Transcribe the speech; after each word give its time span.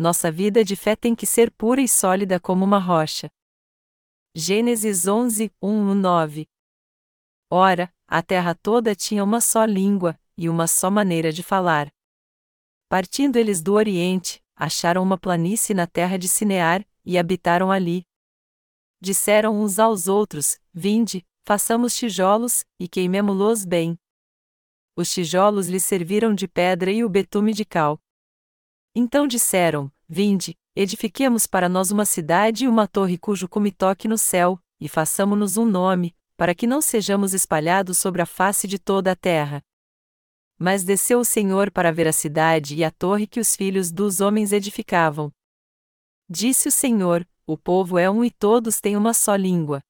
nossa 0.00 0.32
vida 0.32 0.64
de 0.64 0.74
fé 0.74 0.96
tem 0.96 1.14
que 1.14 1.26
ser 1.26 1.50
pura 1.50 1.82
e 1.82 1.86
sólida 1.86 2.40
como 2.40 2.64
uma 2.64 2.78
rocha. 2.78 3.30
Gênesis 4.34 5.06
11, 5.06 5.52
1, 5.60 5.94
9 5.94 6.48
Ora, 7.50 7.92
a 8.08 8.22
terra 8.22 8.54
toda 8.54 8.94
tinha 8.94 9.22
uma 9.22 9.42
só 9.42 9.64
língua, 9.66 10.18
e 10.38 10.48
uma 10.48 10.66
só 10.66 10.90
maneira 10.90 11.30
de 11.30 11.42
falar. 11.42 11.92
Partindo 12.88 13.36
eles 13.36 13.60
do 13.60 13.74
Oriente, 13.74 14.42
acharam 14.56 15.02
uma 15.02 15.18
planície 15.18 15.74
na 15.74 15.86
terra 15.86 16.16
de 16.16 16.28
Sinear, 16.28 16.82
e 17.04 17.18
habitaram 17.18 17.70
ali. 17.70 18.06
Disseram 19.02 19.60
uns 19.60 19.78
aos 19.78 20.08
outros: 20.08 20.58
Vinde, 20.72 21.26
façamos 21.44 21.94
tijolos, 21.94 22.64
e 22.78 22.88
queimemo-los 22.88 23.66
bem. 23.66 23.98
Os 24.96 25.12
tijolos 25.12 25.68
lhes 25.68 25.84
serviram 25.84 26.34
de 26.34 26.48
pedra 26.48 26.90
e 26.90 27.04
o 27.04 27.08
betume 27.08 27.52
de 27.52 27.66
cal. 27.66 28.00
Então 28.94 29.26
disseram: 29.26 29.90
Vinde, 30.08 30.56
edifiquemos 30.74 31.46
para 31.46 31.68
nós 31.68 31.90
uma 31.90 32.04
cidade 32.04 32.64
e 32.64 32.68
uma 32.68 32.88
torre 32.88 33.16
cujo 33.16 33.48
cume 33.48 33.70
toque 33.70 34.08
no 34.08 34.18
céu, 34.18 34.58
e 34.80 34.88
façamo-nos 34.88 35.56
um 35.56 35.64
nome, 35.64 36.14
para 36.36 36.54
que 36.54 36.66
não 36.66 36.80
sejamos 36.80 37.32
espalhados 37.34 37.98
sobre 37.98 38.22
a 38.22 38.26
face 38.26 38.66
de 38.66 38.78
toda 38.78 39.12
a 39.12 39.16
terra. 39.16 39.62
Mas 40.58 40.84
desceu 40.84 41.20
o 41.20 41.24
Senhor 41.24 41.70
para 41.70 41.92
ver 41.92 42.08
a 42.08 42.12
cidade 42.12 42.74
e 42.74 42.84
a 42.84 42.90
torre 42.90 43.26
que 43.26 43.40
os 43.40 43.54
filhos 43.54 43.92
dos 43.92 44.20
homens 44.20 44.52
edificavam. 44.52 45.32
Disse 46.28 46.68
o 46.68 46.72
Senhor: 46.72 47.26
O 47.46 47.56
povo 47.56 47.98
é 47.98 48.10
um 48.10 48.24
e 48.24 48.30
todos 48.30 48.80
têm 48.80 48.96
uma 48.96 49.14
só 49.14 49.36
língua. 49.36 49.80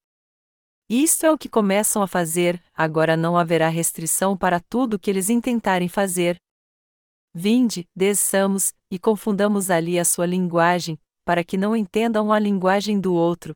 Isto 0.89 1.25
é 1.25 1.31
o 1.31 1.39
que 1.39 1.49
começam 1.49 2.03
a 2.03 2.09
fazer, 2.09 2.63
agora 2.75 3.17
não 3.17 3.37
haverá 3.37 3.69
restrição 3.69 4.37
para 4.37 4.59
tudo 4.59 4.95
o 4.95 4.99
que 4.99 5.09
eles 5.09 5.31
intentarem 5.31 5.89
fazer. 5.89 6.37
Vinde, 7.35 7.89
desçamos, 7.95 8.73
e 8.91 8.99
confundamos 8.99 9.71
ali 9.71 9.99
a 9.99 10.05
sua 10.05 10.27
linguagem, 10.27 10.99
para 11.25 11.45
que 11.45 11.57
não 11.57 11.77
entendam 11.77 12.33
a 12.33 12.39
linguagem 12.39 13.01
do 13.01 13.15
outro, 13.15 13.55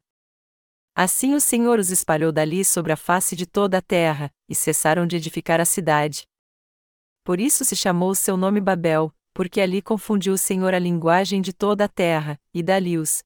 Assim 0.97 1.35
o 1.35 1.41
Senhor 1.41 1.81
os 1.81 1.91
espalhou 1.91 2.31
dali 2.31 2.65
sobre 2.65 2.93
a 2.93 2.97
face 2.97 3.35
de 3.35 3.47
toda 3.47 3.79
a 3.79 3.83
terra, 3.83 4.33
e 4.49 4.55
cessaram 4.55 5.09
de 5.09 5.17
edificar 5.17 5.61
a 5.61 5.65
cidade. 5.65 6.25
Por 7.25 7.41
isso 7.41 7.65
se 7.65 7.75
chamou 7.75 8.15
seu 8.15 8.37
nome 8.37 8.61
Babel, 8.61 9.13
porque 9.33 9.61
ali 9.61 9.83
confundiu 9.83 10.35
o 10.35 10.39
Senhor 10.39 10.73
a 10.73 10.79
linguagem 10.79 11.43
de 11.43 11.53
toda 11.53 11.87
a 11.87 11.89
terra, 11.89 12.41
e 12.53 12.63
dali 12.63 12.97
os 12.97 13.25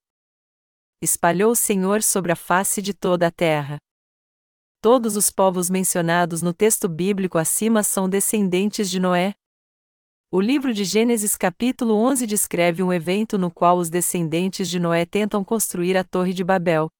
espalhou 1.02 1.52
o 1.52 1.56
Senhor 1.56 2.02
sobre 2.02 2.32
a 2.32 2.36
face 2.36 2.80
de 2.80 2.94
toda 2.94 3.26
a 3.26 3.30
terra. 3.30 3.76
Todos 4.80 5.14
os 5.14 5.28
povos 5.28 5.68
mencionados 5.68 6.40
no 6.40 6.54
texto 6.54 6.88
bíblico 6.88 7.36
acima 7.36 7.82
são 7.82 8.08
descendentes 8.08 8.88
de 8.88 8.98
Noé. 8.98 9.34
O 10.30 10.42
livro 10.42 10.74
de 10.74 10.84
Gênesis 10.84 11.34
capítulo 11.36 11.94
11 11.94 12.26
descreve 12.26 12.82
um 12.82 12.92
evento 12.92 13.38
no 13.38 13.50
qual 13.50 13.78
os 13.78 13.88
descendentes 13.88 14.68
de 14.68 14.78
Noé 14.78 15.06
tentam 15.06 15.42
construir 15.42 15.96
a 15.96 16.04
Torre 16.04 16.34
de 16.34 16.44
Babel. 16.44 16.90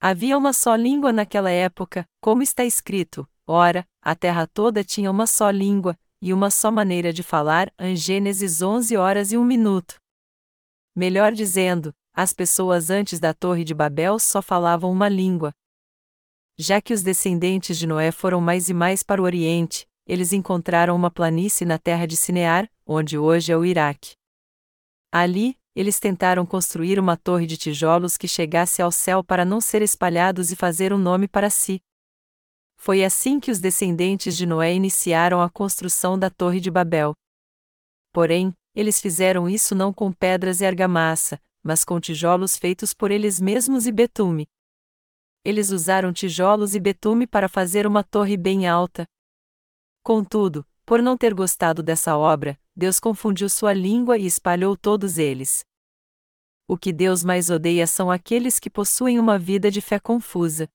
Havia 0.00 0.36
uma 0.36 0.52
só 0.52 0.74
língua 0.74 1.12
naquela 1.12 1.52
época, 1.52 2.04
como 2.20 2.42
está 2.42 2.64
escrito: 2.64 3.28
ora, 3.46 3.86
a 4.02 4.16
terra 4.16 4.44
toda 4.44 4.82
tinha 4.82 5.08
uma 5.08 5.24
só 5.24 5.50
língua, 5.50 5.96
e 6.20 6.32
uma 6.32 6.50
só 6.50 6.72
maneira 6.72 7.12
de 7.12 7.22
falar, 7.22 7.72
em 7.78 7.94
Gênesis 7.94 8.60
11 8.60 8.96
horas 8.96 9.30
e 9.30 9.38
1 9.38 9.44
minuto. 9.44 9.94
Melhor 10.96 11.30
dizendo, 11.30 11.94
as 12.12 12.32
pessoas 12.32 12.90
antes 12.90 13.20
da 13.20 13.32
Torre 13.32 13.62
de 13.62 13.72
Babel 13.72 14.18
só 14.18 14.42
falavam 14.42 14.90
uma 14.90 15.08
língua. 15.08 15.52
Já 16.58 16.82
que 16.82 16.92
os 16.92 17.04
descendentes 17.04 17.78
de 17.78 17.86
Noé 17.86 18.10
foram 18.10 18.40
mais 18.40 18.68
e 18.68 18.74
mais 18.74 19.04
para 19.04 19.22
o 19.22 19.24
Oriente, 19.24 19.86
eles 20.06 20.32
encontraram 20.32 20.94
uma 20.96 21.10
planície 21.10 21.66
na 21.66 21.78
terra 21.78 22.06
de 22.06 22.16
Sinear, 22.16 22.70
onde 22.86 23.16
hoje 23.16 23.52
é 23.52 23.56
o 23.56 23.64
Iraque. 23.64 24.14
Ali, 25.10 25.58
eles 25.74 25.98
tentaram 25.98 26.44
construir 26.44 26.98
uma 26.98 27.16
torre 27.16 27.46
de 27.46 27.56
tijolos 27.56 28.16
que 28.16 28.28
chegasse 28.28 28.82
ao 28.82 28.92
céu 28.92 29.24
para 29.24 29.44
não 29.44 29.60
ser 29.60 29.80
espalhados 29.80 30.50
e 30.50 30.56
fazer 30.56 30.92
um 30.92 30.98
nome 30.98 31.26
para 31.26 31.48
si. 31.48 31.80
Foi 32.76 33.04
assim 33.04 33.38
que 33.38 33.50
os 33.50 33.60
descendentes 33.60 34.36
de 34.36 34.44
Noé 34.44 34.74
iniciaram 34.74 35.40
a 35.40 35.48
construção 35.48 36.18
da 36.18 36.28
Torre 36.28 36.60
de 36.60 36.70
Babel. 36.70 37.14
Porém, 38.12 38.52
eles 38.74 39.00
fizeram 39.00 39.48
isso 39.48 39.74
não 39.74 39.92
com 39.92 40.12
pedras 40.12 40.60
e 40.60 40.66
argamassa, 40.66 41.40
mas 41.62 41.84
com 41.84 42.00
tijolos 42.00 42.56
feitos 42.56 42.92
por 42.92 43.10
eles 43.10 43.40
mesmos 43.40 43.86
e 43.86 43.92
betume. 43.92 44.46
Eles 45.44 45.70
usaram 45.70 46.12
tijolos 46.12 46.74
e 46.74 46.80
betume 46.80 47.26
para 47.26 47.48
fazer 47.48 47.86
uma 47.86 48.02
torre 48.02 48.36
bem 48.36 48.66
alta. 48.66 49.06
Contudo, 50.02 50.66
por 50.84 51.00
não 51.00 51.16
ter 51.16 51.32
gostado 51.32 51.82
dessa 51.82 52.16
obra, 52.16 52.58
Deus 52.74 52.98
confundiu 52.98 53.48
sua 53.48 53.72
língua 53.72 54.18
e 54.18 54.26
espalhou 54.26 54.76
todos 54.76 55.16
eles. 55.16 55.64
O 56.66 56.76
que 56.76 56.92
Deus 56.92 57.22
mais 57.22 57.50
odeia 57.50 57.86
são 57.86 58.10
aqueles 58.10 58.58
que 58.58 58.70
possuem 58.70 59.18
uma 59.18 59.38
vida 59.38 59.70
de 59.70 59.80
fé 59.80 60.00
confusa. 60.00 60.68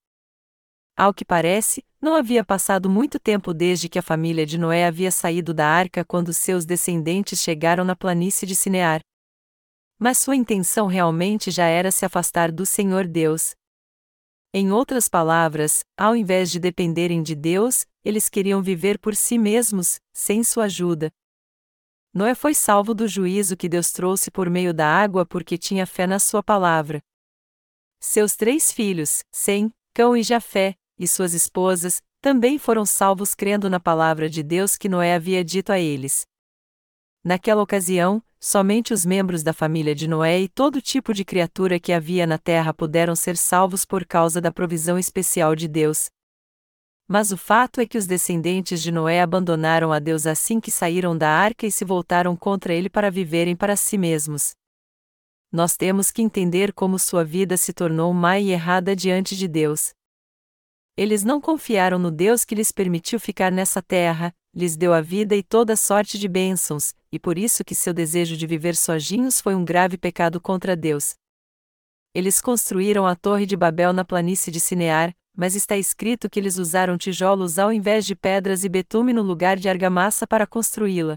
Ao 0.96 1.14
que 1.14 1.26
parece, 1.26 1.84
não 2.02 2.16
havia 2.16 2.44
passado 2.44 2.90
muito 2.90 3.20
tempo 3.20 3.54
desde 3.54 3.90
que 3.90 4.00
a 4.00 4.02
família 4.02 4.46
de 4.46 4.58
Noé 4.58 4.86
havia 4.86 5.12
saído 5.12 5.54
da 5.54 5.68
arca 5.68 6.06
quando 6.06 6.34
seus 6.34 6.66
descendentes 6.66 7.40
chegaram 7.42 7.84
na 7.84 7.96
planície 7.96 8.48
de 8.48 8.56
Sinear. 8.56 9.02
Mas 10.00 10.20
sua 10.20 10.36
intenção 10.36 10.88
realmente 10.88 11.52
já 11.52 11.66
era 11.66 11.92
se 11.92 12.06
afastar 12.06 12.52
do 12.52 12.66
Senhor 12.66 13.08
Deus. 13.08 13.56
Em 14.54 14.72
outras 14.72 15.08
palavras, 15.08 15.84
ao 15.98 16.16
invés 16.16 16.50
de 16.50 16.60
dependerem 16.60 17.22
de 17.22 17.36
Deus, 17.36 17.86
eles 18.08 18.30
queriam 18.30 18.62
viver 18.62 18.98
por 18.98 19.14
si 19.18 19.38
mesmos, 19.38 20.00
sem 20.14 20.42
sua 20.42 20.64
ajuda. 20.64 21.12
Noé 22.14 22.34
foi 22.34 22.54
salvo 22.54 22.94
do 22.94 23.06
juízo 23.06 23.58
que 23.58 23.68
Deus 23.68 23.92
trouxe 23.92 24.32
por 24.32 24.50
meio 24.50 24.74
da 24.74 24.88
água 24.88 25.26
porque 25.26 25.58
tinha 25.58 25.86
fé 25.86 26.08
na 26.08 26.18
sua 26.18 26.42
palavra. 26.42 27.04
Seus 28.00 28.38
três 28.38 28.72
filhos, 28.72 29.26
Sem, 29.30 29.74
Cão 29.94 30.16
e 30.16 30.24
Jafé, 30.24 30.76
e 30.98 31.06
suas 31.06 31.34
esposas, 31.34 32.02
também 32.22 32.58
foram 32.58 32.86
salvos 32.86 33.36
crendo 33.36 33.70
na 33.70 33.80
palavra 33.80 34.30
de 34.30 34.42
Deus 34.42 34.78
que 34.78 34.88
Noé 34.88 35.14
havia 35.14 35.44
dito 35.44 35.74
a 35.74 35.78
eles. 35.78 36.26
Naquela 37.26 37.62
ocasião, 37.62 38.24
somente 38.40 38.94
os 38.94 39.06
membros 39.06 39.44
da 39.44 39.52
família 39.52 39.94
de 39.94 40.08
Noé 40.08 40.40
e 40.40 40.48
todo 40.48 40.82
tipo 40.82 41.14
de 41.14 41.26
criatura 41.26 41.78
que 41.78 41.92
havia 41.92 42.26
na 42.26 42.38
terra 42.38 42.74
puderam 42.74 43.18
ser 43.18 43.36
salvos 43.36 43.84
por 43.84 44.06
causa 44.06 44.40
da 44.40 44.50
provisão 44.50 44.98
especial 44.98 45.58
de 45.58 45.68
Deus, 45.68 46.10
mas 47.08 47.32
o 47.32 47.38
fato 47.38 47.80
é 47.80 47.86
que 47.86 47.98
os 47.98 48.06
descendentes 48.06 48.82
de 48.84 48.92
Noé 48.92 49.22
abandonaram 49.22 49.94
a 49.94 50.00
Deus 50.00 50.28
assim 50.28 50.60
que 50.60 50.70
saíram 50.70 51.18
da 51.18 51.30
arca 51.30 51.66
e 51.66 51.72
se 51.72 51.86
voltaram 51.86 52.36
contra 52.36 52.74
ele 52.74 52.90
para 52.90 53.10
viverem 53.10 53.56
para 53.56 53.78
si 53.78 53.98
mesmos. 53.98 54.54
Nós 55.50 55.78
temos 55.78 56.12
que 56.12 56.22
entender 56.22 56.74
como 56.74 57.00
sua 57.00 57.24
vida 57.24 57.56
se 57.56 57.72
tornou 57.72 58.14
má 58.14 58.38
e 58.38 58.52
errada 58.52 58.94
diante 58.94 59.38
de 59.38 59.48
Deus. 59.48 59.94
Eles 60.98 61.24
não 61.24 61.40
confiaram 61.40 61.98
no 61.98 62.12
Deus 62.12 62.44
que 62.44 62.56
lhes 62.56 62.72
permitiu 62.72 63.20
ficar 63.20 63.52
nessa 63.52 63.82
terra, 63.82 64.36
lhes 64.54 64.76
deu 64.76 64.94
a 64.94 65.00
vida 65.00 65.36
e 65.36 65.44
toda 65.44 65.78
sorte 65.78 66.18
de 66.18 66.28
bênçãos, 66.28 66.94
e 67.12 67.18
por 67.18 67.38
isso 67.38 67.64
que 67.64 67.76
seu 67.76 67.94
desejo 67.94 68.36
de 68.36 68.46
viver 68.46 68.76
sozinhos 68.76 69.40
foi 69.40 69.56
um 69.56 69.64
grave 69.64 69.98
pecado 69.98 70.42
contra 70.42 70.76
Deus. 70.76 71.16
Eles 72.14 72.42
construíram 72.42 73.06
a 73.06 73.16
Torre 73.16 73.46
de 73.46 73.56
Babel 73.56 73.94
na 73.94 74.04
planície 74.04 74.52
de 74.52 74.60
Sinear, 74.60 75.16
mas 75.38 75.56
está 75.56 75.78
escrito 75.78 76.28
que 76.28 76.40
eles 76.40 76.58
usaram 76.58 76.98
tijolos 76.98 77.60
ao 77.60 77.72
invés 77.72 78.08
de 78.08 78.16
pedras 78.16 78.64
e 78.64 78.70
betume 78.70 79.14
no 79.14 79.22
lugar 79.22 79.56
de 79.58 79.70
argamassa 79.70 80.26
para 80.26 80.48
construí-la. 80.48 81.16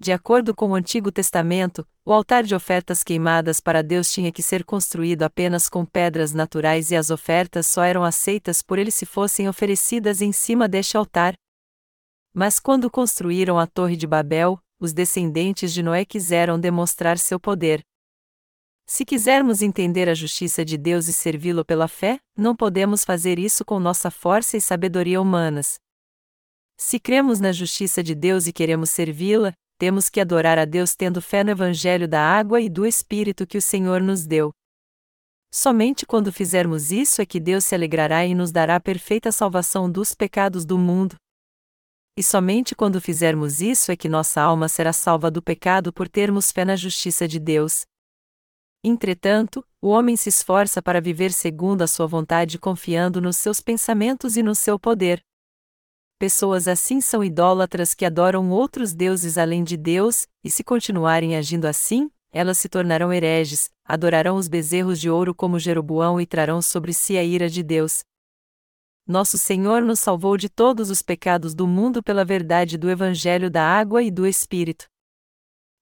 De 0.00 0.10
acordo 0.10 0.52
com 0.52 0.70
o 0.70 0.74
Antigo 0.74 1.12
Testamento, 1.12 1.86
o 2.04 2.12
altar 2.12 2.42
de 2.42 2.56
ofertas 2.56 3.04
queimadas 3.04 3.60
para 3.60 3.80
Deus 3.80 4.12
tinha 4.12 4.32
que 4.32 4.42
ser 4.42 4.64
construído 4.64 5.22
apenas 5.22 5.68
com 5.68 5.86
pedras 5.86 6.32
naturais 6.32 6.90
e 6.90 6.96
as 6.96 7.08
ofertas 7.08 7.68
só 7.68 7.84
eram 7.84 8.02
aceitas 8.02 8.60
por 8.60 8.80
ele 8.80 8.90
se 8.90 9.06
fossem 9.06 9.48
oferecidas 9.48 10.20
em 10.20 10.32
cima 10.32 10.66
deste 10.66 10.96
altar. 10.96 11.34
Mas 12.34 12.58
quando 12.58 12.90
construíram 12.90 13.56
a 13.56 13.68
Torre 13.68 13.94
de 13.94 14.08
Babel, 14.08 14.58
os 14.80 14.92
descendentes 14.92 15.72
de 15.72 15.80
Noé 15.80 16.04
quiseram 16.04 16.58
demonstrar 16.58 17.16
seu 17.16 17.38
poder. 17.38 17.84
Se 18.86 19.04
quisermos 19.04 19.62
entender 19.62 20.08
a 20.08 20.14
justiça 20.14 20.64
de 20.64 20.76
Deus 20.76 21.08
e 21.08 21.12
servi-lo 21.12 21.64
pela 21.64 21.88
fé, 21.88 22.18
não 22.36 22.54
podemos 22.54 23.04
fazer 23.04 23.38
isso 23.38 23.64
com 23.64 23.78
nossa 23.78 24.10
força 24.10 24.56
e 24.56 24.60
sabedoria 24.60 25.20
humanas. 25.20 25.76
Se 26.76 26.98
cremos 26.98 27.40
na 27.40 27.52
justiça 27.52 28.02
de 28.02 28.14
Deus 28.14 28.46
e 28.46 28.52
queremos 28.52 28.90
servi-la, 28.90 29.52
temos 29.78 30.08
que 30.08 30.20
adorar 30.20 30.58
a 30.58 30.64
Deus 30.64 30.94
tendo 30.94 31.22
fé 31.22 31.42
no 31.42 31.50
Evangelho 31.50 32.06
da 32.06 32.20
água 32.20 32.60
e 32.60 32.68
do 32.68 32.86
Espírito 32.86 33.46
que 33.46 33.58
o 33.58 33.62
Senhor 33.62 34.00
nos 34.00 34.26
deu. 34.26 34.52
Somente 35.54 36.06
quando 36.06 36.32
fizermos 36.32 36.90
isso 36.90 37.20
é 37.20 37.26
que 37.26 37.38
Deus 37.38 37.64
se 37.64 37.74
alegrará 37.74 38.24
e 38.24 38.34
nos 38.34 38.50
dará 38.50 38.80
perfeita 38.80 39.30
salvação 39.30 39.90
dos 39.90 40.14
pecados 40.14 40.64
do 40.64 40.78
mundo. 40.78 41.16
E 42.16 42.22
somente 42.22 42.74
quando 42.74 43.00
fizermos 43.00 43.60
isso 43.60 43.92
é 43.92 43.96
que 43.96 44.08
nossa 44.08 44.40
alma 44.40 44.68
será 44.68 44.92
salva 44.92 45.30
do 45.30 45.42
pecado 45.42 45.92
por 45.92 46.08
termos 46.08 46.50
fé 46.50 46.64
na 46.64 46.76
justiça 46.76 47.26
de 47.28 47.38
Deus. 47.38 47.82
Entretanto, 48.84 49.64
o 49.80 49.88
homem 49.88 50.16
se 50.16 50.28
esforça 50.28 50.82
para 50.82 51.00
viver 51.00 51.32
segundo 51.32 51.82
a 51.82 51.86
sua 51.86 52.06
vontade 52.06 52.58
confiando 52.58 53.20
nos 53.20 53.36
seus 53.36 53.60
pensamentos 53.60 54.36
e 54.36 54.42
no 54.42 54.54
seu 54.54 54.78
poder. 54.78 55.24
Pessoas 56.18 56.66
assim 56.66 57.00
são 57.00 57.22
idólatras 57.22 57.94
que 57.94 58.04
adoram 58.04 58.50
outros 58.50 58.92
deuses 58.92 59.38
além 59.38 59.62
de 59.62 59.76
Deus, 59.76 60.26
e 60.42 60.50
se 60.50 60.64
continuarem 60.64 61.36
agindo 61.36 61.66
assim, 61.66 62.10
elas 62.32 62.58
se 62.58 62.68
tornarão 62.68 63.12
hereges, 63.12 63.70
adorarão 63.84 64.36
os 64.36 64.48
bezerros 64.48 65.00
de 65.00 65.10
ouro 65.10 65.34
como 65.34 65.58
Jeroboão 65.58 66.20
e 66.20 66.26
trarão 66.26 66.62
sobre 66.62 66.92
si 66.92 67.16
a 67.16 67.22
ira 67.22 67.48
de 67.48 67.62
Deus. 67.62 68.04
Nosso 69.06 69.36
Senhor 69.36 69.82
nos 69.82 70.00
salvou 70.00 70.36
de 70.36 70.48
todos 70.48 70.90
os 70.90 71.02
pecados 71.02 71.54
do 71.54 71.66
mundo 71.66 72.02
pela 72.02 72.24
verdade 72.24 72.78
do 72.78 72.88
Evangelho 72.88 73.50
da 73.50 73.62
água 73.64 74.02
e 74.02 74.10
do 74.10 74.26
Espírito. 74.26 74.91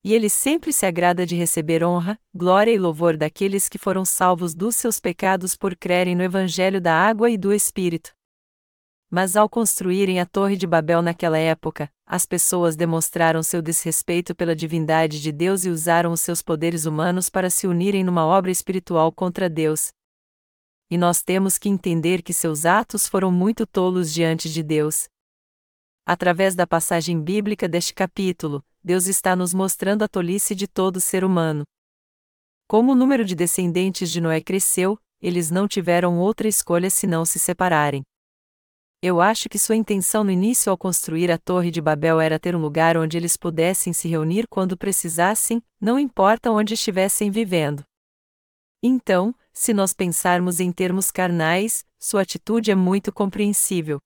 E 0.02 0.14
ele 0.14 0.31
sempre 0.31 0.73
se 0.73 0.87
agrada 0.87 1.26
de 1.26 1.37
receber 1.37 1.85
honra, 1.85 2.19
glória 2.35 2.73
e 2.73 2.79
louvor 2.79 3.17
daqueles 3.17 3.69
que 3.69 3.76
foram 3.76 4.05
salvos 4.05 4.55
dos 4.55 4.76
seus 4.76 4.99
pecados 4.99 5.55
por 5.55 5.76
crerem 5.76 6.14
no 6.14 6.23
Evangelho 6.23 6.81
da 6.81 6.94
água 6.94 7.31
e 7.31 7.37
do 7.37 7.52
Espírito. 7.52 8.12
Mas 9.11 9.37
ao 9.37 9.49
construírem 9.49 10.20
a 10.20 10.25
Torre 10.25 10.56
de 10.56 10.67
Babel 10.67 11.02
naquela 11.02 11.37
época, 11.37 11.93
as 12.06 12.25
pessoas 12.25 12.76
demonstraram 12.76 13.43
seu 13.43 13.61
desrespeito 13.61 14.35
pela 14.35 14.55
divindade 14.56 15.20
de 15.20 15.32
Deus 15.32 15.64
e 15.64 15.69
usaram 15.69 16.12
os 16.12 16.20
seus 16.20 16.41
poderes 16.41 16.87
humanos 16.87 17.29
para 17.29 17.50
se 17.50 17.67
unirem 17.67 18.02
numa 18.02 18.25
obra 18.25 18.50
espiritual 18.50 19.12
contra 19.12 19.50
Deus. 19.50 19.93
E 20.88 20.97
nós 20.97 21.23
temos 21.23 21.58
que 21.58 21.69
entender 21.69 22.23
que 22.23 22.32
seus 22.32 22.64
atos 22.64 23.06
foram 23.06 23.31
muito 23.31 23.67
tolos 23.67 24.12
diante 24.12 24.50
de 24.50 24.62
Deus. 24.62 25.08
Através 26.06 26.55
da 26.55 26.67
passagem 26.67 27.20
bíblica 27.20 27.69
deste 27.69 27.93
capítulo, 27.93 28.64
Deus 28.82 29.06
está 29.06 29.37
nos 29.37 29.53
mostrando 29.53 30.03
a 30.03 30.09
tolice 30.09 30.55
de 30.55 30.67
todo 30.67 31.00
ser 31.00 31.25
humano. 31.25 31.65
Como 32.67 32.93
o 32.93 32.94
número 32.94 33.25
de 33.25 33.35
descendentes 33.35 34.11
de 34.11 34.21
Noé 34.21 34.41
cresceu, 34.41 34.99
eles 35.21 35.50
não 35.50 35.69
tiveram 35.69 36.19
outra 36.19 36.49
escolha 36.49 36.88
senão 36.88 37.25
se 37.25 37.38
separarem. 37.38 38.03
Eu 39.03 39.21
acho 39.21 39.49
que 39.49 39.59
sua 39.59 39.77
intenção 39.77 40.23
no 40.23 40.31
início 40.31 40.71
ao 40.71 40.77
construir 40.77 41.31
a 41.31 41.38
Torre 41.38 41.71
de 41.71 41.81
Babel 41.81 42.21
era 42.21 42.38
ter 42.38 42.55
um 42.55 42.61
lugar 42.61 42.97
onde 42.97 43.17
eles 43.17 43.37
pudessem 43.37 43.93
se 43.93 44.09
reunir 44.09 44.47
quando 44.49 44.77
precisassem, 44.77 45.62
não 45.81 45.99
importa 45.99 46.50
onde 46.50 46.75
estivessem 46.75 47.31
vivendo. 47.31 47.83
Então, 48.83 49.35
se 49.53 49.75
nós 49.75 49.93
pensarmos 49.93 50.61
em 50.61 50.71
termos 50.71 51.11
carnais, 51.11 51.85
sua 51.99 52.23
atitude 52.23 52.71
é 52.71 52.75
muito 52.75 53.12
compreensível. 53.12 54.00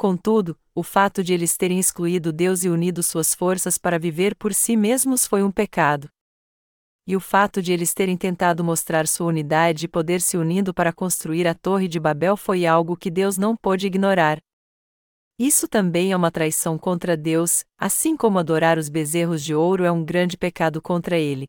Contudo, 0.00 0.56
o 0.74 0.82
fato 0.82 1.22
de 1.22 1.34
eles 1.34 1.58
terem 1.58 1.78
excluído 1.78 2.32
Deus 2.32 2.64
e 2.64 2.70
unido 2.70 3.02
suas 3.02 3.34
forças 3.34 3.76
para 3.76 3.98
viver 3.98 4.34
por 4.34 4.54
si 4.54 4.74
mesmos 4.74 5.26
foi 5.26 5.42
um 5.42 5.50
pecado 5.50 6.08
e 7.10 7.16
o 7.16 7.20
fato 7.20 7.60
de 7.60 7.72
eles 7.72 7.92
terem 7.92 8.16
tentado 8.16 8.62
mostrar 8.62 9.08
sua 9.08 9.26
unidade 9.26 9.86
e 9.86 9.88
poder 9.88 10.20
se 10.20 10.36
unindo 10.36 10.72
para 10.72 10.92
construir 10.92 11.44
a 11.44 11.54
Torre 11.54 11.88
de 11.88 11.98
Babel 11.98 12.36
foi 12.36 12.64
algo 12.64 12.96
que 12.96 13.10
Deus 13.10 13.36
não 13.36 13.56
pôde 13.56 13.88
ignorar. 13.88 14.38
Isso 15.36 15.66
também 15.66 16.12
é 16.12 16.16
uma 16.16 16.30
traição 16.30 16.78
contra 16.78 17.16
Deus, 17.16 17.64
assim 17.76 18.16
como 18.16 18.38
adorar 18.38 18.78
os 18.78 18.88
bezerros 18.88 19.42
de 19.42 19.52
ouro 19.56 19.82
é 19.82 19.90
um 19.90 20.04
grande 20.04 20.36
pecado 20.38 20.80
contra 20.80 21.18
ele. 21.18 21.48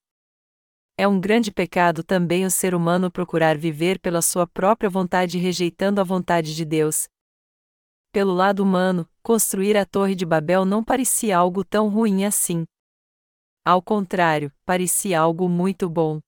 É 0.98 1.08
um 1.08 1.20
grande 1.20 1.52
pecado 1.52 2.04
também 2.04 2.44
o 2.44 2.50
ser 2.50 2.74
humano 2.74 3.12
procurar 3.12 3.56
viver 3.56 4.00
pela 4.00 4.22
sua 4.24 4.48
própria 4.48 4.90
vontade 4.90 5.38
rejeitando 5.38 6.02
a 6.02 6.04
vontade 6.04 6.56
de 6.56 6.66
Deus. 6.66 7.11
Pelo 8.12 8.34
lado 8.34 8.62
humano, 8.62 9.08
construir 9.24 9.78
a 9.78 9.86
Torre 9.86 10.16
de 10.16 10.26
Babel 10.26 10.66
não 10.66 10.84
parecia 10.84 11.38
algo 11.38 11.64
tão 11.64 11.88
ruim 11.88 12.26
assim. 12.26 12.66
Ao 13.64 13.82
contrário, 13.82 14.52
parecia 14.66 15.18
algo 15.18 15.48
muito 15.48 15.90
bom. 15.90 16.20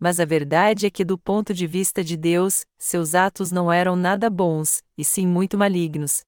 Mas 0.00 0.18
a 0.18 0.24
verdade 0.24 0.86
é 0.86 0.90
que, 0.90 1.04
do 1.04 1.16
ponto 1.16 1.54
de 1.54 1.64
vista 1.64 2.02
de 2.02 2.16
Deus, 2.16 2.64
seus 2.76 3.14
atos 3.14 3.52
não 3.52 3.70
eram 3.70 3.94
nada 3.94 4.28
bons, 4.28 4.82
e 4.98 5.04
sim 5.04 5.28
muito 5.28 5.56
malignos. 5.56 6.22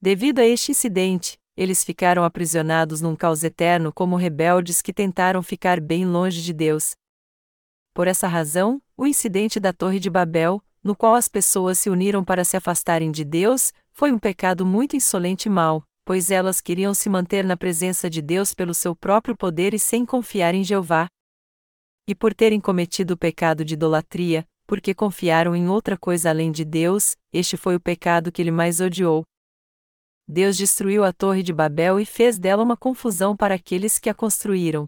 Devido 0.00 0.40
a 0.40 0.46
este 0.46 0.72
incidente, 0.72 1.38
eles 1.56 1.84
ficaram 1.84 2.24
aprisionados 2.24 3.00
num 3.00 3.14
caos 3.14 3.44
eterno 3.44 3.92
como 3.92 4.16
rebeldes 4.16 4.82
que 4.82 4.92
tentaram 4.92 5.42
ficar 5.44 5.78
bem 5.80 6.04
longe 6.06 6.42
de 6.42 6.52
Deus. 6.52 6.96
Por 7.94 8.08
essa 8.08 8.26
razão, 8.26 8.82
o 8.96 9.06
incidente 9.06 9.60
da 9.60 9.72
Torre 9.72 10.00
de 10.00 10.08
Babel, 10.08 10.60
no 10.82 10.96
qual 10.96 11.14
as 11.14 11.28
pessoas 11.28 11.78
se 11.78 11.90
uniram 11.90 12.24
para 12.24 12.44
se 12.44 12.56
afastarem 12.56 13.10
de 13.10 13.24
Deus, 13.24 13.72
foi 13.92 14.10
um 14.10 14.18
pecado 14.18 14.64
muito 14.64 14.96
insolente 14.96 15.46
e 15.46 15.50
mau, 15.50 15.82
pois 16.04 16.30
elas 16.30 16.60
queriam 16.60 16.94
se 16.94 17.08
manter 17.08 17.44
na 17.44 17.56
presença 17.56 18.08
de 18.08 18.22
Deus 18.22 18.54
pelo 18.54 18.74
seu 18.74 18.96
próprio 18.96 19.36
poder 19.36 19.74
e 19.74 19.78
sem 19.78 20.06
confiar 20.06 20.54
em 20.54 20.64
Jeová. 20.64 21.06
E 22.08 22.14
por 22.14 22.34
terem 22.34 22.60
cometido 22.60 23.14
o 23.14 23.16
pecado 23.16 23.64
de 23.64 23.74
idolatria, 23.74 24.46
porque 24.66 24.94
confiaram 24.94 25.54
em 25.54 25.68
outra 25.68 25.98
coisa 25.98 26.30
além 26.30 26.50
de 26.50 26.64
Deus, 26.64 27.16
este 27.32 27.56
foi 27.56 27.76
o 27.76 27.80
pecado 27.80 28.32
que 28.32 28.40
ele 28.40 28.50
mais 28.50 28.80
odiou. 28.80 29.24
Deus 30.26 30.56
destruiu 30.56 31.04
a 31.04 31.12
Torre 31.12 31.42
de 31.42 31.52
Babel 31.52 31.98
e 31.98 32.06
fez 32.06 32.38
dela 32.38 32.62
uma 32.62 32.76
confusão 32.76 33.36
para 33.36 33.56
aqueles 33.56 33.98
que 33.98 34.08
a 34.08 34.14
construíram. 34.14 34.86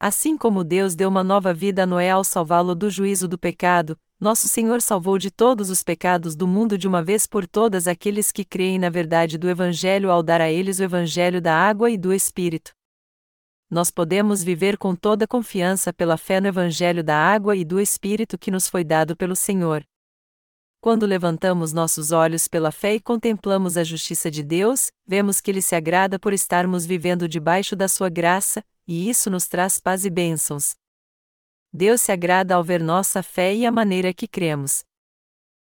Assim 0.00 0.36
como 0.36 0.64
Deus 0.64 0.94
deu 0.94 1.10
uma 1.10 1.22
nova 1.22 1.52
vida 1.52 1.82
a 1.82 1.86
Noé 1.86 2.10
ao 2.10 2.24
salvá-lo 2.24 2.74
do 2.74 2.88
juízo 2.88 3.28
do 3.28 3.38
pecado, 3.38 3.98
nosso 4.20 4.46
Senhor 4.48 4.82
salvou 4.82 5.16
de 5.16 5.30
todos 5.30 5.70
os 5.70 5.82
pecados 5.82 6.36
do 6.36 6.46
mundo 6.46 6.76
de 6.76 6.86
uma 6.86 7.02
vez 7.02 7.26
por 7.26 7.46
todas 7.46 7.88
aqueles 7.88 8.30
que 8.30 8.44
creem 8.44 8.78
na 8.78 8.90
verdade 8.90 9.38
do 9.38 9.48
Evangelho 9.48 10.10
ao 10.10 10.22
dar 10.22 10.42
a 10.42 10.50
eles 10.50 10.78
o 10.78 10.82
Evangelho 10.82 11.40
da 11.40 11.54
água 11.54 11.90
e 11.90 11.96
do 11.96 12.12
Espírito. 12.12 12.72
Nós 13.70 13.90
podemos 13.90 14.44
viver 14.44 14.76
com 14.76 14.94
toda 14.94 15.26
confiança 15.26 15.90
pela 15.90 16.18
fé 16.18 16.38
no 16.38 16.48
Evangelho 16.48 17.02
da 17.02 17.16
água 17.16 17.56
e 17.56 17.64
do 17.64 17.80
Espírito 17.80 18.36
que 18.36 18.50
nos 18.50 18.68
foi 18.68 18.84
dado 18.84 19.16
pelo 19.16 19.34
Senhor. 19.34 19.82
Quando 20.82 21.06
levantamos 21.06 21.72
nossos 21.72 22.10
olhos 22.10 22.46
pela 22.46 22.72
fé 22.72 22.94
e 22.94 23.00
contemplamos 23.00 23.76
a 23.76 23.84
justiça 23.84 24.30
de 24.30 24.42
Deus, 24.42 24.90
vemos 25.06 25.40
que 25.40 25.50
Ele 25.50 25.62
se 25.62 25.74
agrada 25.74 26.18
por 26.18 26.32
estarmos 26.32 26.84
vivendo 26.84 27.28
debaixo 27.28 27.76
da 27.76 27.86
Sua 27.86 28.08
graça, 28.08 28.62
e 28.86 29.08
isso 29.08 29.30
nos 29.30 29.46
traz 29.46 29.78
paz 29.78 30.04
e 30.04 30.10
bênçãos. 30.10 30.79
Deus 31.72 32.00
se 32.00 32.10
agrada 32.10 32.56
ao 32.56 32.64
ver 32.64 32.82
nossa 32.82 33.22
fé 33.22 33.54
e 33.54 33.64
a 33.64 33.70
maneira 33.70 34.12
que 34.12 34.26
cremos. 34.26 34.82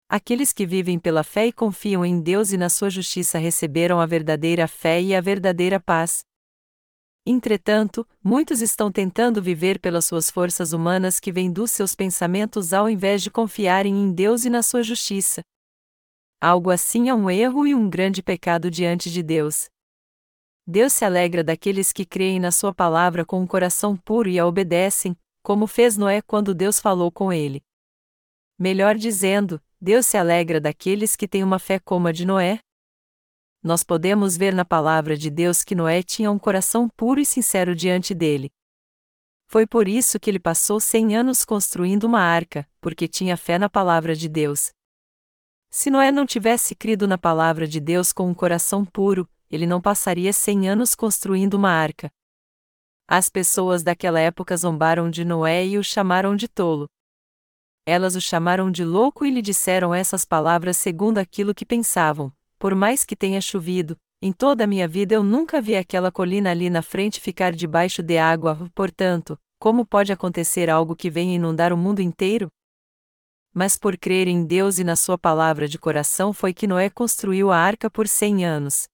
Aqueles 0.07 0.53
que 0.53 0.65
vivem 0.65 0.99
pela 0.99 1.23
fé 1.23 1.47
e 1.47 1.51
confiam 1.51 2.05
em 2.05 2.21
Deus 2.21 2.51
e 2.51 2.57
na 2.57 2.69
sua 2.69 2.89
justiça 2.89 3.39
receberam 3.39 3.99
a 3.99 4.05
verdadeira 4.05 4.67
fé 4.67 5.01
e 5.01 5.15
a 5.15 5.19
verdadeira 5.19 5.79
paz. 5.79 6.19
Entretanto, 7.25 8.07
muitos 8.23 8.61
estão 8.61 8.89
tentando 8.89 9.41
viver 9.41 9.79
pelas 9.79 10.05
suas 10.05 10.29
forças 10.29 10.71
humanas 10.71 11.19
que 11.19 11.31
vêm 11.31 11.51
dos 11.51 11.71
seus 11.71 11.93
pensamentos 11.93 12.71
ao 12.71 12.89
invés 12.89 13.21
de 13.21 13.29
confiarem 13.29 13.93
em 13.93 14.13
Deus 14.13 14.45
e 14.45 14.49
na 14.49 14.63
sua 14.63 14.83
justiça. 14.83 15.41
Algo 16.39 16.69
assim 16.69 17.09
é 17.09 17.13
um 17.13 17.29
erro 17.29 17.65
e 17.65 17.73
um 17.73 17.89
grande 17.89 18.21
pecado 18.21 18.69
diante 18.69 19.11
de 19.11 19.23
Deus. 19.23 19.65
Deus 20.65 20.93
se 20.93 21.03
alegra 21.03 21.43
daqueles 21.43 21.91
que 21.91 22.05
creem 22.05 22.39
na 22.39 22.51
Sua 22.51 22.73
palavra 22.73 23.25
com 23.25 23.41
um 23.41 23.47
coração 23.47 23.95
puro 23.95 24.29
e 24.29 24.37
a 24.37 24.45
obedecem, 24.45 25.17
como 25.47 25.65
fez 25.65 25.95
Noé 25.95 26.21
quando 26.21 26.53
Deus 26.53 26.77
falou 26.77 27.09
com 27.09 27.31
ele. 27.31 27.63
Melhor 28.59 28.95
dizendo, 28.95 29.63
Deus 29.79 30.05
se 30.05 30.17
alegra 30.17 30.59
daqueles 30.59 31.15
que 31.15 31.25
têm 31.25 31.41
uma 31.41 31.57
fé 31.57 31.79
como 31.79 32.09
a 32.09 32.11
de 32.11 32.25
Noé. 32.25 32.59
Nós 33.63 33.81
podemos 33.81 34.35
ver 34.35 34.53
na 34.53 34.65
palavra 34.65 35.15
de 35.15 35.29
Deus 35.29 35.63
que 35.63 35.73
Noé 35.73 36.03
tinha 36.03 36.29
um 36.29 36.37
coração 36.37 36.89
puro 36.89 37.21
e 37.21 37.25
sincero 37.25 37.73
diante 37.73 38.13
dele. 38.13 38.51
Foi 39.45 39.65
por 39.65 39.87
isso 39.87 40.19
que 40.19 40.29
ele 40.29 40.37
passou 40.37 40.81
cem 40.81 41.15
anos 41.15 41.45
construindo 41.45 42.03
uma 42.03 42.19
arca, 42.19 42.69
porque 42.81 43.07
tinha 43.07 43.37
fé 43.37 43.57
na 43.57 43.69
palavra 43.69 44.13
de 44.13 44.27
Deus. 44.27 44.73
Se 45.69 45.89
Noé 45.89 46.11
não 46.11 46.25
tivesse 46.25 46.75
crido 46.75 47.07
na 47.07 47.17
palavra 47.17 47.65
de 47.65 47.79
Deus 47.79 48.11
com 48.11 48.27
um 48.29 48.33
coração 48.33 48.83
puro, 48.83 49.25
ele 49.49 49.65
não 49.65 49.79
passaria 49.79 50.33
cem 50.33 50.67
anos 50.67 50.93
construindo 50.93 51.53
uma 51.53 51.71
arca. 51.71 52.11
As 53.09 53.29
pessoas 53.29 53.83
daquela 53.83 54.19
época 54.19 54.57
zombaram 54.57 55.09
de 55.09 55.23
Noé 55.23 55.65
e 55.65 55.77
o 55.77 55.83
chamaram 55.83 56.35
de 56.35 56.45
tolo. 56.45 56.89
Elas 57.85 58.17
o 58.17 58.21
chamaram 58.21 58.69
de 58.69 58.83
louco 58.83 59.25
e 59.25 59.31
lhe 59.31 59.41
disseram 59.41 59.95
essas 59.95 60.25
palavras 60.25 60.75
segundo 60.75 61.17
aquilo 61.17 61.55
que 61.55 61.65
pensavam: 61.65 62.33
Por 62.59 62.75
mais 62.75 63.05
que 63.05 63.15
tenha 63.15 63.39
chovido, 63.39 63.95
em 64.21 64.33
toda 64.33 64.65
a 64.65 64.67
minha 64.67 64.89
vida 64.89 65.15
eu 65.15 65.23
nunca 65.23 65.61
vi 65.61 65.77
aquela 65.77 66.11
colina 66.11 66.51
ali 66.51 66.69
na 66.69 66.81
frente 66.81 67.21
ficar 67.21 67.53
debaixo 67.53 68.03
de 68.03 68.17
água, 68.17 68.69
portanto, 68.75 69.39
como 69.57 69.85
pode 69.85 70.11
acontecer 70.11 70.69
algo 70.69 70.93
que 70.93 71.09
venha 71.09 71.35
inundar 71.35 71.71
o 71.71 71.77
mundo 71.77 72.01
inteiro? 72.01 72.49
Mas 73.53 73.77
por 73.77 73.97
crer 73.97 74.27
em 74.27 74.45
Deus 74.45 74.79
e 74.79 74.83
na 74.83 74.97
Sua 74.97 75.17
palavra 75.17 75.65
de 75.65 75.79
coração 75.79 76.33
foi 76.33 76.53
que 76.53 76.67
Noé 76.67 76.89
construiu 76.89 77.51
a 77.51 77.57
arca 77.57 77.89
por 77.89 78.05
cem 78.05 78.43
anos. 78.43 78.85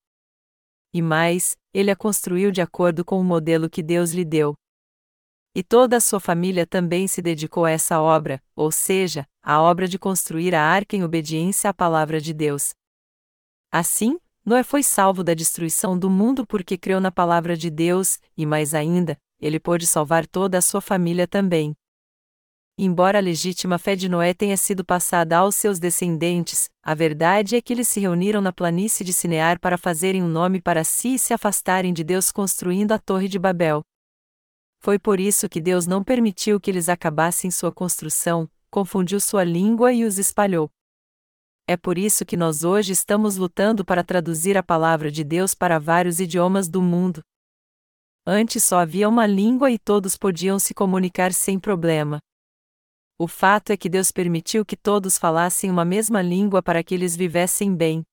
E 0.92 1.02
mais, 1.02 1.56
ele 1.74 1.90
a 1.90 1.96
construiu 1.96 2.52
de 2.52 2.62
acordo 2.62 3.04
com 3.04 3.20
o 3.20 3.24
modelo 3.24 3.68
que 3.68 3.82
Deus 3.82 4.12
lhe 4.12 4.24
deu. 4.24 4.54
E 5.54 5.62
toda 5.62 5.96
a 5.96 6.00
sua 6.00 6.20
família 6.20 6.66
também 6.66 7.08
se 7.08 7.20
dedicou 7.20 7.64
a 7.64 7.70
essa 7.72 8.00
obra, 8.00 8.40
ou 8.54 8.70
seja, 8.70 9.26
a 9.42 9.60
obra 9.60 9.88
de 9.88 9.98
construir 9.98 10.54
a 10.54 10.62
arca 10.62 10.96
em 10.96 11.02
obediência 11.02 11.68
à 11.68 11.74
palavra 11.74 12.20
de 12.20 12.32
Deus. 12.32 12.72
Assim, 13.70 14.18
Noé 14.44 14.62
foi 14.62 14.82
salvo 14.82 15.24
da 15.24 15.34
destruição 15.34 15.98
do 15.98 16.08
mundo 16.08 16.46
porque 16.46 16.78
creu 16.78 17.00
na 17.00 17.10
palavra 17.10 17.56
de 17.56 17.70
Deus, 17.70 18.18
e 18.36 18.46
mais 18.46 18.72
ainda, 18.74 19.18
ele 19.40 19.58
pôde 19.58 19.86
salvar 19.86 20.26
toda 20.26 20.58
a 20.58 20.62
sua 20.62 20.80
família 20.80 21.26
também. 21.26 21.74
Embora 22.76 23.18
a 23.18 23.20
legítima 23.20 23.78
fé 23.78 23.94
de 23.94 24.08
Noé 24.08 24.34
tenha 24.34 24.56
sido 24.56 24.84
passada 24.84 25.38
aos 25.38 25.54
seus 25.54 25.78
descendentes, 25.78 26.68
a 26.82 26.92
verdade 26.92 27.54
é 27.54 27.62
que 27.62 27.72
eles 27.72 27.86
se 27.86 28.00
reuniram 28.00 28.40
na 28.40 28.52
planície 28.52 29.04
de 29.04 29.12
Sinear 29.12 29.60
para 29.60 29.78
fazerem 29.78 30.24
um 30.24 30.28
nome 30.28 30.60
para 30.60 30.82
si 30.82 31.14
e 31.14 31.18
se 31.18 31.32
afastarem 31.32 31.92
de 31.92 32.02
Deus 32.02 32.32
construindo 32.32 32.90
a 32.90 32.98
Torre 32.98 33.28
de 33.28 33.38
Babel. 33.38 33.80
Foi 34.80 34.98
por 34.98 35.20
isso 35.20 35.48
que 35.48 35.60
Deus 35.60 35.86
não 35.86 36.02
permitiu 36.02 36.58
que 36.60 36.68
eles 36.68 36.88
acabassem 36.88 37.48
sua 37.48 37.70
construção, 37.70 38.50
confundiu 38.68 39.20
sua 39.20 39.44
língua 39.44 39.92
e 39.92 40.04
os 40.04 40.18
espalhou. 40.18 40.68
É 41.68 41.76
por 41.76 41.96
isso 41.96 42.26
que 42.26 42.36
nós 42.36 42.64
hoje 42.64 42.92
estamos 42.92 43.36
lutando 43.36 43.84
para 43.84 44.02
traduzir 44.02 44.58
a 44.58 44.64
palavra 44.64 45.12
de 45.12 45.22
Deus 45.22 45.54
para 45.54 45.78
vários 45.78 46.18
idiomas 46.18 46.68
do 46.68 46.82
mundo. 46.82 47.22
Antes 48.26 48.64
só 48.64 48.80
havia 48.80 49.08
uma 49.08 49.26
língua 49.26 49.70
e 49.70 49.78
todos 49.78 50.16
podiam 50.16 50.58
se 50.58 50.74
comunicar 50.74 51.32
sem 51.32 51.58
problema. 51.58 52.18
O 53.16 53.28
fato 53.28 53.70
é 53.70 53.76
que 53.76 53.88
Deus 53.88 54.10
permitiu 54.10 54.64
que 54.64 54.76
todos 54.76 55.16
falassem 55.16 55.70
uma 55.70 55.84
mesma 55.84 56.20
língua 56.20 56.60
para 56.60 56.82
que 56.82 56.92
eles 56.92 57.14
vivessem 57.14 57.72
bem. 57.72 58.04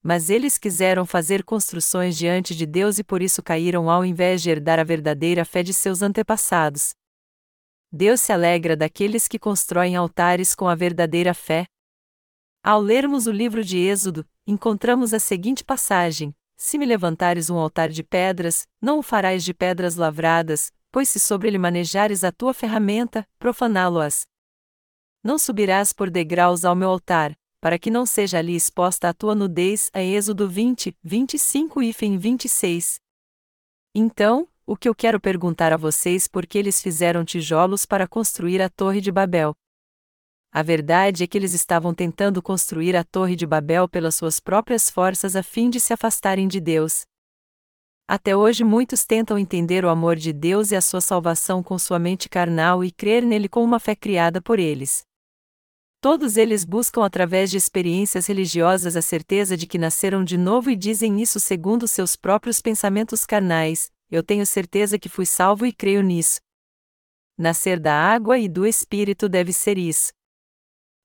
Mas 0.00 0.30
eles 0.30 0.56
quiseram 0.56 1.04
fazer 1.04 1.42
construções 1.42 2.16
diante 2.16 2.54
de 2.54 2.64
Deus 2.64 2.98
e 2.98 3.04
por 3.04 3.20
isso 3.20 3.42
caíram 3.42 3.90
ao 3.90 4.04
invés 4.04 4.40
de 4.40 4.50
herdar 4.50 4.78
a 4.78 4.84
verdadeira 4.84 5.44
fé 5.44 5.64
de 5.64 5.74
seus 5.74 6.00
antepassados. 6.00 6.94
Deus 7.90 8.20
se 8.20 8.32
alegra 8.32 8.76
daqueles 8.76 9.26
que 9.26 9.38
constroem 9.38 9.96
altares 9.96 10.54
com 10.54 10.68
a 10.68 10.74
verdadeira 10.76 11.34
fé. 11.34 11.66
Ao 12.62 12.80
lermos 12.80 13.26
o 13.26 13.32
livro 13.32 13.64
de 13.64 13.78
Êxodo, 13.78 14.24
encontramos 14.46 15.12
a 15.12 15.18
seguinte 15.18 15.64
passagem: 15.64 16.32
Se 16.56 16.78
me 16.78 16.86
levantares 16.86 17.50
um 17.50 17.56
altar 17.56 17.88
de 17.88 18.04
pedras, 18.04 18.66
não 18.80 19.00
o 19.00 19.02
farás 19.02 19.42
de 19.42 19.52
pedras 19.52 19.96
lavradas, 19.96 20.70
pois 20.94 21.08
se 21.08 21.18
sobre 21.18 21.48
ele 21.48 21.58
manejares 21.58 22.22
a 22.22 22.30
tua 22.30 22.54
ferramenta, 22.54 23.26
profaná-lo-ás. 23.36 24.28
Não 25.24 25.40
subirás 25.40 25.92
por 25.92 26.08
degraus 26.08 26.64
ao 26.64 26.76
meu 26.76 26.88
altar, 26.88 27.36
para 27.60 27.80
que 27.80 27.90
não 27.90 28.06
seja 28.06 28.38
ali 28.38 28.54
exposta 28.54 29.08
a 29.08 29.12
tua 29.12 29.34
nudez. 29.34 29.90
A 29.92 30.00
Êxodo 30.00 30.48
20, 30.48 30.96
25 31.02 31.82
e 31.82 31.92
fim 31.92 32.16
26. 32.16 33.00
Então, 33.92 34.46
o 34.64 34.76
que 34.76 34.88
eu 34.88 34.94
quero 34.94 35.20
perguntar 35.20 35.72
a 35.72 35.76
vocês 35.76 36.28
por 36.28 36.46
que 36.46 36.58
eles 36.58 36.80
fizeram 36.80 37.24
tijolos 37.24 37.84
para 37.84 38.06
construir 38.06 38.62
a 38.62 38.68
Torre 38.68 39.00
de 39.00 39.10
Babel. 39.10 39.52
A 40.52 40.62
verdade 40.62 41.24
é 41.24 41.26
que 41.26 41.36
eles 41.36 41.54
estavam 41.54 41.92
tentando 41.92 42.40
construir 42.40 42.94
a 42.94 43.02
Torre 43.02 43.34
de 43.34 43.48
Babel 43.48 43.88
pelas 43.88 44.14
suas 44.14 44.38
próprias 44.38 44.88
forças 44.88 45.34
a 45.34 45.42
fim 45.42 45.68
de 45.68 45.80
se 45.80 45.92
afastarem 45.92 46.46
de 46.46 46.60
Deus. 46.60 47.04
Até 48.06 48.36
hoje 48.36 48.64
muitos 48.64 49.06
tentam 49.06 49.38
entender 49.38 49.82
o 49.82 49.88
amor 49.88 50.16
de 50.16 50.30
Deus 50.30 50.70
e 50.70 50.76
a 50.76 50.80
sua 50.82 51.00
salvação 51.00 51.62
com 51.62 51.78
sua 51.78 51.98
mente 51.98 52.28
carnal 52.28 52.84
e 52.84 52.92
crer 52.92 53.24
nele 53.24 53.48
com 53.48 53.64
uma 53.64 53.80
fé 53.80 53.96
criada 53.96 54.42
por 54.42 54.58
eles. 54.58 55.06
Todos 56.02 56.36
eles 56.36 56.66
buscam 56.66 57.02
através 57.02 57.50
de 57.50 57.56
experiências 57.56 58.26
religiosas 58.26 58.94
a 58.94 59.00
certeza 59.00 59.56
de 59.56 59.66
que 59.66 59.78
nasceram 59.78 60.22
de 60.22 60.36
novo 60.36 60.70
e 60.70 60.76
dizem 60.76 61.22
isso 61.22 61.40
segundo 61.40 61.88
seus 61.88 62.14
próprios 62.14 62.60
pensamentos 62.60 63.24
carnais: 63.24 63.90
eu 64.10 64.22
tenho 64.22 64.44
certeza 64.44 64.98
que 64.98 65.08
fui 65.08 65.24
salvo 65.24 65.64
e 65.64 65.72
creio 65.72 66.02
nisso. 66.02 66.40
Nascer 67.38 67.80
da 67.80 67.94
água 67.94 68.38
e 68.38 68.50
do 68.50 68.66
Espírito 68.66 69.30
deve 69.30 69.50
ser 69.50 69.78
isso. 69.78 70.12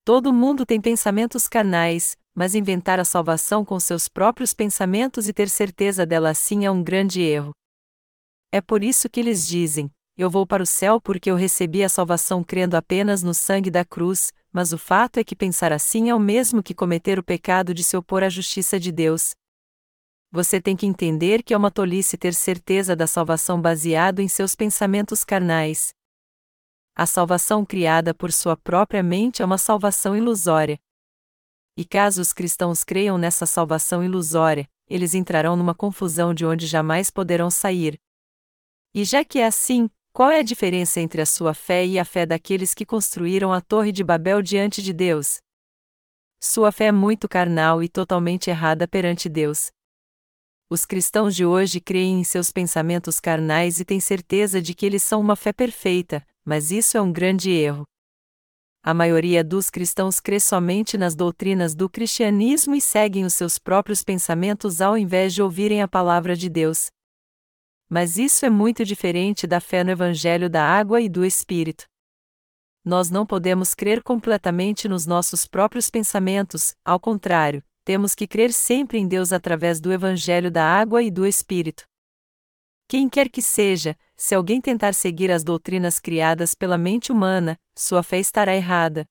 Todo 0.04 0.34
mundo 0.34 0.66
tem 0.66 0.82
pensamentos 0.82 1.48
carnais, 1.48 2.18
mas 2.36 2.56
inventar 2.56 3.00
a 3.00 3.06
salvação 3.06 3.66
com 3.66 3.80
seus 3.80 4.08
próprios 4.08 4.54
pensamentos 4.54 5.28
e 5.28 5.34
ter 5.34 5.50
certeza 5.50 6.06
dela 6.06 6.30
assim 6.30 6.66
é 6.66 6.72
um 6.72 6.84
grande 6.84 7.22
erro. 7.22 7.52
É 8.52 8.62
por 8.62 8.84
isso 8.84 9.10
que 9.10 9.20
eles 9.20 9.48
dizem: 9.48 9.92
Eu 10.18 10.30
vou 10.30 10.46
para 10.46 10.64
o 10.64 10.66
céu 10.66 11.00
porque 11.00 11.30
eu 11.30 11.36
recebi 11.36 11.84
a 11.84 11.90
salvação 11.90 12.44
crendo 12.44 12.76
apenas 12.76 13.24
no 13.24 13.34
sangue 13.34 13.70
da 13.70 13.86
cruz, 13.86 14.32
mas 14.52 14.74
o 14.74 14.78
fato 14.78 15.18
é 15.18 15.24
que 15.24 15.36
pensar 15.36 15.72
assim 15.72 16.10
é 16.10 16.16
o 16.16 16.20
mesmo 16.20 16.64
que 16.64 16.74
cometer 16.74 17.20
o 17.20 17.24
pecado 17.24 17.74
de 17.74 17.84
se 17.84 17.96
opor 17.96 18.24
à 18.24 18.30
justiça 18.30 18.80
de 18.80 18.92
Deus. 18.92 19.32
Você 20.32 20.62
tem 20.62 20.76
que 20.76 20.86
entender 20.86 21.44
que 21.44 21.54
é 21.54 21.58
uma 21.58 21.72
tolice 21.72 22.18
ter 22.18 22.34
certeza 22.34 22.96
da 22.96 23.08
salvação 23.08 23.60
baseado 23.60 24.20
em 24.20 24.28
seus 24.28 24.54
pensamentos 24.56 25.24
carnais 25.24 25.94
a 27.00 27.06
salvação 27.06 27.66
criada 27.66 28.14
por 28.14 28.30
sua 28.30 28.58
própria 28.58 29.02
mente 29.02 29.42
é 29.42 29.46
uma 29.46 29.58
salvação 29.58 30.18
ilusória. 30.18 30.78
E 31.80 31.86
caso 31.86 32.22
os 32.22 32.34
cristãos 32.34 32.84
creiam 32.84 33.18
nessa 33.18 33.46
salvação 33.46 34.04
ilusória, 34.04 34.68
eles 34.86 35.14
entrarão 35.14 35.56
numa 35.56 35.74
confusão 35.74 36.34
de 36.34 36.46
onde 36.46 36.68
jamais 36.68 37.10
poderão 37.10 37.50
sair. 37.50 37.98
E 38.94 39.06
já 39.06 39.24
que 39.24 39.40
é 39.40 39.46
assim, 39.46 39.90
qual 40.12 40.30
é 40.30 40.40
a 40.40 40.44
diferença 40.44 41.00
entre 41.00 41.22
a 41.22 41.26
sua 41.26 41.54
fé 41.54 41.86
e 41.86 41.98
a 41.98 42.04
fé 42.04 42.26
daqueles 42.26 42.74
que 42.74 42.86
construíram 42.86 43.54
a 43.54 43.62
Torre 43.62 43.94
de 43.94 44.04
Babel 44.04 44.42
diante 44.42 44.82
de 44.82 44.92
Deus? 44.92 45.38
Sua 46.44 46.70
fé 46.70 46.88
é 46.88 46.92
muito 46.92 47.30
carnal 47.30 47.82
e 47.82 47.88
totalmente 47.88 48.50
errada 48.50 48.86
perante 48.86 49.30
Deus. 49.30 49.72
Os 50.70 50.84
cristãos 50.84 51.34
de 51.34 51.46
hoje 51.46 51.80
creem 51.80 52.20
em 52.20 52.24
seus 52.26 52.52
pensamentos 52.52 53.22
carnais 53.22 53.80
e 53.80 53.86
têm 53.86 54.02
certeza 54.02 54.62
de 54.62 54.74
que 54.74 54.86
eles 54.86 55.02
são 55.02 55.22
uma 55.22 55.38
fé 55.38 55.54
perfeita, 55.54 56.28
mas 56.44 56.72
isso 56.72 56.98
é 56.98 57.02
um 57.02 57.14
grande 57.14 57.50
erro. 57.50 57.86
A 58.82 58.94
maioria 58.94 59.44
dos 59.44 59.70
cristãos 59.70 60.20
crê 60.20 60.40
somente 60.40 60.98
nas 60.98 61.14
doutrinas 61.14 61.76
do 61.76 61.90
cristianismo 61.90 62.76
e 62.76 62.82
seguem 62.82 63.26
os 63.26 63.34
seus 63.34 63.58
próprios 63.58 64.04
pensamentos 64.04 64.80
ao 64.80 64.98
invés 64.98 65.34
de 65.34 65.42
ouvirem 65.42 65.82
a 65.82 65.88
palavra 65.88 66.36
de 66.36 66.50
Deus. 66.50 66.90
Mas 67.90 68.18
isso 68.18 68.46
é 68.46 68.50
muito 68.50 68.86
diferente 68.86 69.46
da 69.46 69.60
fé 69.60 69.84
no 69.84 69.92
Evangelho 69.92 70.50
da 70.50 70.64
água 70.64 71.02
e 71.02 71.10
do 71.10 71.26
Espírito. 71.26 71.86
Nós 72.86 73.10
não 73.10 73.26
podemos 73.26 73.76
crer 73.76 74.02
completamente 74.02 74.88
nos 74.88 75.06
nossos 75.06 75.46
próprios 75.46 75.90
pensamentos, 75.90 76.74
ao 76.86 77.00
contrário, 77.00 77.62
temos 77.84 78.16
que 78.16 78.28
crer 78.28 78.54
sempre 78.54 78.98
em 78.98 79.08
Deus 79.08 79.34
através 79.34 79.82
do 79.82 79.92
Evangelho 79.92 80.50
da 80.50 80.64
água 80.64 81.04
e 81.04 81.12
do 81.12 81.26
Espírito. 81.26 81.84
Quem 82.90 83.08
quer 83.08 83.30
que 83.30 83.40
seja, 83.40 83.96
se 84.18 84.34
alguém 84.34 84.60
tentar 84.60 84.96
seguir 84.96 85.30
as 85.32 85.44
doutrinas 85.44 86.00
criadas 86.00 86.56
pela 86.56 86.76
mente 86.76 87.12
humana, 87.12 87.56
sua 87.78 88.02
fé 88.02 88.18
estará 88.18 88.56
errada. 88.56 89.06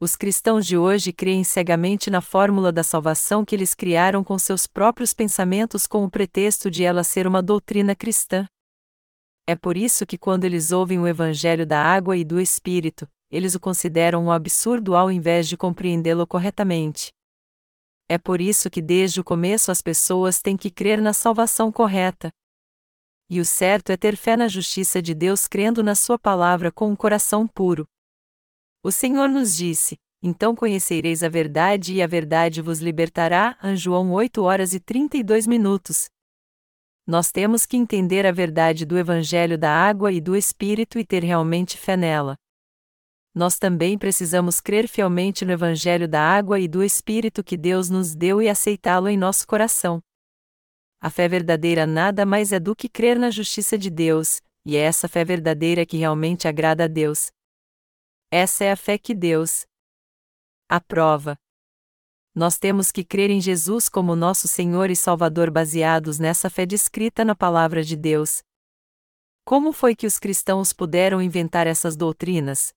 Os 0.00 0.14
cristãos 0.14 0.64
de 0.64 0.78
hoje 0.78 1.12
creem 1.12 1.42
cegamente 1.42 2.10
na 2.10 2.20
fórmula 2.20 2.70
da 2.70 2.84
salvação 2.84 3.44
que 3.44 3.56
eles 3.56 3.74
criaram 3.74 4.22
com 4.22 4.38
seus 4.38 4.68
próprios 4.68 5.12
pensamentos 5.12 5.84
com 5.84 6.04
o 6.04 6.10
pretexto 6.10 6.70
de 6.70 6.84
ela 6.84 7.02
ser 7.02 7.26
uma 7.26 7.42
doutrina 7.42 7.92
cristã. 7.92 8.46
É 9.48 9.56
por 9.56 9.76
isso 9.76 10.06
que 10.06 10.16
quando 10.16 10.44
eles 10.44 10.70
ouvem 10.70 11.00
o 11.00 11.08
evangelho 11.08 11.66
da 11.66 11.82
água 11.82 12.16
e 12.16 12.24
do 12.24 12.40
espírito, 12.40 13.08
eles 13.32 13.56
o 13.56 13.58
consideram 13.58 14.26
um 14.26 14.30
absurdo 14.30 14.94
ao 14.94 15.10
invés 15.10 15.48
de 15.48 15.56
compreendê-lo 15.56 16.24
corretamente. 16.24 17.10
É 18.08 18.16
por 18.16 18.40
isso 18.40 18.70
que 18.70 18.80
desde 18.80 19.20
o 19.20 19.24
começo 19.24 19.72
as 19.72 19.82
pessoas 19.82 20.40
têm 20.40 20.56
que 20.56 20.70
crer 20.70 21.00
na 21.00 21.12
salvação 21.12 21.72
correta, 21.72 22.30
e 23.28 23.40
o 23.40 23.44
certo 23.44 23.90
é 23.90 23.96
ter 23.96 24.16
fé 24.16 24.36
na 24.36 24.48
justiça 24.48 25.02
de 25.02 25.14
Deus 25.14 25.46
crendo 25.48 25.82
na 25.82 25.94
Sua 25.94 26.18
palavra 26.18 26.70
com 26.70 26.88
um 26.88 26.96
coração 26.96 27.46
puro. 27.46 27.86
O 28.82 28.92
Senhor 28.92 29.28
nos 29.28 29.56
disse: 29.56 29.96
Então 30.22 30.54
conhecereis 30.54 31.22
a 31.22 31.28
verdade 31.28 31.94
e 31.94 32.02
a 32.02 32.06
verdade 32.06 32.62
vos 32.62 32.78
libertará. 32.80 33.58
João 33.74 34.12
8 34.12 34.42
horas 34.42 34.74
e 34.74 34.80
32 34.80 35.46
minutos. 35.46 36.06
Nós 37.06 37.30
temos 37.30 37.66
que 37.66 37.76
entender 37.76 38.26
a 38.26 38.32
verdade 38.32 38.84
do 38.84 38.98
Evangelho 38.98 39.56
da 39.56 39.70
água 39.70 40.10
e 40.10 40.20
do 40.20 40.36
Espírito 40.36 40.98
e 40.98 41.04
ter 41.04 41.22
realmente 41.22 41.76
fé 41.76 41.96
nela. 41.96 42.36
Nós 43.34 43.58
também 43.58 43.98
precisamos 43.98 44.60
crer 44.60 44.88
fielmente 44.88 45.44
no 45.44 45.52
Evangelho 45.52 46.08
da 46.08 46.20
água 46.20 46.58
e 46.58 46.66
do 46.66 46.82
Espírito 46.82 47.44
que 47.44 47.56
Deus 47.56 47.90
nos 47.90 48.14
deu 48.14 48.40
e 48.40 48.48
aceitá-lo 48.48 49.08
em 49.08 49.16
nosso 49.16 49.46
coração. 49.46 50.00
A 51.00 51.10
fé 51.10 51.28
verdadeira 51.28 51.86
nada 51.86 52.24
mais 52.24 52.52
é 52.52 52.58
do 52.58 52.74
que 52.74 52.88
crer 52.88 53.18
na 53.18 53.30
justiça 53.30 53.76
de 53.76 53.90
Deus, 53.90 54.40
e 54.64 54.76
é 54.76 54.80
essa 54.80 55.08
fé 55.08 55.24
verdadeira 55.24 55.84
que 55.84 55.96
realmente 55.96 56.48
agrada 56.48 56.84
a 56.84 56.88
Deus. 56.88 57.30
Essa 58.30 58.64
é 58.64 58.72
a 58.72 58.76
fé 58.76 58.98
que 58.98 59.14
Deus 59.14 59.66
aprova. 60.68 61.38
Nós 62.34 62.58
temos 62.58 62.90
que 62.90 63.04
crer 63.04 63.30
em 63.30 63.40
Jesus 63.40 63.88
como 63.88 64.16
nosso 64.16 64.48
Senhor 64.48 64.90
e 64.90 64.96
Salvador 64.96 65.50
baseados 65.50 66.18
nessa 66.18 66.50
fé 66.50 66.66
descrita 66.66 67.24
na 67.24 67.34
Palavra 67.34 67.82
de 67.82 67.96
Deus. 67.96 68.42
Como 69.44 69.72
foi 69.72 69.94
que 69.94 70.06
os 70.06 70.18
cristãos 70.18 70.72
puderam 70.72 71.22
inventar 71.22 71.66
essas 71.66 71.96
doutrinas? 71.96 72.74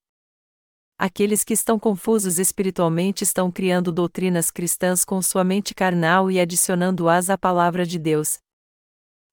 Aqueles 1.02 1.46
que 1.46 1.54
estão 1.54 1.80
confusos 1.80 2.38
espiritualmente 2.38 3.24
estão 3.24 3.50
criando 3.50 3.90
doutrinas 3.90 4.52
cristãs 4.52 5.06
com 5.06 5.22
sua 5.22 5.46
mente 5.46 5.74
carnal 5.74 6.30
e 6.30 6.38
adicionando-as 6.42 7.30
à 7.30 7.38
palavra 7.38 7.86
de 7.86 7.98
Deus. 7.98 8.38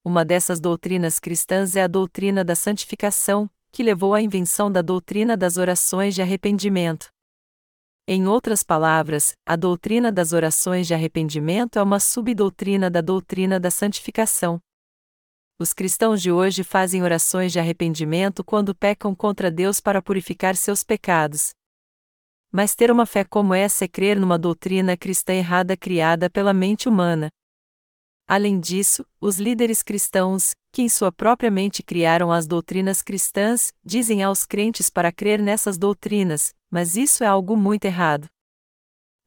Uma 0.05 0.25
dessas 0.25 0.61
doutrinas 0.61 1.19
cristãs 1.19 1.75
é 1.75 1.83
a 1.83 1.89
doutrina 1.89 2.45
da 2.45 2.55
santificação, 2.55 3.51
que 3.73 3.83
levou 3.83 4.15
à 4.15 4.23
invenção 4.23 4.71
da 4.71 4.81
doutrina 4.81 5.37
das 5.37 5.57
orações 5.57 6.15
de 6.15 6.23
arrependimento. 6.23 7.09
Em 8.07 8.29
outras 8.29 8.63
palavras, 8.63 9.33
a 9.45 9.57
doutrina 9.57 10.13
das 10.13 10.33
orações 10.33 10.87
de 10.87 10.95
arrependimento 10.95 11.81
é 11.81 11.83
uma 11.83 11.99
subdoutrina 11.99 12.89
da 12.89 13.01
doutrina 13.01 13.59
da 13.59 13.73
santificação. 13.73 14.61
Os 15.59 15.73
cristãos 15.73 16.21
de 16.21 16.31
hoje 16.31 16.63
fazem 16.63 17.03
orações 17.03 17.51
de 17.51 17.59
arrependimento 17.59 18.45
quando 18.45 18.75
pecam 18.75 19.15
contra 19.15 19.51
Deus 19.51 19.81
para 19.81 20.03
purificar 20.03 20.55
seus 20.55 20.85
pecados. 20.85 21.55
Mas 22.53 22.75
ter 22.75 22.91
uma 22.91 23.07
fé 23.07 23.25
como 23.25 23.55
essa 23.55 23.87
é 23.87 23.89
crer 23.89 24.21
numa 24.21 24.39
doutrina 24.39 24.99
cristã 24.99 25.33
errada 25.33 25.75
criada 25.75 26.29
pela 26.29 26.53
mente 26.53 26.91
humana. 26.91 27.31
Além 28.29 28.61
disso, 28.61 29.07
os 29.19 29.39
líderes 29.39 29.83
cristãos, 29.83 30.53
que 30.71 30.83
em 30.83 30.91
sua 30.91 31.11
própria 31.11 31.51
mente 31.51 31.83
criaram 31.83 32.31
as 32.31 32.47
doutrinas 32.47 33.01
cristãs, 33.01 33.73
dizem 33.83 34.23
aos 34.23 34.45
crentes 34.45 34.91
para 34.91 35.11
crer 35.11 35.41
nessas 35.41 35.79
doutrinas, 35.79 36.53
mas 36.71 36.99
isso 36.99 37.25
é 37.25 37.27
algo 37.27 37.57
muito 37.57 37.87
errado. 37.87 38.29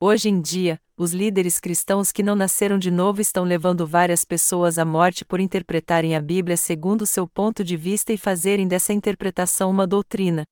Hoje 0.01 0.29
em 0.29 0.39
dia, 0.39 0.79
os 0.95 1.11
líderes 1.11 1.59
cristãos 1.59 2.09
que 2.09 2.23
não 2.23 2.33
nasceram 2.33 2.79
de 2.79 2.89
novo 2.89 3.19
estão 3.19 3.43
levando 3.43 3.85
várias 3.85 4.23
pessoas 4.23 4.79
à 4.79 4.85
morte 4.85 5.25
por 5.25 5.41
interpretarem 5.41 6.15
a 6.15 6.21
Bíblia 6.21 6.55
segundo 6.55 7.05
seu 7.05 7.27
ponto 7.27 7.65
de 7.65 7.75
vista 7.75 8.13
e 8.13 8.17
fazerem 8.17 8.65
dessa 8.65 8.93
interpretação 8.93 9.69
uma 9.69 9.85
doutrina. 9.85 10.45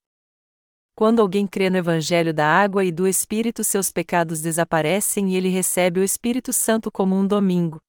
Quando 0.93 1.21
alguém 1.21 1.47
crê 1.47 1.69
no 1.69 1.77
Evangelho 1.77 2.33
da 2.33 2.45
água 2.45 2.83
e 2.83 2.91
do 2.91 3.07
Espírito, 3.07 3.63
seus 3.63 3.89
pecados 3.89 4.41
desaparecem 4.41 5.29
e 5.29 5.37
ele 5.37 5.47
recebe 5.47 6.01
o 6.01 6.03
Espírito 6.03 6.51
Santo 6.51 6.91
como 6.91 7.15
um 7.15 7.25
domingo. 7.25 7.79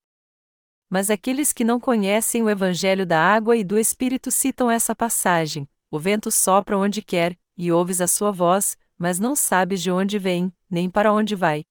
Mas 0.88 1.10
aqueles 1.10 1.52
que 1.52 1.64
não 1.64 1.80
conhecem 1.80 2.40
o 2.40 2.48
Evangelho 2.48 3.04
da 3.04 3.20
água 3.20 3.56
e 3.56 3.64
do 3.64 3.76
Espírito 3.76 4.30
citam 4.30 4.70
essa 4.70 4.94
passagem: 4.94 5.68
O 5.90 5.98
vento 5.98 6.30
sopra 6.30 6.78
onde 6.78 7.02
quer, 7.02 7.36
e 7.56 7.72
ouves 7.72 8.00
a 8.00 8.06
sua 8.06 8.30
voz, 8.30 8.78
mas 8.96 9.18
não 9.18 9.34
sabes 9.34 9.82
de 9.82 9.90
onde 9.90 10.20
vem, 10.20 10.52
nem 10.70 10.90
para 10.90 11.12
onde 11.12 11.34
vai. 11.34 11.64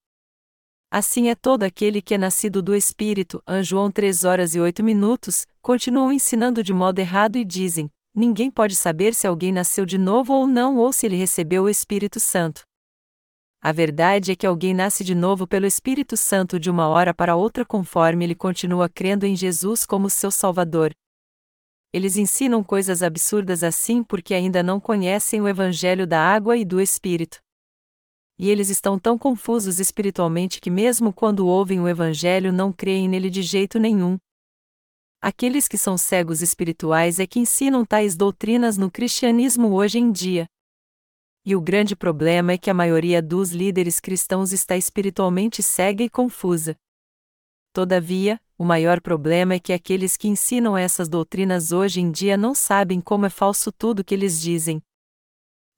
Assim 0.90 1.28
é 1.28 1.34
todo 1.34 1.64
aquele 1.64 2.00
que 2.00 2.14
é 2.14 2.18
nascido 2.18 2.62
do 2.62 2.74
Espírito. 2.74 3.42
João 3.62 3.90
3 3.90 4.24
horas 4.24 4.54
e 4.54 4.60
8 4.60 4.82
minutos, 4.82 5.46
continuam 5.60 6.10
ensinando 6.10 6.62
de 6.62 6.72
modo 6.72 6.98
errado 6.98 7.36
e 7.36 7.44
dizem: 7.44 7.90
ninguém 8.14 8.50
pode 8.50 8.74
saber 8.74 9.14
se 9.14 9.26
alguém 9.26 9.52
nasceu 9.52 9.84
de 9.84 9.98
novo 9.98 10.32
ou 10.32 10.46
não 10.46 10.76
ou 10.78 10.92
se 10.92 11.04
ele 11.04 11.16
recebeu 11.16 11.64
o 11.64 11.68
Espírito 11.68 12.18
Santo. 12.18 12.62
A 13.60 13.72
verdade 13.72 14.32
é 14.32 14.36
que 14.36 14.46
alguém 14.46 14.72
nasce 14.72 15.02
de 15.02 15.14
novo 15.14 15.46
pelo 15.46 15.66
Espírito 15.66 16.16
Santo 16.16 16.58
de 16.58 16.70
uma 16.70 16.88
hora 16.88 17.12
para 17.12 17.36
outra 17.36 17.66
conforme 17.66 18.24
ele 18.24 18.34
continua 18.34 18.88
crendo 18.88 19.26
em 19.26 19.34
Jesus 19.34 19.84
como 19.84 20.08
seu 20.08 20.30
Salvador. 20.30 20.92
Eles 21.92 22.16
ensinam 22.16 22.62
coisas 22.62 23.02
absurdas 23.02 23.64
assim 23.64 24.02
porque 24.02 24.32
ainda 24.32 24.62
não 24.62 24.78
conhecem 24.78 25.40
o 25.40 25.48
Evangelho 25.48 26.06
da 26.06 26.20
água 26.20 26.56
e 26.56 26.64
do 26.64 26.80
Espírito. 26.80 27.40
E 28.38 28.48
eles 28.48 28.68
estão 28.68 28.98
tão 28.98 29.18
confusos 29.18 29.80
espiritualmente 29.80 30.60
que, 30.60 30.70
mesmo 30.70 31.12
quando 31.12 31.46
ouvem 31.46 31.80
o 31.80 31.88
Evangelho, 31.88 32.52
não 32.52 32.72
creem 32.72 33.08
nele 33.08 33.28
de 33.28 33.42
jeito 33.42 33.78
nenhum. 33.78 34.16
Aqueles 35.20 35.66
que 35.66 35.76
são 35.76 35.98
cegos 35.98 36.40
espirituais 36.40 37.18
é 37.18 37.26
que 37.26 37.40
ensinam 37.40 37.84
tais 37.84 38.14
doutrinas 38.14 38.78
no 38.78 38.88
cristianismo 38.88 39.72
hoje 39.72 39.98
em 39.98 40.12
dia. 40.12 40.46
E 41.44 41.56
o 41.56 41.60
grande 41.60 41.96
problema 41.96 42.52
é 42.52 42.58
que 42.58 42.70
a 42.70 42.74
maioria 42.74 43.20
dos 43.20 43.50
líderes 43.50 43.98
cristãos 43.98 44.52
está 44.52 44.76
espiritualmente 44.76 45.60
cega 45.60 46.04
e 46.04 46.08
confusa. 46.08 46.76
Todavia, 47.72 48.40
o 48.56 48.64
maior 48.64 49.00
problema 49.00 49.54
é 49.54 49.58
que 49.58 49.72
aqueles 49.72 50.16
que 50.16 50.28
ensinam 50.28 50.76
essas 50.76 51.08
doutrinas 51.08 51.72
hoje 51.72 52.00
em 52.00 52.12
dia 52.12 52.36
não 52.36 52.54
sabem 52.54 53.00
como 53.00 53.26
é 53.26 53.30
falso 53.30 53.72
tudo 53.72 54.04
que 54.04 54.14
eles 54.14 54.40
dizem. 54.40 54.80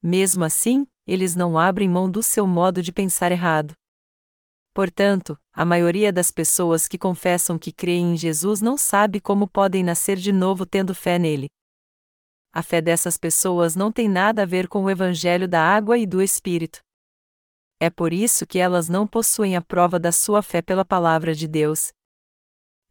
Mesmo 0.03 0.43
assim, 0.43 0.85
eles 1.05 1.35
não 1.35 1.57
abrem 1.57 1.89
mão 1.89 2.09
do 2.09 2.21
seu 2.21 2.45
modo 2.45 2.81
de 2.81 2.91
pensar 2.91 3.31
errado. 3.31 3.73
Portanto, 4.73 5.37
a 5.53 5.65
maioria 5.65 6.13
das 6.13 6.31
pessoas 6.31 6.87
que 6.87 6.97
confessam 6.97 7.57
que 7.59 7.71
creem 7.71 8.13
em 8.13 8.17
Jesus 8.17 8.61
não 8.61 8.77
sabe 8.77 9.19
como 9.19 9.47
podem 9.47 9.83
nascer 9.83 10.17
de 10.17 10.31
novo 10.31 10.65
tendo 10.65 10.95
fé 10.95 11.19
nele 11.19 11.47
a 12.53 12.61
fé 12.61 12.81
dessas 12.81 13.17
pessoas 13.17 13.75
não 13.75 13.91
tem 13.91 14.09
nada 14.09 14.43
a 14.43 14.45
ver 14.45 14.67
com 14.67 14.83
o 14.83 14.89
evangelho 14.89 15.47
da 15.47 15.61
água 15.61 15.97
e 15.97 16.05
do 16.05 16.21
Espírito. 16.21 16.81
É 17.79 17.89
por 17.89 18.11
isso 18.11 18.45
que 18.45 18.59
elas 18.59 18.89
não 18.89 19.07
possuem 19.07 19.55
a 19.55 19.61
prova 19.61 19.97
da 19.97 20.11
sua 20.11 20.41
fé 20.41 20.61
pela 20.61 20.83
palavra 20.83 21.33
de 21.33 21.47
Deus. 21.47 21.91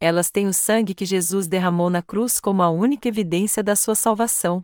Elas 0.01 0.31
têm 0.31 0.47
o 0.47 0.55
sangue 0.55 0.95
que 0.95 1.05
Jesus 1.05 1.47
derramou 1.47 1.91
na 1.91 2.03
cruz 2.03 2.41
como 2.41 2.63
a 2.63 2.71
única 2.71 3.07
evidência 3.07 3.63
da 3.63 3.77
sua 3.77 3.95
salvação. 3.95 4.63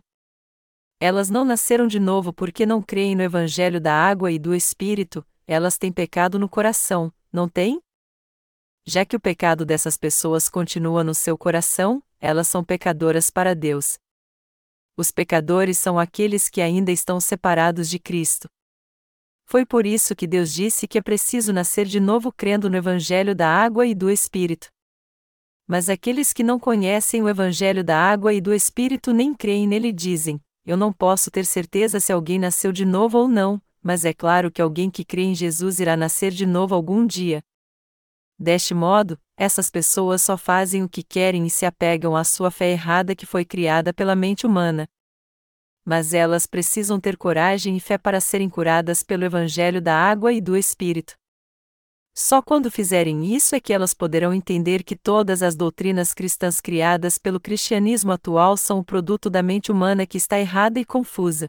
Elas 0.99 1.29
não 1.29 1.45
nasceram 1.45 1.87
de 1.87 1.99
novo 1.99 2.33
porque 2.33 2.65
não 2.65 2.81
creem 2.81 3.15
no 3.15 3.21
evangelho 3.21 3.79
da 3.79 3.93
água 3.93 4.31
e 4.31 4.39
do 4.39 4.55
Espírito, 4.55 5.25
elas 5.45 5.77
têm 5.77 5.91
pecado 5.91 6.39
no 6.39 6.49
coração, 6.49 7.13
não 7.31 7.47
têm? 7.47 7.79
Já 8.85 9.05
que 9.05 9.15
o 9.15 9.19
pecado 9.19 9.65
dessas 9.65 9.97
pessoas 9.97 10.49
continua 10.49 11.03
no 11.03 11.13
seu 11.13 11.37
coração, 11.37 12.01
elas 12.19 12.47
são 12.47 12.63
pecadoras 12.63 13.29
para 13.29 13.53
Deus 13.53 13.97
os 14.97 15.11
pecadores 15.11 15.77
são 15.77 15.99
aqueles 15.99 16.49
que 16.49 16.59
ainda 16.59 16.91
estão 16.91 17.21
separados 17.21 17.87
de 17.87 17.99
Cristo. 17.99 18.49
Foi 19.45 19.63
por 19.63 19.85
isso 19.85 20.15
que 20.15 20.25
Deus 20.25 20.51
disse 20.51 20.87
que 20.87 20.97
é 20.97 21.01
preciso 21.01 21.53
nascer 21.53 21.85
de 21.85 21.99
novo 21.99 22.33
crendo 22.33 22.67
no 22.67 22.75
Evangelho 22.75 23.35
da 23.35 23.47
água 23.47 23.85
e 23.85 23.93
do 23.93 24.09
Espírito. 24.09 24.67
Mas 25.67 25.87
aqueles 25.87 26.33
que 26.33 26.43
não 26.43 26.59
conhecem 26.59 27.21
o 27.21 27.29
Evangelho 27.29 27.83
da 27.83 27.97
água 27.97 28.33
e 28.33 28.41
do 28.41 28.53
Espírito 28.53 29.13
nem 29.13 29.35
creem 29.35 29.67
nele 29.67 29.93
dizem: 29.93 30.41
Eu 30.67 30.75
não 30.75 30.91
posso 30.91 31.31
ter 31.31 31.45
certeza 31.45 31.97
se 31.97 32.11
alguém 32.11 32.37
nasceu 32.37 32.73
de 32.73 32.83
novo 32.83 33.17
ou 33.17 33.29
não, 33.29 33.61
mas 33.81 34.03
é 34.03 34.13
claro 34.13 34.51
que 34.51 34.61
alguém 34.61 34.91
que 34.91 35.05
crê 35.05 35.21
em 35.21 35.33
Jesus 35.33 35.79
irá 35.79 35.95
nascer 35.95 36.29
de 36.29 36.45
novo 36.45 36.75
algum 36.75 37.07
dia. 37.07 37.41
Deste 38.37 38.73
modo, 38.73 39.17
essas 39.37 39.69
pessoas 39.69 40.21
só 40.21 40.37
fazem 40.37 40.83
o 40.83 40.89
que 40.89 41.03
querem 41.03 41.45
e 41.45 41.49
se 41.49 41.65
apegam 41.65 42.17
à 42.17 42.25
sua 42.25 42.51
fé 42.51 42.69
errada 42.69 43.15
que 43.15 43.25
foi 43.25 43.45
criada 43.45 43.93
pela 43.93 44.13
mente 44.13 44.45
humana. 44.45 44.89
Mas 45.85 46.13
elas 46.13 46.45
precisam 46.45 46.99
ter 46.99 47.15
coragem 47.15 47.77
e 47.77 47.79
fé 47.79 47.97
para 47.97 48.19
serem 48.19 48.49
curadas 48.49 49.01
pelo 49.01 49.23
Evangelho 49.23 49.81
da 49.81 49.95
água 49.95 50.33
e 50.33 50.41
do 50.41 50.57
Espírito. 50.57 51.15
Só 52.17 52.41
quando 52.41 52.71
fizerem 52.71 53.35
isso 53.35 53.55
é 53.55 53.59
que 53.59 53.71
elas 53.71 53.93
poderão 53.93 54.33
entender 54.33 54.83
que 54.83 54.95
todas 54.95 55.43
as 55.43 55.55
doutrinas 55.55 56.13
cristãs 56.13 56.59
criadas 56.59 57.19
pelo 57.19 57.39
cristianismo 57.39 58.11
atual 58.11 58.57
são 58.57 58.79
o 58.79 58.83
produto 58.83 59.29
da 59.29 59.43
mente 59.43 59.71
humana 59.71 60.07
que 60.07 60.17
está 60.17 60.39
errada 60.39 60.79
e 60.79 60.85
confusa 60.85 61.47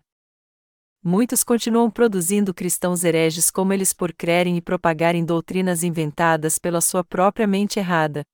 muitos 1.08 1.42
continuam 1.42 1.90
produzindo 1.90 2.52
cristãos 2.52 3.02
hereges 3.02 3.50
como 3.50 3.72
eles 3.72 3.94
por 3.94 4.12
crerem 4.12 4.58
e 4.58 4.60
propagarem 4.60 5.24
doutrinas 5.24 5.82
inventadas 5.82 6.58
pela 6.58 6.82
sua 6.82 7.02
própria 7.02 7.46
mente 7.46 7.78
errada. 7.78 8.24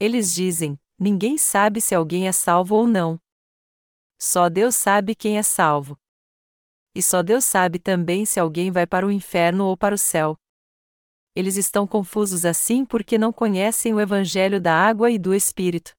Eles 0.00 0.34
dizem: 0.34 0.76
ninguém 0.98 1.38
sabe 1.38 1.80
se 1.80 1.94
alguém 1.94 2.26
é 2.26 2.32
salvo 2.32 2.74
ou 2.74 2.88
não. 2.88 3.20
Só 4.20 4.48
Deus 4.48 4.74
sabe 4.74 5.14
quem 5.14 5.38
é 5.38 5.42
salvo. 5.42 5.96
E 6.92 7.02
só 7.02 7.22
Deus 7.22 7.44
sabe 7.44 7.78
também 7.78 8.24
se 8.24 8.40
alguém 8.40 8.70
vai 8.72 8.86
para 8.86 9.06
o 9.06 9.12
inferno 9.12 9.66
ou 9.66 9.76
para 9.76 9.94
o 9.94 9.98
céu. 9.98 10.36
Eles 11.36 11.58
estão 11.58 11.86
confusos 11.86 12.46
assim 12.46 12.82
porque 12.82 13.18
não 13.18 13.30
conhecem 13.30 13.92
o 13.92 14.00
Evangelho 14.00 14.58
da 14.58 14.72
água 14.72 15.10
e 15.10 15.18
do 15.18 15.34
Espírito. 15.34 15.94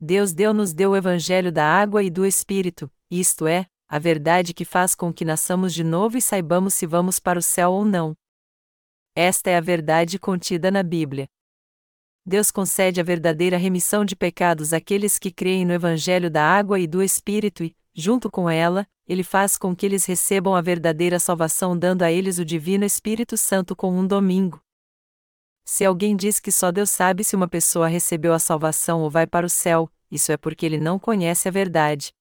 Deus 0.00 0.32
deu-nos 0.32 0.72
deu 0.72 0.92
o 0.92 0.96
Evangelho 0.96 1.52
da 1.52 1.62
água 1.62 2.02
e 2.02 2.08
do 2.08 2.24
Espírito, 2.24 2.90
isto 3.10 3.46
é, 3.46 3.66
a 3.86 3.98
verdade 3.98 4.54
que 4.54 4.64
faz 4.64 4.94
com 4.94 5.12
que 5.12 5.26
nasçamos 5.26 5.74
de 5.74 5.84
novo 5.84 6.16
e 6.16 6.22
saibamos 6.22 6.72
se 6.72 6.86
vamos 6.86 7.20
para 7.20 7.38
o 7.38 7.42
céu 7.42 7.70
ou 7.70 7.84
não. 7.84 8.14
Esta 9.14 9.50
é 9.50 9.58
a 9.58 9.60
verdade 9.60 10.18
contida 10.18 10.70
na 10.70 10.82
Bíblia. 10.82 11.28
Deus 12.24 12.50
concede 12.50 12.98
a 12.98 13.04
verdadeira 13.04 13.58
remissão 13.58 14.06
de 14.06 14.16
pecados 14.16 14.72
àqueles 14.72 15.18
que 15.18 15.30
creem 15.30 15.66
no 15.66 15.74
Evangelho 15.74 16.30
da 16.30 16.42
água 16.42 16.80
e 16.80 16.86
do 16.86 17.02
Espírito 17.02 17.62
e, 17.62 17.76
junto 17.94 18.30
com 18.30 18.48
ela, 18.48 18.86
ele 19.06 19.22
faz 19.22 19.58
com 19.58 19.74
que 19.74 19.84
eles 19.84 20.04
recebam 20.04 20.54
a 20.54 20.60
verdadeira 20.60 21.18
salvação 21.18 21.76
dando 21.76 22.02
a 22.02 22.12
eles 22.12 22.38
o 22.38 22.44
Divino 22.44 22.84
Espírito 22.84 23.36
Santo 23.36 23.74
com 23.74 23.92
um 23.92 24.06
domingo. 24.06 24.62
Se 25.64 25.84
alguém 25.84 26.16
diz 26.16 26.40
que 26.40 26.50
só 26.50 26.70
Deus 26.70 26.90
sabe 26.90 27.24
se 27.24 27.36
uma 27.36 27.48
pessoa 27.48 27.88
recebeu 27.88 28.32
a 28.32 28.38
salvação 28.38 29.02
ou 29.02 29.10
vai 29.10 29.26
para 29.26 29.46
o 29.46 29.50
céu, 29.50 29.90
isso 30.10 30.32
é 30.32 30.36
porque 30.36 30.66
ele 30.66 30.78
não 30.78 30.98
conhece 30.98 31.48
a 31.48 31.50
verdade. 31.50 32.12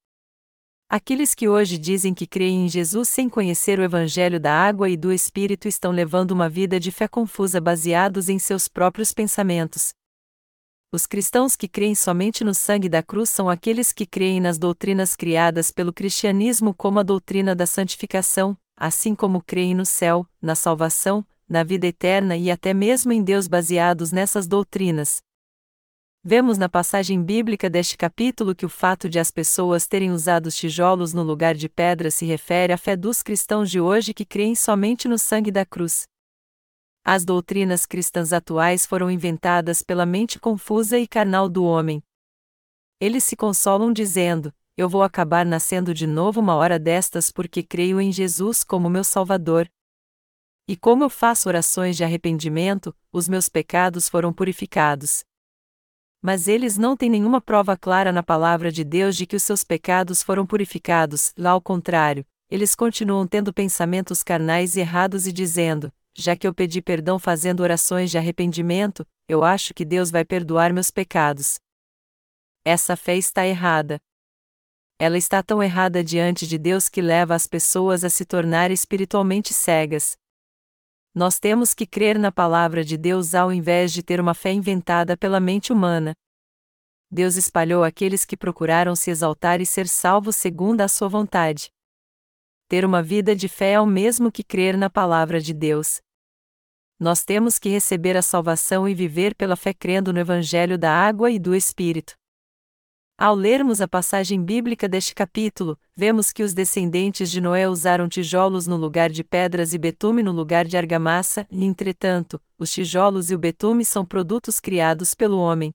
Aqueles 0.88 1.36
que 1.36 1.48
hoje 1.48 1.78
dizem 1.78 2.14
que 2.14 2.26
creem 2.26 2.66
em 2.66 2.70
Jesus 2.70 3.10
sem 3.10 3.30
conhecer 3.30 3.80
o 3.80 3.84
Evangelho 3.84 4.40
da 4.40 4.52
água 4.52 4.90
e 4.90 4.98
do 4.98 5.14
Espírito 5.14 5.68
estão 5.68 5.92
levando 5.92 6.32
uma 6.32 6.50
vida 6.50 6.80
de 6.80 6.92
fé 6.92 7.08
confusa 7.08 7.62
baseados 7.62 8.28
em 8.30 8.40
seus 8.40 8.68
próprios 8.68 9.14
pensamentos. 9.14 9.94
Os 10.92 11.06
cristãos 11.06 11.56
que 11.56 11.68
creem 11.68 11.94
somente 11.94 12.44
no 12.44 12.52
sangue 12.52 12.90
da 12.90 13.04
cruz 13.04 13.30
são 13.30 13.48
aqueles 13.48 13.92
que 13.92 14.08
creem 14.08 14.42
nas 14.42 14.58
doutrinas 14.58 15.16
criadas 15.16 15.70
pelo 15.70 15.94
cristianismo, 15.94 16.74
como 16.74 16.98
a 17.00 17.04
doutrina 17.04 17.56
da 17.56 17.68
santificação, 17.68 18.58
assim 18.76 19.14
como 19.14 19.44
creem 19.44 19.76
no 19.76 19.86
céu, 19.86 20.26
na 20.42 20.56
salvação, 20.56 21.24
na 21.48 21.64
vida 21.64 21.86
eterna 21.86 22.36
e 22.36 22.50
até 22.50 22.74
mesmo 22.74 23.12
em 23.12 23.22
Deus 23.22 23.48
baseados 23.48 24.12
nessas 24.12 24.48
doutrinas. 24.48 25.22
Vemos 26.24 26.58
na 26.58 26.68
passagem 26.68 27.24
bíblica 27.24 27.70
deste 27.70 27.96
capítulo 27.96 28.56
que 28.56 28.66
o 28.66 28.70
fato 28.70 29.08
de 29.08 29.20
as 29.20 29.30
pessoas 29.30 29.86
terem 29.86 30.12
usado 30.12 30.48
os 30.48 30.56
tijolos 30.56 31.14
no 31.14 31.22
lugar 31.22 31.54
de 31.54 31.70
pedra 31.70 32.10
se 32.10 32.26
refere 32.26 32.74
à 32.74 32.78
fé 32.78 32.98
dos 32.98 33.22
cristãos 33.22 33.70
de 33.70 33.80
hoje 33.80 34.12
que 34.12 34.26
creem 34.26 34.56
somente 34.56 35.08
no 35.08 35.20
sangue 35.20 35.52
da 35.52 35.64
cruz. 35.64 36.08
As 37.12 37.26
doutrinas 37.26 37.88
cristãs 37.88 38.32
atuais 38.32 38.86
foram 38.86 39.10
inventadas 39.10 39.82
pela 39.82 40.06
mente 40.06 40.40
confusa 40.40 41.00
e 41.00 41.08
carnal 41.08 41.50
do 41.50 41.64
homem. 41.64 42.04
Eles 43.02 43.24
se 43.24 43.36
consolam 43.36 43.92
dizendo: 43.92 44.54
Eu 44.78 44.88
vou 44.88 45.02
acabar 45.02 45.44
nascendo 45.44 45.92
de 45.92 46.06
novo 46.06 46.40
uma 46.40 46.54
hora 46.54 46.78
destas 46.78 47.32
porque 47.32 47.64
creio 47.64 48.00
em 48.00 48.12
Jesus 48.12 48.64
como 48.64 48.92
meu 48.92 49.04
Salvador. 49.04 49.68
E 50.68 50.78
como 50.78 51.04
eu 51.04 51.10
faço 51.10 51.50
orações 51.50 51.98
de 51.98 52.04
arrependimento, 52.04 52.96
os 53.12 53.28
meus 53.28 53.50
pecados 53.50 54.08
foram 54.08 54.32
purificados. 54.32 55.24
Mas 56.22 56.48
eles 56.48 56.78
não 56.78 56.96
têm 56.96 57.10
nenhuma 57.10 57.42
prova 57.42 57.76
clara 57.76 58.12
na 58.12 58.22
palavra 58.22 58.72
de 58.72 58.84
Deus 58.84 59.18
de 59.18 59.26
que 59.26 59.36
os 59.36 59.42
seus 59.42 59.64
pecados 59.64 60.22
foram 60.22 60.46
purificados, 60.46 61.34
lá 61.36 61.50
ao 61.50 61.60
contrário, 61.60 62.24
eles 62.52 62.76
continuam 62.76 63.26
tendo 63.26 63.52
pensamentos 63.52 64.22
carnais 64.22 64.78
errados 64.78 65.26
e 65.26 65.34
dizendo: 65.34 65.92
já 66.20 66.36
que 66.36 66.46
eu 66.46 66.54
pedi 66.54 66.82
perdão 66.82 67.18
fazendo 67.18 67.62
orações 67.62 68.12
de 68.12 68.18
arrependimento, 68.18 69.08
eu 69.28 69.44
acho 69.44 69.74
que 69.74 69.86
Deus 69.86 70.12
vai 70.12 70.26
perdoar 70.26 70.74
meus 70.74 70.92
pecados. 70.92 71.60
Essa 72.66 72.98
fé 72.98 73.16
está 73.16 73.48
errada. 73.48 73.98
Ela 75.00 75.18
está 75.18 75.42
tão 75.42 75.64
errada 75.64 76.04
diante 76.04 76.46
de 76.46 76.58
Deus 76.58 76.90
que 76.90 77.02
leva 77.02 77.34
as 77.34 77.48
pessoas 77.48 78.04
a 78.04 78.10
se 78.10 78.26
tornar 78.26 78.70
espiritualmente 78.70 79.54
cegas. 79.54 80.18
Nós 81.16 81.40
temos 81.40 81.74
que 81.74 81.88
crer 81.88 82.20
na 82.20 82.32
palavra 82.32 82.84
de 82.84 82.98
Deus 82.98 83.34
ao 83.34 83.52
invés 83.52 83.94
de 83.94 84.04
ter 84.04 84.20
uma 84.20 84.34
fé 84.34 84.52
inventada 84.52 85.16
pela 85.16 85.40
mente 85.40 85.72
humana. 85.72 86.14
Deus 87.10 87.38
espalhou 87.38 87.84
aqueles 87.84 88.26
que 88.26 88.38
procuraram 88.38 88.96
se 88.96 89.10
exaltar 89.10 89.62
e 89.62 89.66
ser 89.66 89.88
salvos 89.88 90.36
segundo 90.36 90.82
a 90.82 90.88
sua 90.88 91.08
vontade. 91.08 91.70
Ter 92.68 92.86
uma 92.86 93.02
vida 93.02 93.36
de 93.36 93.48
fé 93.48 93.72
é 93.72 93.82
o 93.82 93.86
mesmo 93.88 94.32
que 94.32 94.44
crer 94.44 94.78
na 94.78 94.90
palavra 94.90 95.40
de 95.40 95.54
Deus. 95.54 96.02
Nós 97.00 97.24
temos 97.24 97.58
que 97.58 97.70
receber 97.70 98.18
a 98.18 98.22
salvação 98.22 98.88
e 98.88 98.94
viver 98.94 99.34
pela 99.34 99.56
fé 99.56 99.74
crendo 99.74 100.12
no 100.12 100.20
Evangelho 100.20 100.78
da 100.78 100.92
água 100.92 101.32
e 101.32 101.40
do 101.40 101.56
Espírito. 101.56 102.14
Ao 103.18 103.34
lermos 103.34 103.80
a 103.80 103.88
passagem 103.88 104.44
bíblica 104.44 104.88
deste 104.88 105.16
capítulo, 105.16 105.80
vemos 105.96 106.34
que 106.34 106.44
os 106.44 106.54
descendentes 106.54 107.32
de 107.32 107.40
Noé 107.40 107.70
usaram 107.70 108.10
tijolos 108.10 108.68
no 108.68 108.76
lugar 108.76 109.10
de 109.10 109.24
pedras 109.24 109.74
e 109.74 109.78
betume 109.78 110.22
no 110.22 110.34
lugar 110.34 110.66
de 110.66 110.76
argamassa, 110.76 111.48
e 111.50 111.64
entretanto, 111.64 112.42
os 112.58 112.72
tijolos 112.72 113.32
e 113.32 113.36
o 113.36 113.40
betume 113.40 113.86
são 113.86 114.06
produtos 114.06 114.60
criados 114.60 115.14
pelo 115.14 115.38
homem. 115.38 115.72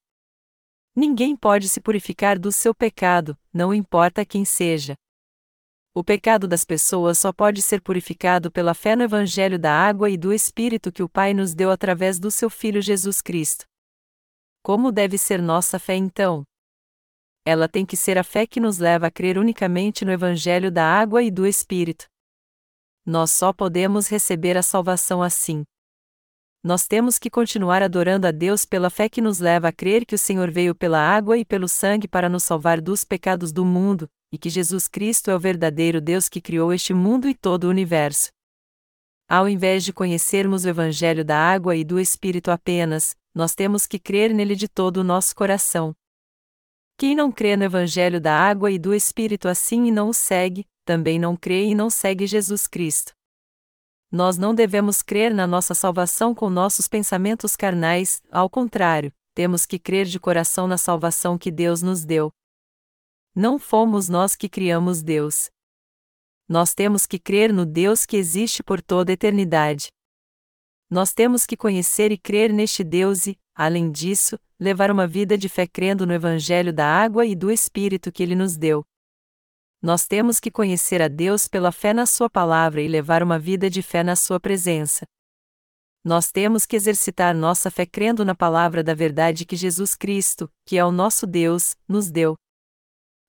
Ninguém 0.95 1.35
pode 1.35 1.69
se 1.71 1.81
purificar 1.81 2.39
do 2.39 2.53
seu 2.53 2.75
pecado, 2.75 3.37
não 3.53 3.73
importa 3.73 4.25
quem 4.27 4.45
seja. 4.45 4.95
O 5.95 6.03
pecado 6.03 6.49
das 6.49 6.65
pessoas 6.65 7.19
só 7.19 7.33
pode 7.33 7.63
ser 7.63 7.81
purificado 7.81 8.51
pela 8.51 8.75
fé 8.75 8.97
no 8.97 9.05
Evangelho 9.05 9.59
da 9.59 9.73
água 9.73 10.11
e 10.11 10.17
do 10.17 10.33
Espírito 10.33 10.91
que 10.91 11.03
o 11.03 11.09
Pai 11.09 11.33
nos 11.33 11.55
deu 11.55 11.71
através 11.71 12.19
do 12.19 12.31
seu 12.31 12.51
Filho 12.51 12.83
Jesus 12.83 13.23
Cristo. 13.23 13.65
Como 14.63 14.91
deve 14.91 15.17
ser 15.17 15.41
nossa 15.41 15.79
fé 15.79 15.95
então? 15.95 16.45
ela 17.45 17.69
tem 17.69 17.85
que 17.85 17.97
ser 17.97 18.17
a 18.17 18.25
fé 18.25 18.47
que 18.47 18.59
nos 18.59 18.79
leva 18.79 19.09
a 19.09 19.11
crer 19.11 19.37
unicamente 19.37 20.05
no 20.05 20.11
Evangelho 20.11 20.73
da 20.73 20.85
água 20.85 21.23
e 21.23 21.31
do 21.31 21.47
Espírito. 21.47 22.07
Nós 23.05 23.33
só 23.33 23.53
podemos 23.53 24.09
receber 24.09 24.57
a 24.57 24.63
salvação 24.63 25.23
assim. 25.23 25.63
Nós 26.63 26.87
temos 26.87 27.19
que 27.19 27.29
continuar 27.29 27.83
adorando 27.83 28.27
a 28.27 28.31
Deus 28.31 28.65
pela 28.65 28.89
fé 28.89 29.11
que 29.11 29.21
nos 29.21 29.39
leva 29.39 29.69
a 29.69 29.73
crer 29.73 30.07
que 30.07 30.15
o 30.15 30.19
Senhor 30.19 30.51
veio 30.51 30.75
pela 30.75 30.99
água 30.99 31.37
e 31.37 31.45
pelo 31.45 31.69
sangue 31.69 32.09
para 32.09 32.31
nos 32.31 32.45
salvar 32.45 32.81
dos 32.81 33.05
pecados 33.05 33.53
do 33.53 33.67
mundo, 33.67 34.09
e 34.35 34.38
que 34.38 34.51
Jesus 34.51 34.88
Cristo 34.88 35.31
é 35.31 35.37
o 35.37 35.38
verdadeiro 35.38 36.01
Deus 36.01 36.29
que 36.29 36.40
criou 36.40 36.73
este 36.73 36.92
mundo 36.92 37.29
e 37.29 37.35
todo 37.37 37.64
o 37.64 37.70
universo. 37.70 38.33
Ao 39.29 39.49
invés 39.49 39.85
de 39.85 39.92
conhecermos 39.92 40.64
o 40.64 40.68
Evangelho 40.68 41.25
da 41.25 41.38
água 41.38 41.77
e 41.77 41.85
do 41.85 42.01
Espírito 42.01 42.51
apenas, 42.51 43.14
nós 43.33 43.55
temos 43.55 43.87
que 43.87 43.97
crer 43.97 44.35
nele 44.35 44.57
de 44.57 44.66
todo 44.66 44.97
o 44.97 45.05
nosso 45.05 45.37
coração. 45.37 45.94
Quem 46.99 47.14
não 47.14 47.31
crê 47.31 47.57
no 47.57 47.62
Evangelho 47.62 48.20
da 48.20 48.37
água 48.37 48.73
e 48.73 48.79
do 48.79 48.92
Espírito 48.92 49.47
assim 49.47 49.85
e 49.85 49.92
não 49.92 50.09
o 50.09 50.12
segue, 50.12 50.66
também 50.85 51.16
não 51.16 51.37
crê 51.37 51.66
e 51.66 51.75
não 51.75 51.88
segue 51.88 52.27
Jesus 52.27 52.66
Cristo. 52.66 53.12
Nós 54.11 54.37
não 54.37 54.53
devemos 54.53 55.01
crer 55.01 55.33
na 55.33 55.47
nossa 55.47 55.75
salvação 55.75 56.35
com 56.35 56.51
nossos 56.51 56.88
pensamentos 56.88 57.55
carnais, 57.55 58.20
ao 58.33 58.51
contrário, 58.51 59.12
temos 59.33 59.64
que 59.64 59.79
crer 59.79 60.07
de 60.07 60.18
coração 60.18 60.66
na 60.66 60.77
salvação 60.77 61.38
que 61.38 61.53
Deus 61.53 61.83
nos 61.83 62.05
deu. 62.05 62.33
Não 63.35 63.59
fomos 63.59 64.09
nós 64.09 64.37
que 64.37 64.49
criamos 64.49 65.03
Deus. 65.03 65.51
Nós 66.49 66.73
temos 66.73 67.05
que 67.05 67.18
crer 67.18 67.53
no 67.53 67.66
Deus 67.66 68.07
que 68.07 68.16
existe 68.16 68.62
por 68.62 68.81
toda 68.81 69.11
a 69.11 69.14
eternidade. 69.14 69.88
Nós 70.88 71.12
temos 71.12 71.44
que 71.44 71.57
conhecer 71.57 72.12
e 72.12 72.18
crer 72.18 72.53
neste 72.53 72.85
Deus 72.85 73.27
e, 73.27 73.37
além 73.53 73.90
disso, 73.90 74.38
levar 74.61 74.88
uma 74.88 75.05
vida 75.05 75.37
de 75.37 75.49
fé 75.49 75.66
crendo 75.66 76.07
no 76.07 76.12
Evangelho 76.12 76.73
da 76.73 76.87
água 76.87 77.27
e 77.27 77.35
do 77.35 77.51
Espírito 77.51 78.12
que 78.12 78.23
Ele 78.23 78.37
nos 78.37 78.57
deu. 78.57 78.85
Nós 79.83 80.07
temos 80.07 80.38
que 80.38 80.51
conhecer 80.51 81.03
a 81.03 81.09
Deus 81.09 81.49
pela 81.49 81.73
fé 81.73 81.92
na 81.92 82.07
Sua 82.07 82.31
palavra 82.31 82.81
e 82.81 82.87
levar 82.87 83.20
uma 83.20 83.38
vida 83.38 83.68
de 83.68 83.83
fé 83.83 84.05
na 84.05 84.14
Sua 84.14 84.38
presença. 84.38 85.05
Nós 86.05 86.31
temos 86.31 86.66
que 86.66 86.77
exercitar 86.77 87.35
nossa 87.35 87.68
fé 87.68 87.85
crendo 87.85 88.25
na 88.25 88.35
palavra 88.35 88.85
da 88.85 88.94
verdade 88.94 89.44
que 89.44 89.57
Jesus 89.57 89.97
Cristo, 89.97 90.49
que 90.64 90.79
é 90.79 90.85
o 90.85 90.92
nosso 90.92 91.27
Deus, 91.27 91.75
nos 91.88 92.12
deu. 92.12 92.37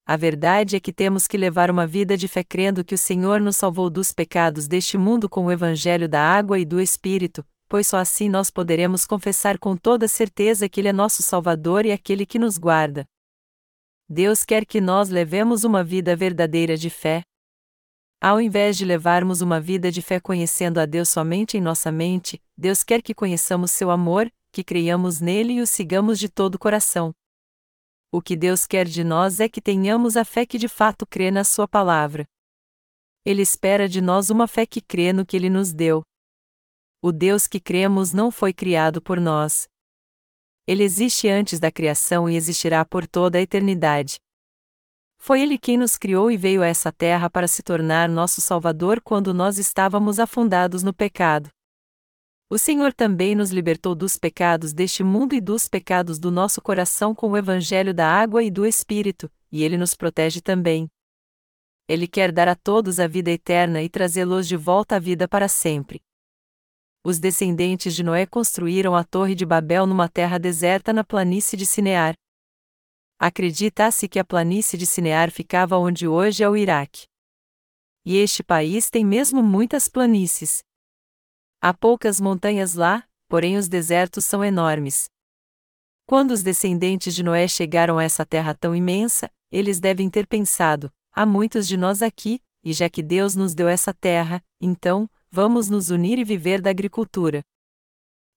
A 0.08 0.16
verdade 0.16 0.76
é 0.76 0.80
que 0.80 0.94
temos 0.94 1.26
que 1.26 1.36
levar 1.36 1.72
uma 1.72 1.88
vida 1.88 2.16
de 2.16 2.28
fé 2.28 2.44
crendo 2.44 2.86
que 2.86 2.94
o 2.94 2.98
Senhor 2.98 3.42
nos 3.42 3.56
salvou 3.56 3.90
dos 3.90 4.12
pecados 4.12 4.68
deste 4.68 5.00
mundo 5.00 5.28
com 5.28 5.46
o 5.46 5.52
Evangelho 5.52 6.08
da 6.08 6.22
água 6.22 6.60
e 6.60 6.66
do 6.66 6.80
Espírito, 6.80 7.44
pois 7.68 7.88
só 7.88 7.98
assim 7.98 8.30
nós 8.30 8.52
poderemos 8.52 9.04
confessar 9.04 9.58
com 9.58 9.76
toda 9.76 10.08
certeza 10.08 10.70
que 10.70 10.80
Ele 10.80 10.90
é 10.90 10.94
nosso 10.94 11.24
Salvador 11.24 11.88
e 11.88 11.92
aquele 11.92 12.24
que 12.24 12.38
nos 12.38 12.60
guarda. 12.60 13.04
Deus 14.08 14.46
quer 14.46 14.64
que 14.64 14.80
nós 14.80 15.10
levemos 15.10 15.64
uma 15.64 15.84
vida 15.84 16.16
verdadeira 16.16 16.78
de 16.78 16.92
fé. 16.92 17.24
Ao 18.22 18.40
invés 18.40 18.78
de 18.78 18.86
levarmos 18.86 19.42
uma 19.42 19.60
vida 19.60 19.92
de 19.92 20.04
fé 20.04 20.20
conhecendo 20.20 20.80
a 20.80 20.86
Deus 20.86 21.10
somente 21.10 21.58
em 21.58 21.62
nossa 21.62 21.92
mente, 21.92 22.40
Deus 22.56 22.84
quer 22.84 23.02
que 23.02 23.16
conheçamos 23.16 23.72
seu 23.72 23.90
amor, 23.90 24.32
que 24.52 24.64
creiamos 24.64 25.20
nele 25.20 25.54
e 25.54 25.62
o 25.62 25.68
sigamos 25.68 26.20
de 26.20 26.30
todo 26.30 26.56
o 26.56 26.60
coração. 26.60 27.12
O 28.16 28.22
que 28.22 28.38
Deus 28.38 28.66
quer 28.66 28.88
de 28.88 29.04
nós 29.04 29.42
é 29.42 29.50
que 29.50 29.60
tenhamos 29.60 30.16
a 30.16 30.24
fé 30.24 30.46
que 30.46 30.58
de 30.58 30.70
fato 30.70 31.06
crê 31.06 31.30
na 31.30 31.44
Sua 31.44 31.68
palavra. 31.68 32.26
Ele 33.26 33.42
espera 33.42 33.90
de 33.90 34.00
nós 34.00 34.30
uma 34.30 34.48
fé 34.48 34.66
que 34.66 34.80
crê 34.80 35.12
no 35.12 35.26
que 35.26 35.36
Ele 35.36 35.50
nos 35.50 35.74
deu 35.74 36.02
o 37.08 37.12
Deus 37.12 37.46
que 37.46 37.60
cremos 37.60 38.14
não 38.14 38.32
foi 38.32 38.52
criado 38.52 39.00
por 39.00 39.20
nós. 39.20 39.68
Ele 40.66 40.84
existe 40.84 41.30
antes 41.30 41.60
da 41.60 41.72
criação 41.72 42.28
e 42.28 42.36
existirá 42.36 42.84
por 42.84 43.06
toda 43.06 43.38
a 43.38 43.42
eternidade. 43.42 44.16
Foi 45.20 45.40
Ele 45.40 45.60
quem 45.60 45.78
nos 45.78 46.00
criou 46.00 46.32
e 46.32 46.38
veio 46.38 46.64
a 46.64 46.66
essa 46.66 46.92
terra 46.92 47.30
para 47.30 47.48
se 47.48 47.62
tornar 47.62 48.10
nosso 48.10 48.42
Salvador 48.42 49.00
quando 49.02 49.36
nós 49.36 49.60
estávamos 49.60 50.20
afundados 50.20 50.82
no 50.82 50.92
pecado. 50.92 51.50
O 52.50 52.58
Senhor 52.58 52.94
também 52.94 53.36
nos 53.36 53.52
libertou 53.52 53.96
dos 53.96 54.18
pecados 54.18 54.74
deste 54.74 55.04
mundo 55.04 55.34
e 55.34 55.42
dos 55.42 55.68
pecados 55.68 56.20
do 56.20 56.30
nosso 56.30 56.62
coração 56.62 57.16
com 57.16 57.32
o 57.32 57.38
Evangelho 57.38 57.94
da 57.94 58.08
água 58.08 58.44
e 58.44 58.52
do 58.52 58.66
Espírito, 58.66 59.32
e 59.52 59.64
Ele 59.64 59.78
nos 59.78 59.94
protege 59.94 60.42
também. 60.42 60.88
Ele 61.88 62.08
quer 62.08 62.32
dar 62.32 62.48
a 62.48 62.56
todos 62.56 63.00
a 63.00 63.08
vida 63.08 63.32
eterna 63.32 63.82
e 63.82 63.90
trazê-los 63.90 64.48
de 64.48 64.56
volta 64.56 64.96
à 64.96 65.00
vida 65.00 65.28
para 65.28 65.48
sempre 65.48 66.02
os 67.06 67.20
descendentes 67.20 67.94
de 67.96 68.02
Noé 68.02 68.26
construíram 68.26 68.96
a 68.96 69.04
Torre 69.04 69.36
de 69.36 69.46
Babel 69.46 69.86
numa 69.86 70.10
terra 70.10 70.40
deserta 70.40 70.92
na 70.92 71.04
planície 71.04 71.56
de 71.56 71.64
Sinear. 71.64 72.16
Acredita-se 73.20 74.10
que 74.10 74.18
a 74.18 74.26
planície 74.26 74.76
de 74.76 74.88
Sinear 74.88 75.30
ficava 75.30 75.78
onde 75.78 76.08
hoje 76.08 76.44
é 76.44 76.50
o 76.50 76.58
Iraque. 76.58 77.06
E 78.04 78.18
este 78.18 78.44
país 78.44 78.90
tem 78.90 79.06
mesmo 79.06 79.44
muitas 79.44 79.88
planícies. 79.88 80.64
Há 81.68 81.74
poucas 81.74 82.22
montanhas 82.22 82.76
lá, 82.76 83.04
porém 83.28 83.58
os 83.58 83.68
desertos 83.68 84.24
são 84.24 84.46
enormes. 84.46 85.10
Quando 86.06 86.30
os 86.30 86.44
descendentes 86.44 87.16
de 87.16 87.24
Noé 87.24 87.48
chegaram 87.48 87.98
a 87.98 88.04
essa 88.04 88.24
terra 88.24 88.54
tão 88.54 88.76
imensa, 88.76 89.32
eles 89.52 89.80
devem 89.80 90.08
ter 90.08 90.28
pensado: 90.28 90.94
há 91.12 91.26
muitos 91.26 91.68
de 91.68 91.76
nós 91.76 92.04
aqui, 92.04 92.40
e 92.64 92.72
já 92.72 92.88
que 92.88 93.02
Deus 93.02 93.36
nos 93.36 93.56
deu 93.56 93.68
essa 93.68 93.92
terra, 93.92 94.44
então, 94.62 95.10
vamos 95.32 95.68
nos 95.68 95.90
unir 95.90 96.20
e 96.20 96.24
viver 96.24 96.62
da 96.62 96.70
agricultura. 96.70 97.44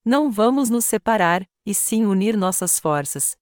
Não 0.03 0.31
vamos 0.31 0.71
nos 0.71 0.85
separar, 0.85 1.47
e 1.63 1.71
sim 1.71 2.07
unir 2.07 2.35
nossas 2.35 2.79
forças. 2.79 3.37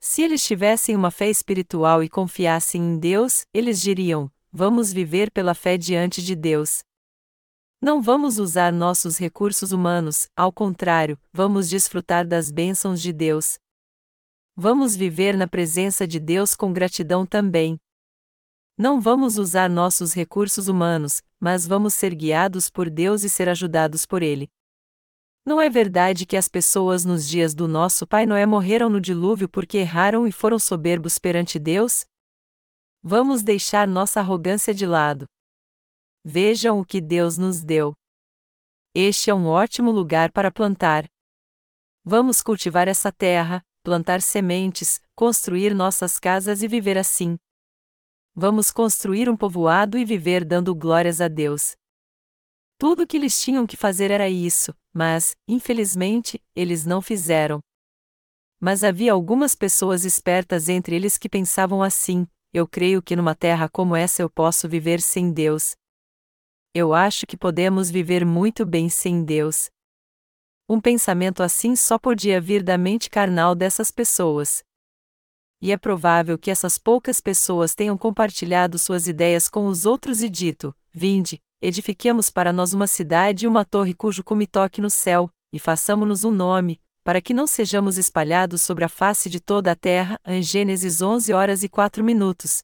Se 0.00 0.22
eles 0.22 0.42
tivessem 0.42 0.96
uma 0.96 1.10
fé 1.10 1.28
espiritual 1.28 2.02
e 2.02 2.08
confiassem 2.08 2.80
em 2.80 2.98
Deus, 2.98 3.44
eles 3.52 3.82
diriam: 3.82 4.32
vamos 4.50 4.94
viver 4.94 5.30
pela 5.30 5.52
fé 5.52 5.76
diante 5.76 6.22
de 6.22 6.34
Deus. 6.34 6.87
Não 7.80 8.02
vamos 8.02 8.40
usar 8.40 8.72
nossos 8.72 9.18
recursos 9.18 9.70
humanos, 9.70 10.28
ao 10.36 10.52
contrário, 10.52 11.16
vamos 11.32 11.68
desfrutar 11.68 12.26
das 12.26 12.50
bênçãos 12.50 13.00
de 13.00 13.12
Deus. 13.12 13.56
Vamos 14.56 14.96
viver 14.96 15.36
na 15.36 15.46
presença 15.46 16.04
de 16.04 16.18
Deus 16.18 16.56
com 16.56 16.72
gratidão 16.72 17.24
também. 17.24 17.78
Não 18.76 19.00
vamos 19.00 19.38
usar 19.38 19.70
nossos 19.70 20.12
recursos 20.12 20.66
humanos, 20.66 21.22
mas 21.38 21.68
vamos 21.68 21.94
ser 21.94 22.16
guiados 22.16 22.68
por 22.68 22.90
Deus 22.90 23.22
e 23.22 23.28
ser 23.28 23.48
ajudados 23.48 24.04
por 24.04 24.24
Ele. 24.24 24.50
Não 25.46 25.60
é 25.60 25.70
verdade 25.70 26.26
que 26.26 26.36
as 26.36 26.48
pessoas 26.48 27.04
nos 27.04 27.28
dias 27.28 27.54
do 27.54 27.68
nosso 27.68 28.08
pai 28.08 28.26
Noé 28.26 28.44
morreram 28.44 28.90
no 28.90 29.00
dilúvio 29.00 29.48
porque 29.48 29.78
erraram 29.78 30.26
e 30.26 30.32
foram 30.32 30.58
soberbos 30.58 31.16
perante 31.16 31.60
Deus? 31.60 32.04
Vamos 33.00 33.44
deixar 33.44 33.86
nossa 33.86 34.18
arrogância 34.18 34.74
de 34.74 34.84
lado. 34.84 35.26
Vejam 36.24 36.80
o 36.80 36.84
que 36.84 37.00
Deus 37.00 37.38
nos 37.38 37.62
deu. 37.62 37.94
Este 38.94 39.30
é 39.30 39.34
um 39.34 39.46
ótimo 39.46 39.90
lugar 39.90 40.32
para 40.32 40.50
plantar. 40.50 41.06
Vamos 42.04 42.42
cultivar 42.42 42.88
essa 42.88 43.12
terra, 43.12 43.62
plantar 43.82 44.20
sementes, 44.20 45.00
construir 45.14 45.74
nossas 45.74 46.18
casas 46.18 46.62
e 46.62 46.68
viver 46.68 46.98
assim. 46.98 47.36
Vamos 48.34 48.70
construir 48.70 49.28
um 49.28 49.36
povoado 49.36 49.98
e 49.98 50.04
viver 50.04 50.44
dando 50.44 50.74
glórias 50.74 51.20
a 51.20 51.28
Deus. 51.28 51.76
Tudo 52.78 53.02
o 53.02 53.06
que 53.06 53.16
eles 53.16 53.40
tinham 53.40 53.66
que 53.66 53.76
fazer 53.76 54.10
era 54.10 54.28
isso, 54.28 54.72
mas, 54.92 55.36
infelizmente, 55.48 56.40
eles 56.54 56.84
não 56.84 57.02
fizeram. 57.02 57.60
Mas 58.60 58.84
havia 58.84 59.12
algumas 59.12 59.54
pessoas 59.54 60.04
espertas 60.04 60.68
entre 60.68 60.94
eles 60.94 61.18
que 61.18 61.28
pensavam 61.28 61.82
assim: 61.82 62.26
eu 62.52 62.66
creio 62.66 63.02
que 63.02 63.16
numa 63.16 63.34
terra 63.34 63.68
como 63.68 63.94
essa 63.94 64.22
eu 64.22 64.30
posso 64.30 64.68
viver 64.68 65.00
sem 65.00 65.32
Deus. 65.32 65.76
Eu 66.74 66.92
acho 66.92 67.26
que 67.26 67.36
podemos 67.36 67.90
viver 67.90 68.24
muito 68.24 68.66
bem 68.66 68.88
sem 68.88 69.24
Deus. 69.24 69.70
Um 70.68 70.80
pensamento 70.80 71.42
assim 71.42 71.74
só 71.74 71.98
podia 71.98 72.40
vir 72.40 72.62
da 72.62 72.76
mente 72.76 73.08
carnal 73.08 73.54
dessas 73.54 73.90
pessoas. 73.90 74.62
E 75.60 75.72
é 75.72 75.78
provável 75.78 76.38
que 76.38 76.50
essas 76.50 76.78
poucas 76.78 77.20
pessoas 77.20 77.74
tenham 77.74 77.96
compartilhado 77.96 78.78
suas 78.78 79.08
ideias 79.08 79.48
com 79.48 79.66
os 79.66 79.86
outros 79.86 80.22
e 80.22 80.28
dito: 80.28 80.74
Vinde, 80.92 81.40
edifiquemos 81.60 82.30
para 82.30 82.52
nós 82.52 82.74
uma 82.74 82.86
cidade 82.86 83.44
e 83.44 83.48
uma 83.48 83.64
torre 83.64 83.94
cujo 83.94 84.22
cume 84.22 84.46
toque 84.46 84.80
no 84.80 84.90
céu, 84.90 85.30
e 85.52 85.58
façamos-nos 85.58 86.22
um 86.22 86.30
nome, 86.30 86.78
para 87.02 87.20
que 87.20 87.32
não 87.32 87.46
sejamos 87.46 87.96
espalhados 87.96 88.60
sobre 88.60 88.84
a 88.84 88.88
face 88.88 89.30
de 89.30 89.40
toda 89.40 89.72
a 89.72 89.76
terra. 89.76 90.20
Em 90.24 90.42
Gênesis 90.42 91.00
11 91.00 91.32
horas 91.32 91.62
e 91.62 91.68
4 91.68 92.04
minutos. 92.04 92.62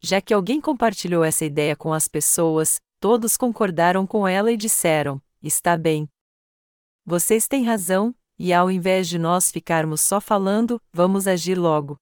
Já 0.00 0.20
que 0.20 0.32
alguém 0.32 0.60
compartilhou 0.60 1.22
essa 1.22 1.44
ideia 1.44 1.76
com 1.76 1.92
as 1.92 2.08
pessoas, 2.08 2.80
todos 3.02 3.36
concordaram 3.36 4.06
com 4.06 4.28
ela 4.28 4.52
e 4.52 4.56
disseram: 4.56 5.20
Está 5.42 5.76
bem. 5.76 6.08
Vocês 7.04 7.48
têm 7.48 7.64
razão, 7.64 8.14
e 8.38 8.52
ao 8.52 8.70
invés 8.70 9.08
de 9.08 9.18
nós 9.18 9.50
ficarmos 9.50 10.00
só 10.00 10.20
falando, 10.20 10.80
vamos 10.92 11.26
agir 11.26 11.58
logo. 11.58 11.98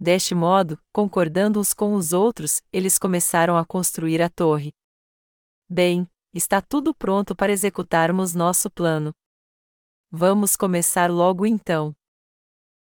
Deste 0.00 0.34
modo, 0.34 0.80
concordando 0.94 1.60
uns 1.60 1.74
com 1.74 1.92
os 1.92 2.14
outros, 2.14 2.62
eles 2.72 2.98
começaram 2.98 3.54
a 3.54 3.66
construir 3.66 4.22
a 4.22 4.30
torre. 4.30 4.72
Bem, 5.68 6.08
está 6.32 6.62
tudo 6.62 6.94
pronto 6.94 7.36
para 7.36 7.52
executarmos 7.52 8.34
nosso 8.34 8.70
plano. 8.70 9.12
Vamos 10.10 10.56
começar 10.56 11.10
logo 11.10 11.44
então. 11.44 11.94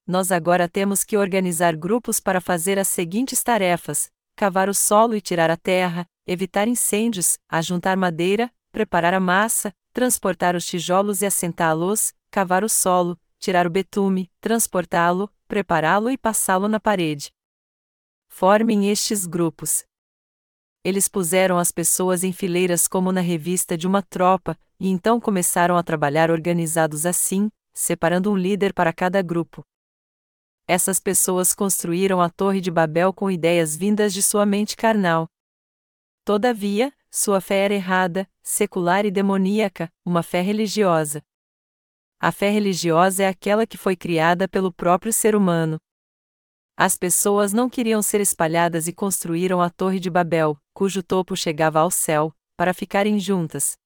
Nós 0.05 0.33
agora 0.33 0.69
temos 0.69 1.05
que 1.05 1.17
organizar 1.17 1.77
grupos 1.77 2.19
para 2.19 2.41
fazer 2.41 2.81
as 2.81 2.89
seguintes 2.89 3.45
tarefas: 3.45 4.11
cavar 4.35 4.69
o 4.69 4.75
solo 4.75 5.15
e 5.15 5.21
tirar 5.21 5.51
a 5.51 5.57
terra, 5.57 6.05
evitar 6.27 6.69
incêndios, 6.69 7.39
ajuntar 7.49 7.97
madeira, 7.97 8.53
preparar 8.71 9.15
a 9.15 9.21
massa, 9.21 9.73
transportar 9.93 10.57
os 10.57 10.65
tijolos 10.67 11.23
e 11.23 11.27
assentá-los, 11.27 12.13
cavar 12.31 12.65
o 12.65 12.69
solo, 12.69 13.19
tirar 13.39 13.67
o 13.67 13.71
betume, 13.71 14.31
transportá-lo, 14.41 15.31
prepará-lo 15.47 16.11
e 16.11 16.17
passá-lo 16.17 16.69
na 16.69 16.81
parede. 16.81 17.31
Formem 18.29 18.91
estes 18.91 19.27
grupos 19.27 19.85
eles 20.85 21.07
puseram 21.07 21.59
as 21.59 21.71
pessoas 21.71 22.25
em 22.25 22.33
fileiras 22.33 22.89
como 22.89 23.13
na 23.13 23.21
revista 23.21 23.79
de 23.79 23.87
uma 23.87 24.03
tropa, 24.03 24.59
e 24.81 24.89
então 24.89 25.21
começaram 25.21 25.77
a 25.77 25.83
trabalhar 25.83 26.31
organizados 26.31 27.07
assim, 27.07 27.49
separando 27.73 28.33
um 28.33 28.37
líder 28.37 28.75
para 28.75 28.93
cada 28.93 29.23
grupo. 29.23 29.63
Essas 30.67 30.99
pessoas 30.99 31.55
construíram 31.55 32.21
a 32.21 32.29
Torre 32.29 32.61
de 32.61 32.71
Babel 32.71 33.13
com 33.13 33.31
ideias 33.31 33.77
vindas 33.77 34.13
de 34.13 34.23
sua 34.23 34.45
mente 34.45 34.77
carnal. 34.77 35.29
Todavia, 36.25 36.93
sua 37.11 37.41
fé 37.41 37.65
era 37.65 37.75
errada, 37.75 38.31
secular 38.45 39.05
e 39.05 39.11
demoníaca, 39.11 39.93
uma 40.05 40.23
fé 40.23 40.41
religiosa. 40.41 41.21
A 42.21 42.31
fé 42.31 42.49
religiosa 42.49 43.25
é 43.25 43.29
aquela 43.29 43.67
que 43.67 43.77
foi 43.77 43.97
criada 43.97 44.47
pelo 44.47 44.73
próprio 44.73 45.13
ser 45.13 45.35
humano. 45.35 45.79
As 46.77 46.97
pessoas 46.97 47.53
não 47.53 47.69
queriam 47.69 48.01
ser 48.01 48.21
espalhadas 48.21 48.87
e 48.87 48.93
construíram 48.93 49.61
a 49.61 49.69
Torre 49.69 49.99
de 49.99 50.09
Babel, 50.09 50.57
cujo 50.73 51.03
topo 51.03 51.37
chegava 51.37 51.81
ao 51.81 51.91
céu, 51.91 52.33
para 52.57 52.73
ficarem 52.73 53.19
juntas. 53.19 53.77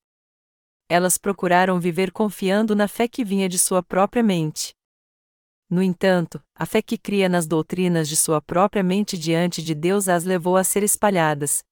Elas 0.91 1.17
procuraram 1.17 1.81
viver 1.81 2.13
confiando 2.13 2.77
na 2.77 2.87
fé 2.87 3.09
que 3.09 3.25
vinha 3.25 3.49
de 3.49 3.59
sua 3.59 3.83
própria 3.83 4.23
mente. 4.23 4.75
No 5.71 5.83
entanto, 5.83 6.41
a 6.55 6.67
fé 6.67 6.83
que 6.83 6.99
cria 6.99 7.31
nas 7.31 7.47
doutrinas 7.47 8.09
de 8.09 8.17
sua 8.17 8.43
própria 8.43 8.83
mente 8.83 9.17
diante 9.17 9.63
de 9.63 9.75
Deus 9.75 10.07
as 10.07 10.25
levou 10.25 10.57
a 10.57 10.63
ser 10.63 10.83
espalhadas. 10.83 11.65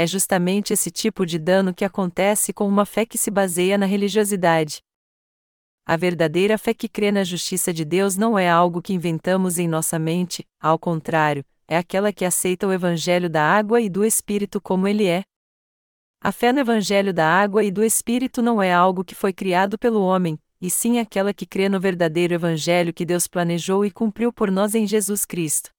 É 0.00 0.06
justamente 0.06 0.72
esse 0.72 0.92
tipo 0.92 1.26
de 1.26 1.40
dano 1.40 1.74
que 1.74 1.84
acontece 1.84 2.52
com 2.52 2.68
uma 2.68 2.86
fé 2.86 3.04
que 3.04 3.18
se 3.18 3.32
baseia 3.32 3.76
na 3.76 3.84
religiosidade. 3.84 4.80
A 5.84 5.96
verdadeira 5.96 6.56
fé 6.56 6.72
que 6.72 6.88
crê 6.88 7.10
na 7.10 7.24
justiça 7.24 7.74
de 7.74 7.84
Deus 7.84 8.16
não 8.16 8.38
é 8.38 8.48
algo 8.48 8.80
que 8.80 8.92
inventamos 8.92 9.58
em 9.58 9.66
nossa 9.66 9.98
mente, 9.98 10.46
ao 10.60 10.78
contrário, 10.78 11.44
é 11.66 11.76
aquela 11.76 12.12
que 12.12 12.24
aceita 12.24 12.64
o 12.64 12.72
Evangelho 12.72 13.28
da 13.28 13.42
água 13.42 13.80
e 13.80 13.90
do 13.90 14.04
Espírito 14.04 14.60
como 14.60 14.86
ele 14.86 15.04
é. 15.08 15.24
A 16.22 16.30
fé 16.30 16.52
no 16.52 16.60
Evangelho 16.60 17.12
da 17.12 17.26
água 17.26 17.64
e 17.64 17.70
do 17.72 17.82
Espírito 17.82 18.40
não 18.40 18.62
é 18.62 18.72
algo 18.72 19.02
que 19.02 19.16
foi 19.16 19.32
criado 19.32 19.76
pelo 19.76 20.00
homem, 20.00 20.38
e 20.60 20.70
sim 20.70 21.00
aquela 21.00 21.34
que 21.34 21.44
crê 21.44 21.68
no 21.68 21.80
verdadeiro 21.80 22.34
Evangelho 22.34 22.94
que 22.94 23.04
Deus 23.04 23.26
planejou 23.26 23.84
e 23.84 23.90
cumpriu 23.90 24.32
por 24.32 24.48
nós 24.48 24.76
em 24.76 24.86
Jesus 24.86 25.24
Cristo. 25.24 25.76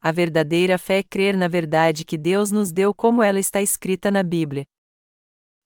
A 0.00 0.10
verdadeira 0.12 0.78
fé 0.78 0.98
é 0.98 1.02
crer 1.02 1.36
na 1.36 1.48
verdade 1.48 2.04
que 2.04 2.16
Deus 2.16 2.50
nos 2.50 2.72
deu 2.72 2.94
como 2.94 3.22
ela 3.22 3.38
está 3.38 3.60
escrita 3.60 4.10
na 4.10 4.22
Bíblia 4.22 4.66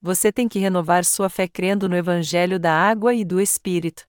você 0.04 0.30
tem 0.30 0.46
que 0.46 0.58
renovar 0.58 1.02
sua 1.02 1.30
fé 1.30 1.48
crendo 1.48 1.88
no 1.88 1.96
Evangelho 1.96 2.60
da 2.60 2.70
água 2.70 3.14
e 3.14 3.24
do 3.24 3.40
Espírito. 3.40 4.04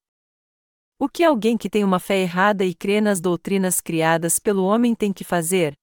O 1.00 1.08
que 1.08 1.24
alguém 1.24 1.58
que 1.58 1.70
tem 1.70 1.86
uma 1.86 2.02
fé 2.02 2.20
errada 2.20 2.66
e 2.66 2.76
crê 2.76 3.00
nas 3.00 3.22
doutrinas 3.22 3.80
criadas 3.80 4.38
pelo 4.38 4.66
homem 4.66 4.94
tem 4.94 5.14
que 5.14 5.24
fazer? 5.24 5.74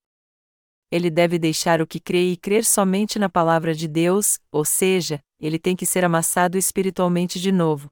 Ele 0.90 1.10
deve 1.10 1.38
deixar 1.38 1.80
o 1.80 1.86
que 1.86 1.98
crê 1.98 2.30
e 2.30 2.36
crer 2.36 2.62
somente 2.62 3.18
na 3.18 3.30
palavra 3.30 3.72
de 3.72 3.88
Deus, 3.88 4.38
ou 4.50 4.66
seja, 4.66 5.18
ele 5.40 5.58
tem 5.58 5.74
que 5.74 5.86
ser 5.86 6.04
amassado 6.04 6.58
espiritualmente 6.58 7.40
de 7.40 7.50
novo. 7.50 7.90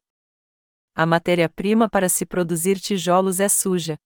A 0.95 1.07
matéria-prima 1.07 1.89
para 1.89 2.11
se 2.11 2.27
produzir 2.27 2.79
tijolos 2.79 3.41
é 3.41 3.49
suja. 3.49 3.97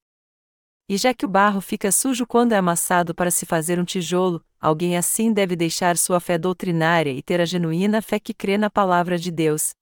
E 0.88 0.98
já 0.98 1.14
que 1.14 1.24
o 1.24 1.28
barro 1.28 1.60
fica 1.60 1.90
sujo 1.90 2.26
quando 2.26 2.52
é 2.52 2.58
amassado 2.58 3.14
para 3.14 3.30
se 3.30 3.46
fazer 3.46 3.78
um 3.78 3.84
tijolo, 3.84 4.44
alguém 4.60 4.96
assim 4.96 5.32
deve 5.32 5.56
deixar 5.56 5.96
sua 5.96 6.20
fé 6.20 6.36
doutrinária 6.36 7.10
e 7.10 7.22
ter 7.22 7.40
a 7.40 7.46
genuína 7.46 8.02
fé 8.02 8.20
que 8.20 8.34
crê 8.34 8.58
na 8.58 8.68
palavra 8.68 9.16
de 9.16 9.30
Deus. 9.30 9.72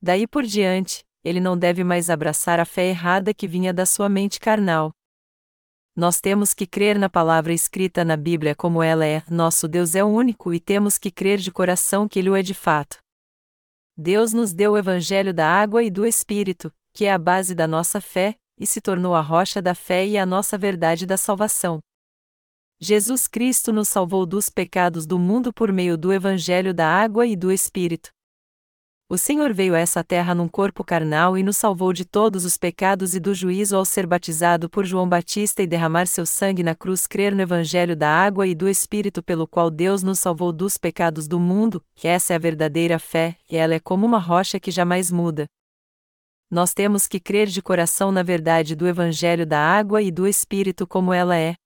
Daí 0.00 0.26
por 0.26 0.44
diante, 0.44 1.04
ele 1.24 1.40
não 1.40 1.58
deve 1.58 1.82
mais 1.82 2.10
abraçar 2.10 2.60
a 2.60 2.64
fé 2.64 2.88
errada 2.88 3.34
que 3.34 3.48
vinha 3.48 3.72
da 3.72 3.84
sua 3.84 4.08
mente 4.08 4.38
carnal. 4.38 4.92
Nós 5.96 6.20
temos 6.20 6.52
que 6.52 6.66
crer 6.66 6.98
na 6.98 7.08
palavra 7.08 7.52
escrita 7.52 8.04
na 8.04 8.16
Bíblia 8.16 8.54
como 8.54 8.82
ela 8.82 9.06
é, 9.06 9.22
nosso 9.28 9.66
Deus 9.66 9.94
é 9.94 10.04
o 10.04 10.08
único 10.08 10.52
e 10.52 10.60
temos 10.60 10.98
que 10.98 11.10
crer 11.10 11.38
de 11.38 11.50
coração 11.50 12.06
que 12.06 12.18
ele 12.18 12.30
o 12.30 12.36
é 12.36 12.42
de 12.42 12.54
fato. 12.54 12.98
Deus 13.96 14.32
nos 14.32 14.52
deu 14.52 14.72
o 14.72 14.78
evangelho 14.78 15.32
da 15.32 15.48
água 15.48 15.82
e 15.82 15.90
do 15.90 16.04
Espírito, 16.04 16.72
que 16.92 17.04
é 17.04 17.12
a 17.12 17.18
base 17.18 17.54
da 17.54 17.66
nossa 17.66 18.00
fé, 18.00 18.34
e 18.58 18.66
se 18.66 18.80
tornou 18.80 19.14
a 19.14 19.20
rocha 19.20 19.60
da 19.60 19.74
fé 19.74 20.06
e 20.06 20.16
a 20.16 20.24
nossa 20.24 20.56
verdade 20.56 21.06
da 21.06 21.16
salvação. 21.16 21.80
Jesus 22.80 23.26
Cristo 23.26 23.72
nos 23.72 23.88
salvou 23.88 24.26
dos 24.26 24.50
pecados 24.50 25.06
do 25.06 25.18
mundo 25.18 25.52
por 25.52 25.72
meio 25.72 25.96
do 25.96 26.12
Evangelho 26.12 26.74
da 26.74 26.86
água 26.86 27.26
e 27.26 27.36
do 27.36 27.50
Espírito. 27.50 28.10
O 29.08 29.18
Senhor 29.18 29.52
veio 29.52 29.74
a 29.74 29.78
essa 29.78 30.02
terra 30.02 30.34
num 30.34 30.48
corpo 30.48 30.82
carnal 30.82 31.36
e 31.38 31.42
nos 31.42 31.56
salvou 31.56 31.92
de 31.92 32.04
todos 32.04 32.44
os 32.44 32.56
pecados 32.56 33.14
e 33.14 33.20
do 33.20 33.34
juízo 33.34 33.76
ao 33.76 33.84
ser 33.84 34.06
batizado 34.06 34.68
por 34.68 34.84
João 34.84 35.08
Batista 35.08 35.62
e 35.62 35.66
derramar 35.66 36.06
seu 36.06 36.26
sangue 36.26 36.62
na 36.62 36.74
cruz, 36.74 37.06
crer 37.06 37.34
no 37.34 37.42
Evangelho 37.42 37.94
da 37.94 38.08
água 38.08 38.46
e 38.46 38.54
do 38.54 38.68
Espírito 38.68 39.22
pelo 39.22 39.46
qual 39.46 39.70
Deus 39.70 40.02
nos 40.02 40.18
salvou 40.18 40.52
dos 40.52 40.78
pecados 40.78 41.28
do 41.28 41.38
mundo, 41.38 41.82
que 41.94 42.08
essa 42.08 42.32
é 42.32 42.36
a 42.36 42.38
verdadeira 42.38 42.98
fé, 42.98 43.36
e 43.48 43.56
ela 43.56 43.74
é 43.74 43.80
como 43.80 44.06
uma 44.06 44.18
rocha 44.18 44.58
que 44.58 44.70
jamais 44.70 45.10
muda 45.10 45.46
nós 46.54 46.72
temos 46.72 47.08
que 47.08 47.18
crer 47.18 47.48
de 47.48 47.60
coração 47.60 48.12
na 48.12 48.22
verdade 48.22 48.76
do 48.76 48.86
Evangelho 48.86 49.44
da 49.44 49.58
água 49.58 50.00
e 50.00 50.12
do 50.12 50.24
Espírito 50.24 50.86
como 50.86 51.12
ela 51.12 51.36
é. 51.36 51.56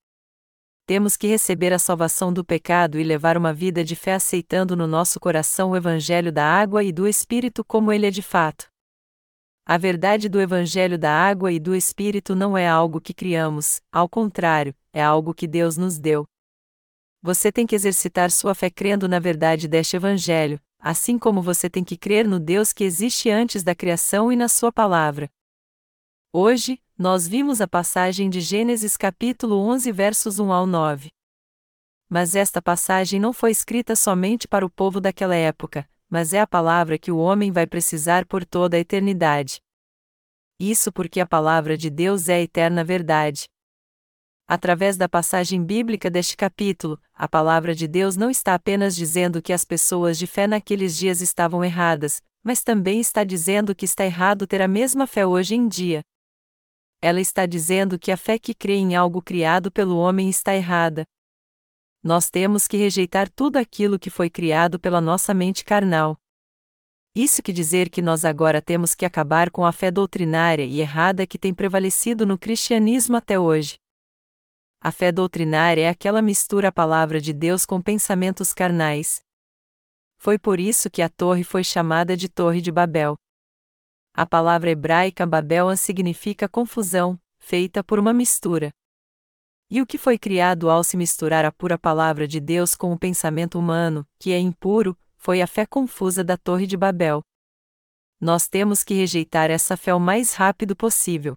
Temos 0.86 1.14
que 1.14 1.26
receber 1.26 1.74
a 1.74 1.78
salvação 1.78 2.32
do 2.32 2.42
pecado 2.42 2.98
e 2.98 3.04
levar 3.04 3.36
uma 3.36 3.52
vida 3.52 3.84
de 3.84 3.94
fé 3.94 4.14
aceitando 4.14 4.74
no 4.74 4.86
nosso 4.86 5.20
coração 5.20 5.72
o 5.72 5.76
Evangelho 5.76 6.32
da 6.32 6.42
água 6.42 6.82
e 6.82 6.90
do 6.90 7.06
Espírito 7.06 7.62
como 7.62 7.92
ele 7.92 8.06
é 8.06 8.10
de 8.10 8.22
fato. 8.22 8.66
A 9.66 9.76
verdade 9.76 10.26
do 10.26 10.40
Evangelho 10.40 10.98
da 10.98 11.12
água 11.12 11.52
e 11.52 11.60
do 11.60 11.76
Espírito 11.76 12.34
não 12.34 12.56
é 12.56 12.66
algo 12.66 12.98
que 12.98 13.12
criamos, 13.12 13.82
ao 13.92 14.08
contrário, 14.08 14.74
é 14.90 15.02
algo 15.02 15.34
que 15.34 15.46
Deus 15.46 15.76
nos 15.76 15.98
deu. 15.98 16.24
Você 17.20 17.52
tem 17.52 17.66
que 17.66 17.74
exercitar 17.74 18.30
sua 18.30 18.54
fé 18.54 18.70
crendo 18.70 19.06
na 19.06 19.18
verdade 19.18 19.68
deste 19.68 19.96
Evangelho, 19.96 20.58
assim 20.78 21.18
como 21.18 21.42
você 21.42 21.68
tem 21.68 21.82
que 21.82 21.96
crer 21.96 22.26
no 22.26 22.38
Deus 22.38 22.72
que 22.72 22.84
existe 22.84 23.30
antes 23.30 23.62
da 23.62 23.74
criação 23.74 24.32
e 24.32 24.36
na 24.36 24.48
Sua 24.48 24.72
palavra. 24.72 25.30
Hoje, 26.32 26.80
nós 26.96 27.26
vimos 27.26 27.60
a 27.60 27.66
passagem 27.66 28.28
de 28.28 28.40
Gênesis 28.40 28.96
capítulo 28.96 29.56
11 29.56 29.90
versos 29.92 30.38
1 30.38 30.52
ao 30.52 30.66
9. 30.66 31.08
Mas 32.08 32.34
esta 32.34 32.62
passagem 32.62 33.20
não 33.20 33.32
foi 33.32 33.50
escrita 33.50 33.94
somente 33.94 34.48
para 34.48 34.64
o 34.64 34.70
povo 34.70 35.00
daquela 35.00 35.34
época, 35.34 35.88
mas 36.08 36.32
é 36.32 36.40
a 36.40 36.46
palavra 36.46 36.98
que 36.98 37.10
o 37.10 37.18
homem 37.18 37.52
vai 37.52 37.66
precisar 37.66 38.24
por 38.26 38.44
toda 38.44 38.76
a 38.76 38.80
eternidade. 38.80 39.60
Isso 40.58 40.90
porque 40.90 41.20
a 41.20 41.26
palavra 41.26 41.76
de 41.76 41.88
Deus 41.88 42.28
é 42.28 42.34
a 42.34 42.40
eterna 42.40 42.82
verdade. 42.82 43.48
Através 44.50 44.96
da 44.96 45.06
passagem 45.06 45.62
bíblica 45.62 46.08
deste 46.08 46.34
capítulo, 46.34 46.98
a 47.12 47.28
palavra 47.28 47.74
de 47.74 47.86
Deus 47.86 48.16
não 48.16 48.30
está 48.30 48.54
apenas 48.54 48.96
dizendo 48.96 49.42
que 49.42 49.52
as 49.52 49.62
pessoas 49.62 50.18
de 50.18 50.26
fé 50.26 50.46
naqueles 50.46 50.96
dias 50.96 51.20
estavam 51.20 51.62
erradas, 51.62 52.22
mas 52.42 52.62
também 52.62 52.98
está 52.98 53.24
dizendo 53.24 53.74
que 53.74 53.84
está 53.84 54.06
errado 54.06 54.46
ter 54.46 54.62
a 54.62 54.66
mesma 54.66 55.06
fé 55.06 55.26
hoje 55.26 55.54
em 55.54 55.68
dia. 55.68 56.00
Ela 57.02 57.20
está 57.20 57.44
dizendo 57.44 57.98
que 57.98 58.10
a 58.10 58.16
fé 58.16 58.38
que 58.38 58.54
crê 58.54 58.76
em 58.76 58.96
algo 58.96 59.20
criado 59.20 59.70
pelo 59.70 59.98
homem 59.98 60.30
está 60.30 60.54
errada. 60.54 61.04
Nós 62.02 62.30
temos 62.30 62.66
que 62.66 62.78
rejeitar 62.78 63.28
tudo 63.28 63.58
aquilo 63.58 63.98
que 63.98 64.08
foi 64.08 64.30
criado 64.30 64.80
pela 64.80 64.98
nossa 65.00 65.34
mente 65.34 65.62
carnal. 65.62 66.16
Isso 67.14 67.42
quer 67.42 67.52
dizer 67.52 67.90
que 67.90 68.00
nós 68.00 68.24
agora 68.24 68.62
temos 68.62 68.94
que 68.94 69.04
acabar 69.04 69.50
com 69.50 69.66
a 69.66 69.72
fé 69.72 69.90
doutrinária 69.90 70.64
e 70.64 70.80
errada 70.80 71.26
que 71.26 71.36
tem 71.36 71.52
prevalecido 71.52 72.24
no 72.24 72.38
cristianismo 72.38 73.14
até 73.14 73.38
hoje. 73.38 73.76
A 74.80 74.92
fé 74.92 75.10
doutrinária 75.10 75.82
é 75.82 75.88
aquela 75.88 76.22
mistura 76.22 76.68
a 76.68 76.72
palavra 76.72 77.20
de 77.20 77.32
Deus 77.32 77.66
com 77.66 77.82
pensamentos 77.82 78.52
carnais. 78.52 79.20
Foi 80.16 80.38
por 80.38 80.60
isso 80.60 80.88
que 80.88 81.02
a 81.02 81.08
torre 81.08 81.42
foi 81.42 81.64
chamada 81.64 82.16
de 82.16 82.28
Torre 82.28 82.60
de 82.60 82.70
Babel. 82.70 83.16
A 84.14 84.24
palavra 84.24 84.70
hebraica 84.70 85.26
Babel 85.26 85.76
significa 85.76 86.48
confusão, 86.48 87.20
feita 87.40 87.82
por 87.82 87.98
uma 87.98 88.12
mistura. 88.12 88.70
E 89.68 89.82
o 89.82 89.86
que 89.86 89.98
foi 89.98 90.16
criado 90.16 90.70
ao 90.70 90.84
se 90.84 90.96
misturar 90.96 91.44
a 91.44 91.52
pura 91.52 91.76
palavra 91.76 92.26
de 92.26 92.40
Deus 92.40 92.76
com 92.76 92.92
o 92.92 92.98
pensamento 92.98 93.58
humano, 93.58 94.06
que 94.18 94.32
é 94.32 94.38
impuro, 94.38 94.96
foi 95.16 95.42
a 95.42 95.46
fé 95.46 95.66
confusa 95.66 96.22
da 96.22 96.36
Torre 96.36 96.66
de 96.66 96.76
Babel. 96.76 97.20
Nós 98.20 98.48
temos 98.48 98.84
que 98.84 98.94
rejeitar 98.94 99.50
essa 99.50 99.76
fé 99.76 99.92
o 99.92 100.00
mais 100.00 100.34
rápido 100.34 100.74
possível. 100.74 101.34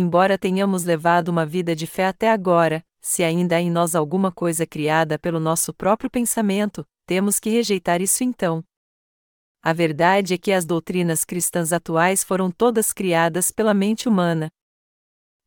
Embora 0.00 0.38
tenhamos 0.38 0.84
levado 0.84 1.26
uma 1.26 1.44
vida 1.44 1.74
de 1.74 1.84
fé 1.84 2.06
até 2.06 2.30
agora, 2.30 2.84
se 3.00 3.24
ainda 3.24 3.56
há 3.56 3.60
em 3.60 3.68
nós 3.68 3.96
alguma 3.96 4.30
coisa 4.30 4.64
criada 4.64 5.18
pelo 5.18 5.40
nosso 5.40 5.74
próprio 5.74 6.08
pensamento, 6.08 6.86
temos 7.04 7.40
que 7.40 7.50
rejeitar 7.50 8.00
isso 8.00 8.22
então. 8.22 8.62
A 9.60 9.72
verdade 9.72 10.34
é 10.34 10.38
que 10.38 10.52
as 10.52 10.64
doutrinas 10.64 11.24
cristãs 11.24 11.72
atuais 11.72 12.22
foram 12.22 12.48
todas 12.48 12.92
criadas 12.92 13.50
pela 13.50 13.74
mente 13.74 14.08
humana. 14.08 14.48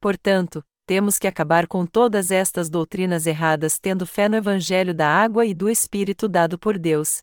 Portanto, 0.01 0.61
temos 0.85 1.17
que 1.17 1.27
acabar 1.27 1.65
com 1.65 1.85
todas 1.85 2.29
estas 2.29 2.69
doutrinas 2.69 3.25
erradas 3.25 3.79
tendo 3.79 4.05
fé 4.05 4.27
no 4.27 4.35
Evangelho 4.35 4.93
da 4.93 5.07
água 5.07 5.45
e 5.45 5.53
do 5.53 5.69
Espírito 5.69 6.27
dado 6.27 6.59
por 6.59 6.77
Deus. 6.77 7.21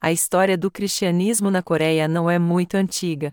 A 0.00 0.10
história 0.10 0.58
do 0.58 0.72
cristianismo 0.72 1.52
na 1.52 1.62
Coreia 1.62 2.08
não 2.08 2.28
é 2.28 2.36
muito 2.36 2.74
antiga. 2.74 3.32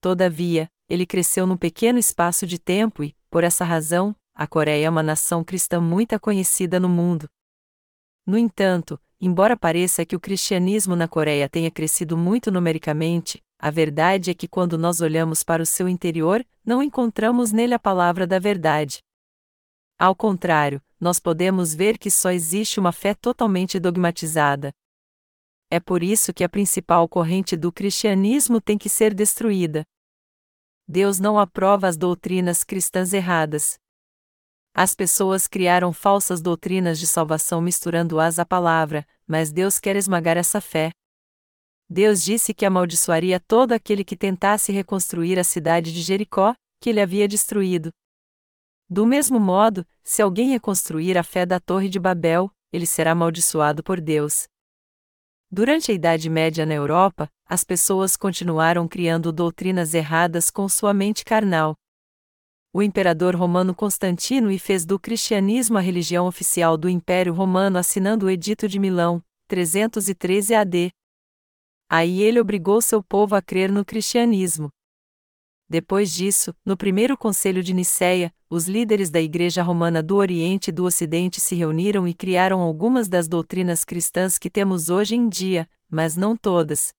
Todavia, 0.00 0.70
ele 0.88 1.04
cresceu 1.04 1.46
num 1.46 1.56
pequeno 1.56 1.98
espaço 1.98 2.46
de 2.46 2.58
tempo 2.58 3.04
e, 3.04 3.14
por 3.30 3.44
essa 3.44 3.64
razão, 3.64 4.16
a 4.34 4.46
Coreia 4.46 4.86
é 4.86 4.90
uma 4.90 5.02
nação 5.02 5.44
cristã 5.44 5.80
muito 5.80 6.18
conhecida 6.18 6.80
no 6.80 6.88
mundo. 6.88 7.28
No 8.26 8.38
entanto, 8.38 9.00
embora 9.20 9.56
pareça 9.56 10.06
que 10.06 10.16
o 10.16 10.20
cristianismo 10.20 10.94
na 10.94 11.08
Coreia 11.08 11.48
tenha 11.48 11.70
crescido 11.70 12.16
muito 12.16 12.50
numericamente, 12.50 13.42
a 13.58 13.70
verdade 13.70 14.30
é 14.30 14.34
que 14.34 14.46
quando 14.46 14.78
nós 14.78 15.00
olhamos 15.00 15.42
para 15.42 15.62
o 15.62 15.66
seu 15.66 15.88
interior, 15.88 16.46
não 16.64 16.82
encontramos 16.82 17.50
nele 17.50 17.74
a 17.74 17.78
palavra 17.78 18.26
da 18.26 18.38
verdade. 18.38 19.00
Ao 19.98 20.14
contrário, 20.14 20.80
nós 21.00 21.18
podemos 21.18 21.74
ver 21.74 21.98
que 21.98 22.10
só 22.10 22.30
existe 22.30 22.78
uma 22.78 22.92
fé 22.92 23.14
totalmente 23.14 23.80
dogmatizada. 23.80 24.72
É 25.70 25.80
por 25.80 26.02
isso 26.02 26.32
que 26.32 26.44
a 26.44 26.48
principal 26.48 27.08
corrente 27.08 27.56
do 27.56 27.72
cristianismo 27.72 28.60
tem 28.60 28.78
que 28.78 28.88
ser 28.88 29.12
destruída. 29.12 29.84
Deus 30.90 31.18
não 31.20 31.38
aprova 31.38 31.86
as 31.86 31.98
doutrinas 31.98 32.64
cristãs 32.64 33.12
erradas. 33.12 33.78
As 34.72 34.94
pessoas 34.94 35.46
criaram 35.46 35.92
falsas 35.92 36.40
doutrinas 36.40 36.98
de 36.98 37.06
salvação 37.06 37.60
misturando-as 37.60 38.38
à 38.38 38.46
palavra, 38.46 39.06
mas 39.26 39.52
Deus 39.52 39.78
quer 39.78 39.96
esmagar 39.96 40.38
essa 40.38 40.62
fé. 40.62 40.90
Deus 41.90 42.24
disse 42.24 42.54
que 42.54 42.64
amaldiçoaria 42.64 43.38
todo 43.38 43.72
aquele 43.72 44.02
que 44.02 44.16
tentasse 44.16 44.72
reconstruir 44.72 45.38
a 45.38 45.44
cidade 45.44 45.92
de 45.92 46.00
Jericó, 46.00 46.54
que 46.80 46.88
ele 46.88 47.02
havia 47.02 47.28
destruído. 47.28 47.90
Do 48.88 49.06
mesmo 49.06 49.38
modo, 49.38 49.86
se 50.02 50.22
alguém 50.22 50.48
reconstruir 50.48 51.18
a 51.18 51.22
fé 51.22 51.44
da 51.44 51.60
Torre 51.60 51.90
de 51.90 52.00
Babel, 52.00 52.50
ele 52.72 52.86
será 52.86 53.12
amaldiçoado 53.12 53.82
por 53.82 54.00
Deus. 54.00 54.48
Durante 55.50 55.90
a 55.90 55.94
Idade 55.94 56.28
Média 56.28 56.66
na 56.66 56.74
Europa, 56.74 57.26
as 57.46 57.64
pessoas 57.64 58.16
continuaram 58.16 58.86
criando 58.86 59.32
doutrinas 59.32 59.94
erradas 59.94 60.50
com 60.50 60.68
sua 60.68 60.92
mente 60.92 61.24
carnal. 61.24 61.74
O 62.70 62.82
imperador 62.82 63.34
romano 63.34 63.74
Constantino 63.74 64.56
fez 64.58 64.84
do 64.84 64.98
cristianismo 64.98 65.78
a 65.78 65.80
religião 65.80 66.26
oficial 66.26 66.76
do 66.76 66.86
Império 66.86 67.32
Romano 67.32 67.78
assinando 67.78 68.26
o 68.26 68.30
Edito 68.30 68.68
de 68.68 68.78
Milão, 68.78 69.24
313 69.48 70.54
AD. 70.54 70.90
Aí 71.88 72.20
ele 72.20 72.38
obrigou 72.38 72.82
seu 72.82 73.02
povo 73.02 73.34
a 73.34 73.40
crer 73.40 73.72
no 73.72 73.86
cristianismo. 73.86 74.68
Depois 75.66 76.12
disso, 76.12 76.54
no 76.62 76.76
primeiro 76.76 77.16
Conselho 77.16 77.62
de 77.62 77.72
Nicéia, 77.72 78.34
os 78.50 78.66
líderes 78.66 79.10
da 79.10 79.20
Igreja 79.20 79.62
Romana 79.62 80.02
do 80.02 80.16
Oriente 80.16 80.68
e 80.68 80.72
do 80.72 80.84
Ocidente 80.84 81.40
se 81.40 81.54
reuniram 81.54 82.08
e 82.08 82.14
criaram 82.14 82.60
algumas 82.60 83.08
das 83.08 83.28
doutrinas 83.28 83.84
cristãs 83.84 84.38
que 84.38 84.48
temos 84.48 84.88
hoje 84.88 85.14
em 85.14 85.28
dia, 85.28 85.68
mas 85.90 86.16
não 86.16 86.34
todas. 86.34 86.92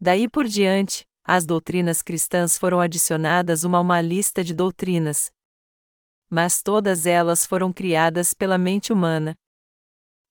Daí 0.00 0.28
por 0.28 0.46
diante, 0.46 1.06
as 1.24 1.46
doutrinas 1.46 2.02
cristãs 2.02 2.58
foram 2.58 2.80
adicionadas 2.80 3.62
uma 3.62 3.78
a 3.78 3.80
uma 3.80 4.00
lista 4.00 4.42
de 4.42 4.52
doutrinas. 4.52 5.30
Mas 6.28 6.60
todas 6.60 7.06
elas 7.06 7.46
foram 7.46 7.72
criadas 7.72 8.34
pela 8.34 8.58
mente 8.58 8.92
humana. 8.92 9.36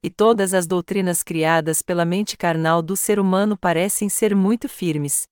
E 0.04 0.10
todas 0.10 0.54
as 0.54 0.68
doutrinas 0.68 1.24
criadas 1.24 1.82
pela 1.82 2.04
mente 2.06 2.38
carnal 2.38 2.82
do 2.82 2.96
ser 2.96 3.20
humano 3.20 3.58
parecem 3.58 4.10
ser 4.10 4.36
muito 4.36 4.68
firmes. 4.68 5.28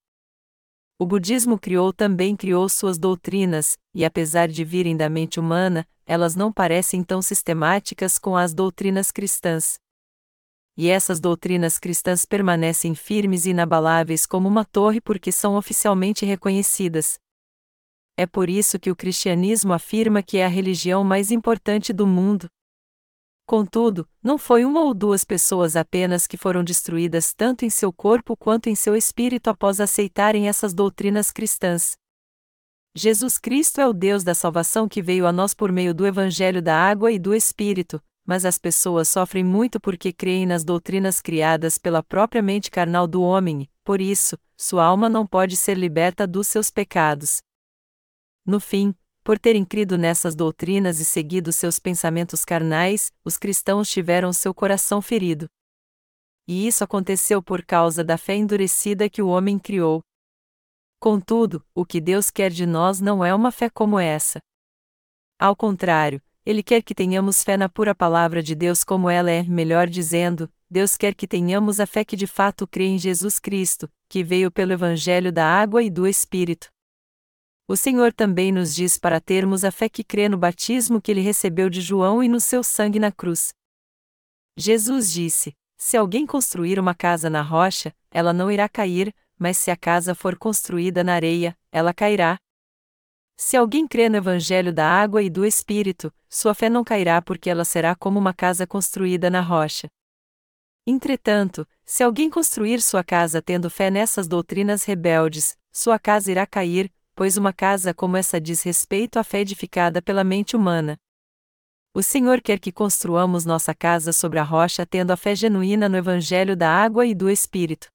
O 0.98 1.06
budismo 1.06 1.60
criou 1.60 1.92
também 1.92 2.38
criou 2.38 2.70
suas 2.70 2.98
doutrinas, 2.98 3.78
e 3.94 4.06
apesar 4.06 4.48
de 4.48 4.64
virem 4.64 4.96
da 4.96 5.10
mente 5.10 5.42
humana, 5.42 5.86
elas 6.06 6.38
não 6.38 6.54
parecem 6.54 7.04
tão 7.04 7.22
sistemáticas 7.22 8.18
com 8.18 8.38
as 8.38 8.54
doutrinas 8.54 9.12
cristãs. 9.12 9.78
E 10.78 10.90
essas 10.90 11.20
doutrinas 11.20 11.78
cristãs 11.78 12.24
permanecem 12.24 12.96
firmes 12.96 13.46
e 13.46 13.50
inabaláveis 13.50 14.26
como 14.26 14.48
uma 14.48 14.64
torre 14.64 15.02
porque 15.02 15.34
são 15.34 15.58
oficialmente 15.58 16.26
reconhecidas. 16.26 17.20
É 18.16 18.26
por 18.26 18.50
isso 18.50 18.80
que 18.80 18.90
o 18.90 18.96
cristianismo 18.96 19.74
afirma 19.74 20.24
que 20.24 20.38
é 20.38 20.46
a 20.46 20.50
religião 20.50 21.04
mais 21.04 21.30
importante 21.30 21.92
do 21.92 22.08
mundo. 22.08 22.48
Contudo, 23.46 24.10
não 24.24 24.40
foi 24.40 24.66
uma 24.66 24.82
ou 24.82 24.94
duas 24.94 25.24
pessoas 25.24 25.76
apenas 25.76 26.26
que 26.26 26.36
foram 26.36 26.64
destruídas 26.64 27.32
tanto 27.32 27.64
em 27.64 27.70
seu 27.70 27.94
corpo 27.94 28.36
quanto 28.36 28.70
em 28.70 28.76
seu 28.76 28.96
espírito 28.96 29.50
após 29.50 29.80
aceitarem 29.80 30.48
essas 30.48 30.74
doutrinas 30.74 31.30
cristãs. 31.32 31.96
Jesus 32.96 33.38
Cristo 33.38 33.80
é 33.80 33.88
o 33.88 33.94
Deus 33.94 34.24
da 34.24 34.34
salvação 34.34 34.88
que 34.88 35.02
veio 35.02 35.28
a 35.28 35.32
nós 35.32 35.54
por 35.54 35.72
meio 35.72 35.94
do 35.94 36.08
Evangelho 36.08 36.62
da 36.62 36.76
água 36.76 37.12
e 37.12 37.20
do 37.20 37.36
Espírito, 37.36 38.02
mas 38.26 38.46
as 38.46 38.58
pessoas 38.58 39.10
sofrem 39.10 39.44
muito 39.44 39.80
porque 39.80 40.12
creem 40.12 40.48
nas 40.48 40.64
doutrinas 40.64 41.22
criadas 41.22 41.78
pela 41.78 42.02
própria 42.02 42.42
mente 42.42 42.72
carnal 42.72 43.06
do 43.06 43.22
homem, 43.22 43.70
por 43.84 44.02
isso, 44.02 44.40
sua 44.58 44.86
alma 44.86 45.08
não 45.08 45.28
pode 45.28 45.56
ser 45.56 45.78
liberta 45.78 46.26
dos 46.26 46.48
seus 46.48 46.72
pecados. 46.72 47.44
No 48.44 48.60
fim, 48.60 48.96
por 49.26 49.40
terem 49.40 49.66
crido 49.66 49.98
nessas 49.98 50.36
doutrinas 50.36 51.00
e 51.00 51.04
seguido 51.04 51.52
seus 51.52 51.80
pensamentos 51.80 52.46
carnais, 52.46 53.12
os 53.26 53.38
cristãos 53.38 53.90
tiveram 53.90 54.32
seu 54.32 54.54
coração 54.54 55.02
ferido. 55.02 55.48
E 56.48 56.68
isso 56.68 56.84
aconteceu 56.84 57.42
por 57.42 57.66
causa 57.66 58.04
da 58.04 58.20
fé 58.20 58.36
endurecida 58.36 59.10
que 59.10 59.24
o 59.24 59.30
homem 59.30 59.58
criou. 59.58 60.00
Contudo, 61.00 61.66
o 61.74 61.84
que 61.84 62.00
Deus 62.00 62.30
quer 62.30 62.52
de 62.52 62.68
nós 62.68 63.02
não 63.02 63.26
é 63.26 63.34
uma 63.34 63.52
fé 63.52 63.68
como 63.68 64.00
essa. 64.00 64.38
Ao 65.40 65.56
contrário, 65.56 66.22
Ele 66.46 66.62
quer 66.62 66.84
que 66.84 66.94
tenhamos 66.94 67.44
fé 67.44 67.58
na 67.58 67.68
pura 67.68 67.96
palavra 67.96 68.44
de 68.44 68.54
Deus 68.54 68.84
como 68.84 69.10
ela 69.10 69.32
é, 69.32 69.42
melhor 69.42 69.90
dizendo, 69.90 70.48
Deus 70.70 70.96
quer 70.96 71.16
que 71.16 71.28
tenhamos 71.28 71.80
a 71.80 71.88
fé 71.88 72.06
que 72.06 72.16
de 72.16 72.28
fato 72.28 72.68
crê 72.68 72.86
em 72.86 73.00
Jesus 73.00 73.40
Cristo, 73.40 73.90
que 74.08 74.24
veio 74.24 74.52
pelo 74.52 74.74
Evangelho 74.74 75.32
da 75.32 75.48
água 75.48 75.82
e 75.82 75.90
do 75.90 76.06
Espírito. 76.06 76.75
O 77.68 77.76
Senhor 77.76 78.14
também 78.14 78.52
nos 78.52 78.76
diz 78.76 78.96
para 78.96 79.20
termos 79.20 79.64
a 79.64 79.72
fé 79.72 79.90
que 79.90 80.04
crê 80.04 80.30
no 80.30 80.38
batismo 80.38 81.02
que 81.02 81.10
ele 81.10 81.22
recebeu 81.22 81.68
de 81.68 81.82
João 81.82 82.24
e 82.24 82.28
no 82.28 82.40
seu 82.40 82.64
sangue 82.64 83.00
na 83.00 83.12
cruz. 83.12 83.54
Jesus 84.56 85.12
disse: 85.12 85.52
Se 85.76 85.98
alguém 85.98 86.28
construir 86.28 86.80
uma 86.80 86.94
casa 86.94 87.28
na 87.28 87.42
rocha, 87.42 87.92
ela 88.12 88.32
não 88.32 88.52
irá 88.52 88.70
cair, 88.70 89.12
mas 89.38 89.58
se 89.58 89.72
a 89.72 89.76
casa 89.76 90.14
for 90.14 90.38
construída 90.38 91.04
na 91.04 91.16
areia, 91.16 91.58
ela 91.72 91.92
cairá. 91.92 92.38
Se 93.36 93.58
alguém 93.58 93.88
crê 93.88 94.10
no 94.10 94.18
Evangelho 94.18 94.72
da 94.72 94.88
água 94.88 95.24
e 95.24 95.30
do 95.30 95.44
Espírito, 95.44 96.14
sua 96.30 96.54
fé 96.54 96.70
não 96.70 96.84
cairá 96.84 97.22
porque 97.22 97.50
ela 97.50 97.66
será 97.66 97.96
como 97.96 98.20
uma 98.20 98.34
casa 98.34 98.68
construída 98.68 99.30
na 99.30 99.42
rocha. 99.42 99.88
Entretanto, 100.88 101.68
se 101.84 102.04
alguém 102.04 102.30
construir 102.30 102.80
sua 102.80 103.04
casa 103.04 103.42
tendo 103.42 103.72
fé 103.72 103.90
nessas 103.90 104.28
doutrinas 104.28 104.84
rebeldes, 104.84 105.58
sua 105.72 105.98
casa 105.98 106.32
irá 106.32 106.46
cair, 106.46 106.94
pois 107.16 107.38
uma 107.38 107.54
casa 107.54 107.94
como 107.94 108.18
essa 108.18 108.40
diz 108.40 108.62
respeito 108.62 109.18
à 109.18 109.24
fé 109.24 109.40
edificada 109.40 110.02
pela 110.02 110.24
mente 110.24 110.56
humana. 110.56 110.98
O 111.94 112.04
Senhor 112.04 112.42
quer 112.42 112.60
que 112.60 112.74
construamos 112.74 113.46
nossa 113.46 113.74
casa 113.74 114.12
sobre 114.12 114.38
a 114.38 114.44
rocha 114.44 114.86
tendo 114.86 115.12
a 115.12 115.18
fé 115.18 115.34
genuína 115.34 115.88
no 115.88 115.96
Evangelho 115.96 116.56
da 116.56 116.70
água 116.70 117.06
e 117.06 117.16
do 117.16 117.30
Espírito. 117.30 117.88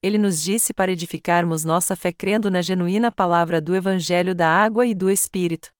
Ele 0.00 0.16
nos 0.16 0.40
disse 0.40 0.72
para 0.72 0.92
edificarmos 0.92 1.64
nossa 1.64 1.96
fé 1.96 2.12
crendo 2.12 2.50
na 2.50 2.62
genuína 2.62 3.10
palavra 3.10 3.60
do 3.60 3.74
Evangelho 3.74 4.32
da 4.32 4.48
água 4.48 4.86
e 4.86 4.94
do 4.94 5.10
Espírito. 5.10 5.70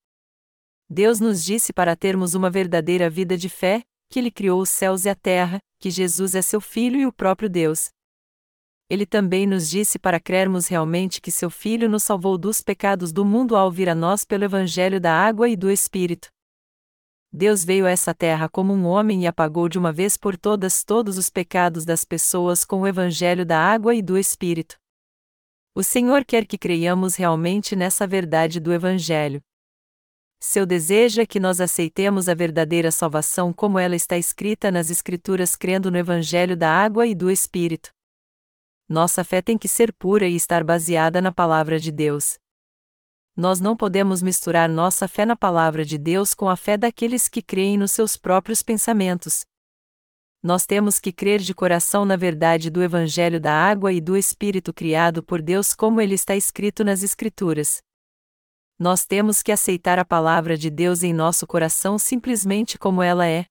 Deus 0.89 1.21
nos 1.21 1.43
disse 1.43 1.71
para 1.71 1.95
termos 1.95 2.35
uma 2.35 2.49
verdadeira 2.49 3.09
vida 3.09 3.37
de 3.37 3.47
fé, 3.47 3.81
que 4.11 4.19
Ele 4.19 4.29
criou 4.29 4.61
os 4.61 4.69
céus 4.69 5.05
e 5.05 5.09
a 5.09 5.15
terra, 5.15 5.59
que 5.79 5.89
Jesus 5.89 6.35
é 6.35 6.41
seu 6.41 6.59
Filho 6.59 6.99
e 6.99 7.05
o 7.05 7.13
próprio 7.13 7.49
Deus. 7.49 7.89
Ele 8.91 9.05
também 9.05 9.47
nos 9.47 9.69
disse 9.69 9.97
para 9.97 10.19
crermos 10.19 10.67
realmente 10.67 11.21
que 11.21 11.31
seu 11.31 11.49
Filho 11.49 11.87
nos 11.87 12.03
salvou 12.03 12.37
dos 12.37 12.59
pecados 12.59 13.13
do 13.13 13.23
mundo 13.23 13.55
ao 13.55 13.71
vir 13.71 13.87
a 13.87 13.95
nós 13.95 14.25
pelo 14.25 14.43
Evangelho 14.43 14.99
da 14.99 15.13
água 15.13 15.47
e 15.47 15.55
do 15.55 15.71
Espírito. 15.71 16.27
Deus 17.31 17.63
veio 17.63 17.85
a 17.85 17.89
essa 17.89 18.13
terra 18.13 18.49
como 18.49 18.73
um 18.73 18.85
homem 18.85 19.23
e 19.23 19.27
apagou 19.27 19.69
de 19.69 19.79
uma 19.79 19.93
vez 19.93 20.17
por 20.17 20.35
todas 20.35 20.83
todos 20.83 21.17
os 21.17 21.29
pecados 21.29 21.85
das 21.85 22.03
pessoas 22.03 22.65
com 22.65 22.81
o 22.81 22.87
Evangelho 22.87 23.45
da 23.45 23.57
água 23.57 23.95
e 23.95 24.01
do 24.01 24.17
Espírito. 24.17 24.75
O 25.73 25.83
Senhor 25.83 26.25
quer 26.25 26.45
que 26.45 26.57
creiamos 26.57 27.15
realmente 27.15 27.77
nessa 27.77 28.05
verdade 28.05 28.59
do 28.59 28.73
Evangelho. 28.73 29.41
Seu 30.37 30.65
desejo 30.65 31.21
é 31.21 31.25
que 31.25 31.39
nós 31.39 31.61
aceitemos 31.61 32.27
a 32.27 32.33
verdadeira 32.33 32.91
salvação 32.91 33.53
como 33.53 33.79
ela 33.79 33.95
está 33.95 34.17
escrita 34.17 34.69
nas 34.69 34.89
Escrituras, 34.89 35.55
crendo 35.55 35.89
no 35.89 35.97
Evangelho 35.97 36.57
da 36.57 36.69
água 36.69 37.07
e 37.07 37.15
do 37.15 37.31
Espírito. 37.31 37.89
Nossa 38.91 39.23
fé 39.23 39.41
tem 39.41 39.57
que 39.57 39.69
ser 39.69 39.93
pura 39.93 40.27
e 40.27 40.35
estar 40.35 40.65
baseada 40.65 41.21
na 41.21 41.31
Palavra 41.31 41.79
de 41.79 41.93
Deus. 41.93 42.37
Nós 43.33 43.61
não 43.61 43.73
podemos 43.73 44.21
misturar 44.21 44.67
nossa 44.67 45.07
fé 45.07 45.25
na 45.25 45.33
Palavra 45.33 45.85
de 45.85 45.97
Deus 45.97 46.33
com 46.33 46.49
a 46.49 46.57
fé 46.57 46.75
daqueles 46.75 47.29
que 47.29 47.41
creem 47.41 47.77
nos 47.77 47.93
seus 47.93 48.17
próprios 48.17 48.61
pensamentos. 48.61 49.45
Nós 50.43 50.65
temos 50.65 50.99
que 50.99 51.13
crer 51.13 51.39
de 51.39 51.53
coração 51.53 52.03
na 52.03 52.17
verdade 52.17 52.69
do 52.69 52.83
Evangelho 52.83 53.39
da 53.39 53.53
água 53.53 53.93
e 53.93 54.01
do 54.01 54.17
Espírito 54.17 54.73
criado 54.73 55.23
por 55.23 55.41
Deus, 55.41 55.73
como 55.73 56.01
ele 56.01 56.15
está 56.15 56.35
escrito 56.35 56.83
nas 56.83 57.01
Escrituras. 57.01 57.81
Nós 58.77 59.05
temos 59.05 59.41
que 59.41 59.53
aceitar 59.53 59.99
a 59.99 60.03
palavra 60.03 60.57
de 60.57 60.69
Deus 60.69 61.01
em 61.01 61.13
nosso 61.13 61.47
coração 61.47 61.97
simplesmente 61.97 62.77
como 62.77 63.01
ela 63.01 63.25
é. 63.25 63.45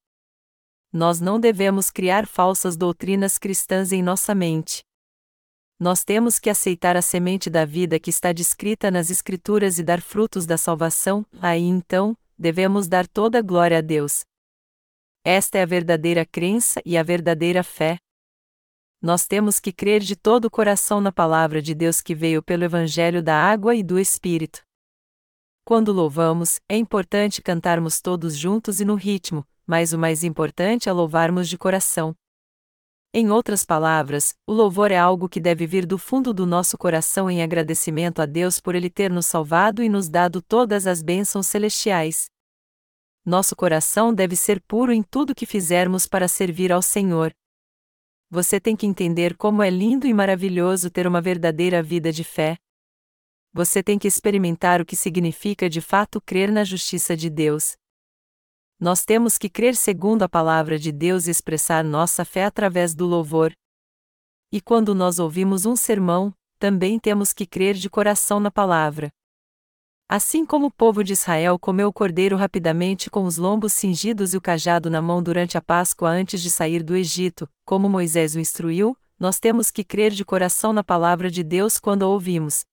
Nós 0.92 1.18
não 1.18 1.40
devemos 1.40 1.90
criar 1.90 2.26
falsas 2.26 2.76
doutrinas 2.76 3.38
cristãs 3.38 3.90
em 3.90 4.02
nossa 4.02 4.34
mente 4.34 4.82
nós 5.80 6.04
temos 6.04 6.38
que 6.38 6.50
aceitar 6.50 6.94
a 6.94 7.00
semente 7.00 7.48
da 7.48 7.64
vida 7.64 7.98
que 7.98 8.10
está 8.10 8.34
descrita 8.34 8.90
nas 8.90 9.08
Escrituras 9.08 9.78
e 9.78 9.82
dar 9.82 10.02
frutos 10.02 10.44
da 10.44 10.58
salvação, 10.58 11.24
aí 11.40 11.62
então, 11.62 12.14
devemos 12.38 12.86
dar 12.86 13.08
toda 13.08 13.38
a 13.38 13.42
glória 13.42 13.78
a 13.78 13.80
Deus. 13.80 14.20
Esta 15.24 15.56
é 15.56 15.62
a 15.62 15.66
verdadeira 15.66 16.26
crença 16.26 16.82
e 16.84 16.98
a 16.98 17.02
verdadeira 17.02 17.64
fé. 17.64 17.96
Nós 19.00 19.26
temos 19.26 19.58
que 19.58 19.72
crer 19.72 20.02
de 20.02 20.14
todo 20.14 20.44
o 20.44 20.50
coração 20.50 21.00
na 21.00 21.10
palavra 21.10 21.62
de 21.62 21.74
Deus 21.74 22.02
que 22.02 22.14
veio 22.14 22.42
pelo 22.42 22.64
Evangelho 22.64 23.22
da 23.22 23.34
água 23.34 23.74
e 23.74 23.82
do 23.82 23.98
Espírito. 23.98 24.60
Quando 25.64 25.92
louvamos, 25.92 26.60
é 26.68 26.76
importante 26.76 27.40
cantarmos 27.40 28.02
todos 28.02 28.36
juntos 28.36 28.82
e 28.82 28.84
no 28.84 28.96
ritmo, 28.96 29.46
mas 29.66 29.94
o 29.94 29.98
mais 29.98 30.24
importante 30.24 30.90
é 30.90 30.92
louvarmos 30.92 31.48
de 31.48 31.56
coração. 31.56 32.14
Em 33.12 33.28
outras 33.28 33.64
palavras, 33.64 34.36
o 34.46 34.52
louvor 34.52 34.92
é 34.92 34.96
algo 34.96 35.28
que 35.28 35.40
deve 35.40 35.66
vir 35.66 35.84
do 35.84 35.98
fundo 35.98 36.32
do 36.32 36.46
nosso 36.46 36.78
coração 36.78 37.28
em 37.28 37.42
agradecimento 37.42 38.22
a 38.22 38.26
Deus 38.26 38.60
por 38.60 38.76
Ele 38.76 38.88
ter 38.88 39.10
nos 39.10 39.26
salvado 39.26 39.82
e 39.82 39.88
nos 39.88 40.08
dado 40.08 40.40
todas 40.40 40.86
as 40.86 41.02
bênçãos 41.02 41.48
celestiais. 41.48 42.30
Nosso 43.26 43.56
coração 43.56 44.14
deve 44.14 44.36
ser 44.36 44.62
puro 44.62 44.92
em 44.92 45.02
tudo 45.02 45.34
que 45.34 45.44
fizermos 45.44 46.06
para 46.06 46.28
servir 46.28 46.70
ao 46.70 46.80
Senhor. 46.80 47.32
Você 48.30 48.60
tem 48.60 48.76
que 48.76 48.86
entender 48.86 49.36
como 49.36 49.60
é 49.60 49.70
lindo 49.70 50.06
e 50.06 50.14
maravilhoso 50.14 50.88
ter 50.88 51.04
uma 51.04 51.20
verdadeira 51.20 51.82
vida 51.82 52.12
de 52.12 52.22
fé. 52.22 52.56
Você 53.52 53.82
tem 53.82 53.98
que 53.98 54.06
experimentar 54.06 54.80
o 54.80 54.86
que 54.86 54.94
significa 54.94 55.68
de 55.68 55.80
fato 55.80 56.20
crer 56.20 56.52
na 56.52 56.62
justiça 56.62 57.16
de 57.16 57.28
Deus 57.28 57.79
nós 58.80 59.04
temos 59.04 59.36
que 59.36 59.50
crer 59.50 59.76
segundo 59.76 60.22
a 60.22 60.28
palavra 60.28 60.78
de 60.78 60.90
Deus 60.90 61.26
e 61.26 61.30
expressar 61.30 61.84
nossa 61.84 62.24
fé 62.24 62.46
através 62.46 62.94
do 62.94 63.04
louvor. 63.04 63.52
E 64.50 64.58
quando 64.58 64.94
nós 64.94 65.18
ouvimos 65.18 65.66
um 65.66 65.76
sermão, 65.76 66.32
também 66.58 66.98
temos 66.98 67.32
que 67.34 67.44
crer 67.44 67.74
de 67.74 67.90
coração 67.90 68.40
na 68.40 68.50
palavra. 68.50 69.10
Assim 70.08 70.44
como 70.44 70.66
o 70.66 70.70
povo 70.72 71.04
de 71.04 71.12
Israel 71.12 71.58
comeu 71.58 71.88
o 71.88 71.92
cordeiro 71.92 72.36
rapidamente 72.36 73.10
com 73.10 73.24
os 73.24 73.36
lombos 73.36 73.74
cingidos 73.74 74.32
e 74.32 74.36
o 74.36 74.40
cajado 74.40 74.90
na 74.90 75.00
mão 75.00 75.22
durante 75.22 75.58
a 75.58 75.62
Páscoa 75.62 76.08
antes 76.08 76.42
de 76.42 76.50
sair 76.50 76.82
do 76.82 76.96
Egito, 76.96 77.48
como 77.64 77.88
Moisés 77.88 78.34
o 78.34 78.40
instruiu, 78.40 78.96
nós 79.18 79.38
temos 79.38 79.70
que 79.70 79.84
crer 79.84 80.10
de 80.10 80.24
coração 80.24 80.72
na 80.72 80.82
palavra 80.82 81.30
de 81.30 81.44
Deus 81.44 81.78
quando 81.78 82.02
a 82.02 82.08
ouvimos. 82.08 82.64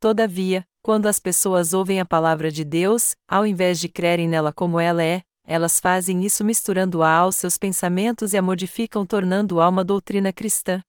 Todavia, 0.00 0.66
quando 0.82 1.06
as 1.06 1.20
pessoas 1.20 1.72
ouvem 1.72 2.00
a 2.00 2.04
palavra 2.04 2.50
de 2.50 2.64
Deus, 2.64 3.14
ao 3.28 3.46
invés 3.46 3.78
de 3.78 3.88
crerem 3.88 4.28
nela 4.28 4.52
como 4.52 4.80
ela 4.80 5.02
é, 5.02 5.22
elas 5.44 5.78
fazem 5.78 6.24
isso 6.24 6.44
misturando-a 6.44 7.10
aos 7.10 7.36
seus 7.36 7.56
pensamentos 7.56 8.32
e 8.32 8.36
a 8.36 8.42
modificam 8.42 9.06
tornando-a 9.06 9.68
uma 9.68 9.84
doutrina 9.84 10.32
cristã. 10.32 10.82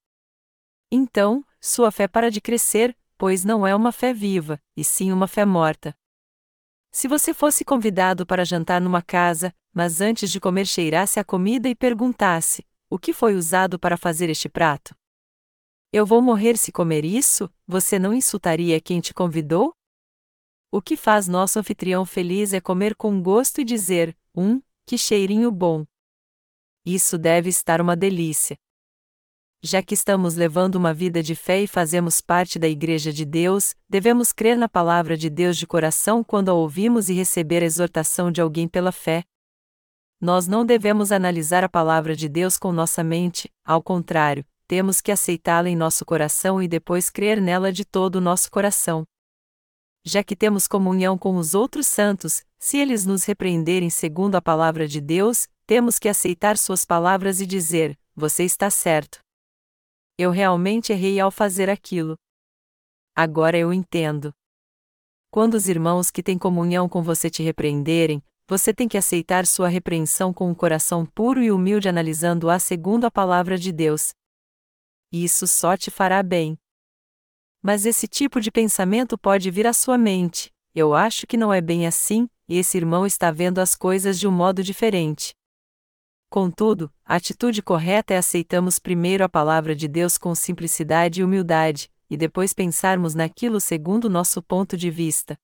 Então, 0.91 1.45
sua 1.61 1.91
fé 1.91 2.07
para 2.07 2.31
de 2.31 2.41
crescer, 2.41 2.95
pois 3.17 3.43
não 3.43 3.65
é 3.65 3.75
uma 3.75 3.91
fé 3.91 4.13
viva, 4.13 4.59
e 4.75 4.83
sim 4.83 5.11
uma 5.11 5.27
fé 5.27 5.45
morta. 5.45 5.95
Se 6.91 7.07
você 7.07 7.33
fosse 7.33 7.63
convidado 7.63 8.25
para 8.25 8.45
jantar 8.45 8.81
numa 8.81 9.01
casa, 9.01 9.53
mas 9.73 10.01
antes 10.01 10.31
de 10.31 10.39
comer 10.39 10.65
cheirasse 10.65 11.19
a 11.19 11.23
comida 11.23 11.67
e 11.67 11.73
perguntasse: 11.73 12.65
o 12.89 12.99
que 12.99 13.13
foi 13.13 13.33
usado 13.35 13.79
para 13.79 13.97
fazer 13.97 14.29
este 14.29 14.47
prato? 14.47 14.95
Eu 15.91 16.05
vou 16.05 16.21
morrer 16.21 16.57
se 16.57 16.71
comer 16.71 17.05
isso, 17.05 17.49
você 17.67 17.97
não 17.97 18.13
insultaria 18.13 18.79
quem 18.79 18.99
te 18.99 19.13
convidou? 19.13 19.73
O 20.75 20.81
que 20.81 20.97
faz 20.97 21.27
nosso 21.27 21.59
anfitrião 21.59 22.03
feliz 22.03 22.51
é 22.51 22.59
comer 22.59 22.95
com 22.95 23.21
gosto 23.21 23.61
e 23.61 23.63
dizer: 23.63 24.17
Hum, 24.35 24.59
que 24.87 24.97
cheirinho 24.97 25.51
bom! 25.51 25.85
Isso 26.83 27.15
deve 27.15 27.47
estar 27.47 27.79
uma 27.79 27.95
delícia. 27.95 28.57
Já 29.61 29.83
que 29.83 29.93
estamos 29.93 30.33
levando 30.33 30.73
uma 30.73 30.91
vida 30.91 31.21
de 31.21 31.35
fé 31.35 31.61
e 31.61 31.67
fazemos 31.67 32.21
parte 32.21 32.57
da 32.57 32.67
Igreja 32.67 33.13
de 33.13 33.23
Deus, 33.23 33.75
devemos 33.87 34.31
crer 34.31 34.57
na 34.57 34.67
palavra 34.67 35.15
de 35.15 35.29
Deus 35.29 35.57
de 35.57 35.67
coração 35.67 36.23
quando 36.23 36.49
a 36.49 36.53
ouvimos 36.53 37.07
e 37.07 37.13
receber 37.13 37.61
a 37.61 37.67
exortação 37.67 38.31
de 38.31 38.41
alguém 38.41 38.67
pela 38.67 38.91
fé. 38.91 39.23
Nós 40.19 40.47
não 40.47 40.65
devemos 40.65 41.11
analisar 41.11 41.63
a 41.63 41.69
palavra 41.69 42.15
de 42.15 42.27
Deus 42.27 42.57
com 42.57 42.71
nossa 42.71 43.03
mente, 43.03 43.47
ao 43.63 43.83
contrário, 43.83 44.43
temos 44.67 45.01
que 45.01 45.11
aceitá-la 45.11 45.69
em 45.69 45.75
nosso 45.75 46.03
coração 46.03 46.59
e 46.59 46.67
depois 46.67 47.11
crer 47.11 47.39
nela 47.39 47.71
de 47.71 47.85
todo 47.85 48.15
o 48.15 48.21
nosso 48.21 48.49
coração 48.49 49.05
já 50.05 50.23
que 50.23 50.35
temos 50.35 50.67
comunhão 50.67 51.17
com 51.17 51.37
os 51.37 51.55
outros 51.55 51.87
santos, 51.87 52.43
se 52.59 52.77
eles 52.77 53.05
nos 53.05 53.23
repreenderem 53.23 53.89
segundo 53.89 54.35
a 54.35 54.41
palavra 54.41 54.87
de 54.87 54.99
Deus, 54.99 55.47
temos 55.65 55.97
que 55.97 56.09
aceitar 56.09 56.57
suas 56.57 56.83
palavras 56.83 57.39
e 57.39 57.45
dizer: 57.45 57.97
Você 58.15 58.43
está 58.43 58.69
certo. 58.69 59.19
Eu 60.17 60.29
realmente 60.31 60.91
errei 60.91 61.19
ao 61.19 61.31
fazer 61.31 61.69
aquilo. 61.69 62.15
Agora 63.15 63.57
eu 63.57 63.71
entendo. 63.71 64.33
Quando 65.31 65.55
os 65.55 65.67
irmãos 65.67 66.11
que 66.11 66.21
têm 66.21 66.37
comunhão 66.37 66.87
com 66.87 67.01
você 67.01 67.29
te 67.29 67.41
repreenderem, 67.41 68.21
você 68.47 68.73
tem 68.73 68.87
que 68.87 68.97
aceitar 68.97 69.47
sua 69.47 69.67
repreensão 69.67 70.33
com 70.33 70.49
um 70.49 70.53
coração 70.53 71.05
puro 71.05 71.41
e 71.41 71.51
humilde, 71.51 71.89
analisando-a 71.89 72.59
segundo 72.59 73.05
a 73.05 73.11
palavra 73.11 73.57
de 73.57 73.71
Deus. 73.71 74.13
Isso 75.11 75.47
só 75.47 75.77
te 75.77 75.89
fará 75.89 76.21
bem. 76.21 76.57
Mas 77.63 77.85
esse 77.85 78.09
tipo 78.09 78.41
de 78.41 78.51
pensamento 78.51 79.17
pode 79.17 79.49
vir 79.49 79.65
à 79.65 79.71
sua 79.71 79.97
mente. 79.97 80.51
Eu 80.75 80.93
acho 80.93 81.25
que 81.25 81.37
não 81.37 81.53
é 81.53 81.61
bem 81.61 81.87
assim, 81.87 82.29
e 82.47 82.57
esse 82.57 82.77
irmão 82.77 83.05
está 83.05 83.31
vendo 83.31 83.59
as 83.59 83.73
coisas 83.73 84.19
de 84.19 84.27
um 84.27 84.31
modo 84.31 84.61
diferente. 84.61 85.33
Contudo, 86.29 86.91
a 87.05 87.15
atitude 87.15 87.61
correta 87.61 88.13
é 88.13 88.17
aceitarmos 88.17 88.79
primeiro 88.79 89.23
a 89.23 89.29
palavra 89.29 89.73
de 89.73 89.87
Deus 89.87 90.17
com 90.17 90.35
simplicidade 90.35 91.21
e 91.21 91.23
humildade, 91.23 91.89
e 92.09 92.17
depois 92.17 92.53
pensarmos 92.53 93.15
naquilo 93.15 93.61
segundo 93.61 94.09
nosso 94.09 94.41
ponto 94.41 94.75
de 94.75 94.89
vista. 94.89 95.37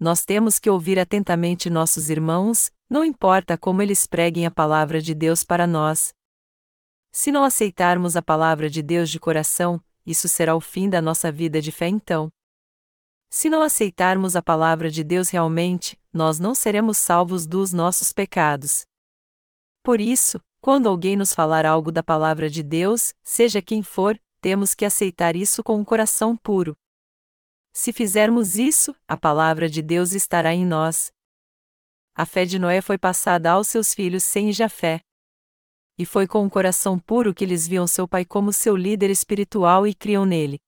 Nós 0.00 0.24
temos 0.24 0.58
que 0.58 0.70
ouvir 0.70 0.98
atentamente 0.98 1.68
nossos 1.68 2.08
irmãos, 2.08 2.70
não 2.88 3.04
importa 3.04 3.58
como 3.58 3.82
eles 3.82 4.06
preguem 4.06 4.46
a 4.46 4.50
palavra 4.50 5.02
de 5.02 5.14
Deus 5.14 5.42
para 5.42 5.66
nós. 5.66 6.14
Se 7.10 7.32
não 7.32 7.42
aceitarmos 7.42 8.16
a 8.16 8.22
palavra 8.22 8.70
de 8.70 8.80
Deus 8.80 9.10
de 9.10 9.18
coração, 9.18 9.82
isso 10.08 10.26
será 10.26 10.56
o 10.56 10.60
fim 10.60 10.88
da 10.88 11.02
nossa 11.02 11.30
vida 11.30 11.60
de 11.60 11.70
fé 11.70 11.86
então. 11.86 12.32
Se 13.28 13.50
não 13.50 13.60
aceitarmos 13.60 14.34
a 14.34 14.42
palavra 14.42 14.90
de 14.90 15.04
Deus 15.04 15.28
realmente, 15.28 16.00
nós 16.10 16.38
não 16.38 16.54
seremos 16.54 16.96
salvos 16.96 17.46
dos 17.46 17.74
nossos 17.74 18.10
pecados. 18.10 18.86
Por 19.82 20.00
isso, 20.00 20.40
quando 20.62 20.88
alguém 20.88 21.14
nos 21.14 21.34
falar 21.34 21.66
algo 21.66 21.92
da 21.92 22.02
palavra 22.02 22.48
de 22.48 22.62
Deus, 22.62 23.12
seja 23.22 23.60
quem 23.60 23.82
for, 23.82 24.18
temos 24.40 24.74
que 24.74 24.86
aceitar 24.86 25.36
isso 25.36 25.62
com 25.62 25.76
um 25.76 25.84
coração 25.84 26.34
puro. 26.34 26.74
Se 27.72 27.92
fizermos 27.92 28.56
isso, 28.56 28.96
a 29.06 29.16
palavra 29.16 29.68
de 29.68 29.82
Deus 29.82 30.12
estará 30.12 30.54
em 30.54 30.64
nós. 30.64 31.12
A 32.14 32.24
fé 32.24 32.46
de 32.46 32.58
Noé 32.58 32.80
foi 32.80 32.96
passada 32.96 33.52
aos 33.52 33.68
seus 33.68 33.92
filhos 33.92 34.24
Sem 34.24 34.52
Jafé. 34.52 35.00
E 35.98 36.06
foi 36.06 36.28
com 36.28 36.44
um 36.44 36.48
coração 36.48 36.96
puro 36.96 37.34
que 37.34 37.44
eles 37.44 37.66
viam 37.66 37.86
seu 37.86 38.06
pai 38.06 38.24
como 38.24 38.52
seu 38.52 38.76
líder 38.76 39.10
espiritual 39.10 39.84
e 39.84 39.92
criam 39.92 40.24
nele. 40.24 40.60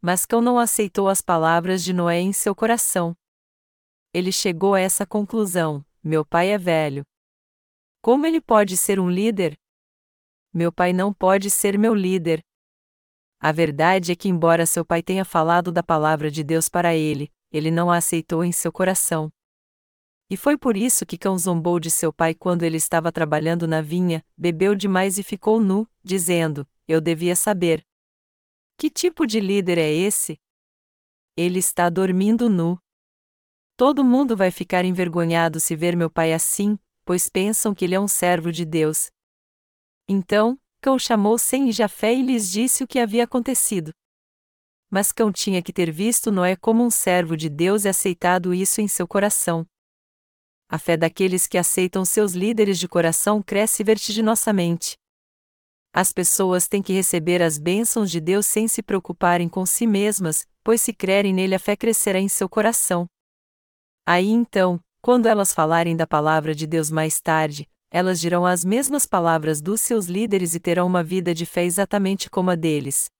Mas 0.00 0.26
Cão 0.26 0.40
não 0.40 0.58
aceitou 0.58 1.08
as 1.08 1.20
palavras 1.20 1.84
de 1.84 1.92
Noé 1.92 2.18
em 2.18 2.32
seu 2.32 2.52
coração. 2.52 3.14
Ele 4.12 4.32
chegou 4.32 4.74
a 4.74 4.80
essa 4.80 5.06
conclusão: 5.06 5.84
meu 6.02 6.24
pai 6.24 6.50
é 6.50 6.58
velho. 6.58 7.04
Como 8.02 8.26
ele 8.26 8.40
pode 8.40 8.76
ser 8.76 8.98
um 8.98 9.08
líder? 9.08 9.56
Meu 10.52 10.72
pai 10.72 10.92
não 10.92 11.14
pode 11.14 11.48
ser 11.48 11.78
meu 11.78 11.94
líder. 11.94 12.42
A 13.38 13.52
verdade 13.52 14.10
é 14.10 14.16
que, 14.16 14.28
embora 14.28 14.66
seu 14.66 14.84
pai 14.84 15.02
tenha 15.02 15.24
falado 15.24 15.70
da 15.70 15.82
palavra 15.82 16.30
de 16.30 16.42
Deus 16.42 16.68
para 16.68 16.94
ele, 16.94 17.30
ele 17.52 17.70
não 17.70 17.90
a 17.90 17.98
aceitou 17.98 18.44
em 18.44 18.50
seu 18.50 18.72
coração. 18.72 19.32
E 20.32 20.36
foi 20.38 20.56
por 20.56 20.78
isso 20.78 21.04
que 21.04 21.18
Cão 21.18 21.36
zombou 21.36 21.78
de 21.78 21.90
seu 21.90 22.10
pai 22.10 22.34
quando 22.34 22.62
ele 22.62 22.78
estava 22.78 23.12
trabalhando 23.12 23.68
na 23.68 23.82
vinha, 23.82 24.24
bebeu 24.34 24.74
demais 24.74 25.18
e 25.18 25.22
ficou 25.22 25.60
nu, 25.60 25.86
dizendo: 26.02 26.66
Eu 26.88 27.02
devia 27.02 27.36
saber. 27.36 27.86
Que 28.78 28.88
tipo 28.88 29.26
de 29.26 29.38
líder 29.38 29.76
é 29.76 29.92
esse? 29.92 30.40
Ele 31.36 31.58
está 31.58 31.90
dormindo 31.90 32.48
nu. 32.48 32.78
Todo 33.76 34.02
mundo 34.02 34.34
vai 34.34 34.50
ficar 34.50 34.86
envergonhado 34.86 35.60
se 35.60 35.76
ver 35.76 35.94
meu 35.94 36.08
pai 36.08 36.32
assim, 36.32 36.78
pois 37.04 37.28
pensam 37.28 37.74
que 37.74 37.84
ele 37.84 37.94
é 37.94 38.00
um 38.00 38.08
servo 38.08 38.50
de 38.50 38.64
Deus. 38.64 39.10
Então, 40.08 40.58
Cão 40.80 40.98
chamou 40.98 41.36
Sem 41.36 41.68
e 41.68 41.72
Jafé 41.72 42.14
e 42.14 42.22
lhes 42.22 42.50
disse 42.50 42.82
o 42.82 42.88
que 42.88 42.98
havia 42.98 43.24
acontecido. 43.24 43.92
Mas 44.90 45.12
Cão 45.12 45.30
tinha 45.30 45.60
que 45.62 45.74
ter 45.74 45.92
visto 45.92 46.32
Noé 46.32 46.56
como 46.56 46.82
um 46.82 46.90
servo 46.90 47.36
de 47.36 47.50
Deus 47.50 47.84
e 47.84 47.90
aceitado 47.90 48.54
isso 48.54 48.80
em 48.80 48.88
seu 48.88 49.06
coração 49.06 49.66
a 50.72 50.78
fé 50.78 50.96
daqueles 50.96 51.46
que 51.46 51.58
aceitam 51.58 52.02
seus 52.02 52.32
líderes 52.32 52.78
de 52.78 52.88
coração 52.88 53.42
cresce 53.42 53.84
vertiginosamente. 53.84 54.96
As 55.92 56.14
pessoas 56.14 56.66
têm 56.66 56.82
que 56.82 56.94
receber 56.94 57.42
as 57.42 57.58
bênçãos 57.58 58.10
de 58.10 58.18
Deus 58.18 58.46
sem 58.46 58.66
se 58.66 58.82
preocuparem 58.82 59.50
com 59.50 59.66
si 59.66 59.86
mesmas, 59.86 60.46
pois 60.64 60.80
se 60.80 60.94
crerem 60.94 61.34
nele 61.34 61.54
a 61.54 61.58
fé 61.58 61.76
crescerá 61.76 62.18
em 62.18 62.26
seu 62.26 62.48
coração. 62.48 63.06
Aí 64.06 64.30
então, 64.30 64.80
quando 65.02 65.26
elas 65.26 65.52
falarem 65.52 65.94
da 65.94 66.06
palavra 66.06 66.54
de 66.54 66.66
Deus 66.66 66.90
mais 66.90 67.20
tarde, 67.20 67.68
elas 67.90 68.18
dirão 68.18 68.46
as 68.46 68.64
mesmas 68.64 69.04
palavras 69.04 69.60
dos 69.60 69.82
seus 69.82 70.06
líderes 70.06 70.54
e 70.54 70.60
terão 70.60 70.86
uma 70.86 71.04
vida 71.04 71.34
de 71.34 71.44
fé 71.44 71.66
exatamente 71.66 72.30
como 72.30 72.50
a 72.50 72.54
deles. 72.54 73.10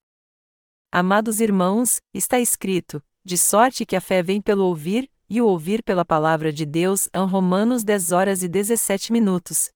Amados 0.91 1.39
irmãos, 1.39 2.01
está 2.15 2.41
escrito: 2.41 3.03
de 3.23 3.37
sorte 3.37 3.85
que 3.85 3.95
a 3.95 4.01
fé 4.01 4.23
vem 4.23 4.41
pelo 4.41 4.65
ouvir, 4.65 5.12
e 5.33 5.41
o 5.41 5.47
ouvir 5.47 5.83
pela 5.83 6.05
palavra 6.05 6.53
de 6.53 6.67
Deus. 6.67 7.09
Em 7.15 7.27
Romanos 7.27 7.83
10 7.83 8.13
horas 8.13 8.43
e 8.43 8.49
17 8.49 9.11
minutos. 9.11 9.71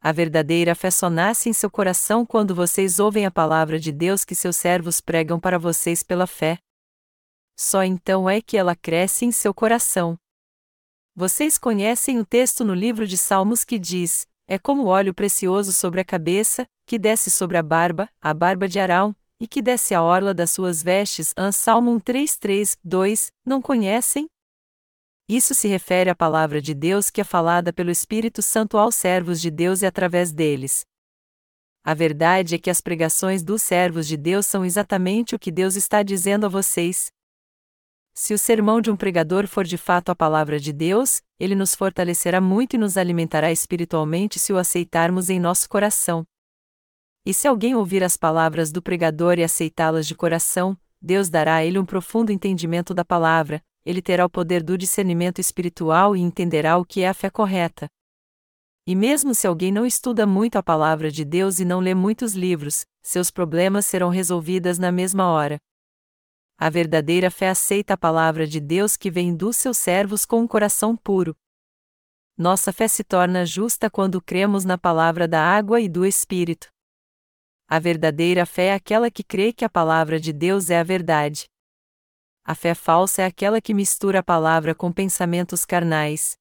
A 0.00 0.10
verdadeira 0.10 0.74
fé 0.74 0.90
só 0.90 1.10
nasce 1.10 1.50
em 1.50 1.52
seu 1.52 1.70
coração 1.70 2.24
quando 2.24 2.54
vocês 2.54 2.98
ouvem 2.98 3.26
a 3.26 3.30
palavra 3.30 3.78
de 3.78 3.92
Deus 3.92 4.24
que 4.24 4.34
seus 4.34 4.56
servos 4.56 5.02
pregam 5.02 5.38
para 5.38 5.58
vocês 5.58 6.02
pela 6.02 6.26
fé. 6.26 6.56
Só 7.54 7.84
então 7.84 8.28
é 8.28 8.40
que 8.40 8.56
ela 8.56 8.74
cresce 8.74 9.26
em 9.26 9.32
seu 9.32 9.52
coração. 9.52 10.16
Vocês 11.14 11.58
conhecem 11.58 12.18
o 12.18 12.24
texto 12.24 12.64
no 12.64 12.72
livro 12.72 13.06
de 13.06 13.18
Salmos 13.18 13.64
que 13.64 13.78
diz: 13.78 14.26
É 14.48 14.58
como 14.58 14.86
óleo 14.86 15.12
precioso 15.12 15.74
sobre 15.74 16.00
a 16.00 16.04
cabeça, 16.04 16.64
que 16.86 16.98
desce 16.98 17.30
sobre 17.30 17.58
a 17.58 17.62
barba, 17.62 18.08
a 18.18 18.32
barba 18.32 18.66
de 18.66 18.80
Arão, 18.80 19.14
e 19.38 19.46
que 19.46 19.60
desce 19.60 19.94
a 19.94 20.02
orla 20.02 20.32
das 20.32 20.52
suas 20.52 20.82
vestes. 20.82 21.34
An 21.36 21.52
Salmo 21.52 22.00
3:3, 22.00 22.78
2. 22.82 23.26
Não 23.44 23.60
conhecem? 23.60 24.26
Isso 25.28 25.54
se 25.54 25.66
refere 25.66 26.10
à 26.10 26.14
palavra 26.14 26.60
de 26.60 26.74
Deus 26.74 27.08
que 27.08 27.20
é 27.20 27.24
falada 27.24 27.72
pelo 27.72 27.90
Espírito 27.90 28.42
Santo 28.42 28.76
aos 28.76 28.94
servos 28.94 29.40
de 29.40 29.50
Deus 29.50 29.80
e 29.80 29.86
através 29.86 30.32
deles. 30.32 30.84
A 31.82 31.94
verdade 31.94 32.54
é 32.54 32.58
que 32.58 32.68
as 32.68 32.80
pregações 32.80 33.42
dos 33.42 33.62
servos 33.62 34.06
de 34.06 34.16
Deus 34.16 34.46
são 34.46 34.64
exatamente 34.64 35.34
o 35.34 35.38
que 35.38 35.50
Deus 35.50 35.76
está 35.76 36.02
dizendo 36.02 36.44
a 36.44 36.48
vocês. 36.48 37.10
Se 38.12 38.32
o 38.32 38.38
sermão 38.38 38.80
de 38.80 38.90
um 38.90 38.96
pregador 38.96 39.46
for 39.46 39.64
de 39.64 39.76
fato 39.76 40.10
a 40.10 40.14
palavra 40.14 40.60
de 40.60 40.72
Deus, 40.72 41.20
ele 41.38 41.54
nos 41.54 41.74
fortalecerá 41.74 42.40
muito 42.40 42.74
e 42.74 42.78
nos 42.78 42.96
alimentará 42.96 43.50
espiritualmente 43.50 44.38
se 44.38 44.52
o 44.52 44.58
aceitarmos 44.58 45.30
em 45.30 45.40
nosso 45.40 45.68
coração. 45.68 46.24
E 47.26 47.32
se 47.34 47.48
alguém 47.48 47.74
ouvir 47.74 48.04
as 48.04 48.16
palavras 48.16 48.70
do 48.70 48.82
pregador 48.82 49.38
e 49.38 49.42
aceitá-las 49.42 50.06
de 50.06 50.14
coração, 50.14 50.78
Deus 51.00 51.28
dará 51.28 51.56
a 51.56 51.64
ele 51.64 51.78
um 51.78 51.84
profundo 51.84 52.30
entendimento 52.30 52.94
da 52.94 53.04
palavra, 53.04 53.62
ele 53.84 54.00
terá 54.00 54.24
o 54.24 54.30
poder 54.30 54.62
do 54.62 54.78
discernimento 54.78 55.40
espiritual 55.40 56.16
e 56.16 56.20
entenderá 56.20 56.76
o 56.78 56.84
que 56.84 57.02
é 57.02 57.08
a 57.08 57.14
fé 57.14 57.28
correta. 57.28 57.86
E 58.86 58.94
mesmo 58.94 59.34
se 59.34 59.46
alguém 59.46 59.72
não 59.72 59.86
estuda 59.86 60.26
muito 60.26 60.56
a 60.56 60.62
palavra 60.62 61.10
de 61.10 61.24
Deus 61.24 61.58
e 61.58 61.64
não 61.64 61.80
lê 61.80 61.94
muitos 61.94 62.34
livros, 62.34 62.84
seus 63.02 63.30
problemas 63.30 63.86
serão 63.86 64.10
resolvidos 64.10 64.78
na 64.78 64.92
mesma 64.92 65.28
hora. 65.28 65.58
A 66.58 66.70
verdadeira 66.70 67.30
fé 67.30 67.48
aceita 67.48 67.94
a 67.94 67.96
palavra 67.96 68.46
de 68.46 68.60
Deus 68.60 68.96
que 68.96 69.10
vem 69.10 69.34
dos 69.34 69.56
seus 69.56 69.78
servos 69.78 70.24
com 70.24 70.40
um 70.40 70.46
coração 70.46 70.96
puro. 70.96 71.34
Nossa 72.36 72.72
fé 72.72 72.88
se 72.88 73.02
torna 73.02 73.46
justa 73.46 73.90
quando 73.90 74.20
cremos 74.20 74.64
na 74.64 74.76
palavra 74.76 75.26
da 75.26 75.40
água 75.40 75.80
e 75.80 75.88
do 75.88 76.04
Espírito. 76.04 76.68
A 77.66 77.78
verdadeira 77.78 78.44
fé 78.44 78.66
é 78.66 78.74
aquela 78.74 79.10
que 79.10 79.24
crê 79.24 79.52
que 79.52 79.64
a 79.64 79.68
palavra 79.68 80.20
de 80.20 80.32
Deus 80.32 80.68
é 80.68 80.78
a 80.78 80.82
verdade. 80.82 81.46
A 82.46 82.54
fé 82.54 82.74
falsa 82.74 83.22
é 83.22 83.24
aquela 83.24 83.58
que 83.58 83.72
mistura 83.72 84.18
a 84.18 84.22
palavra 84.22 84.74
com 84.74 84.92
pensamentos 84.92 85.64
carnais. 85.64 86.36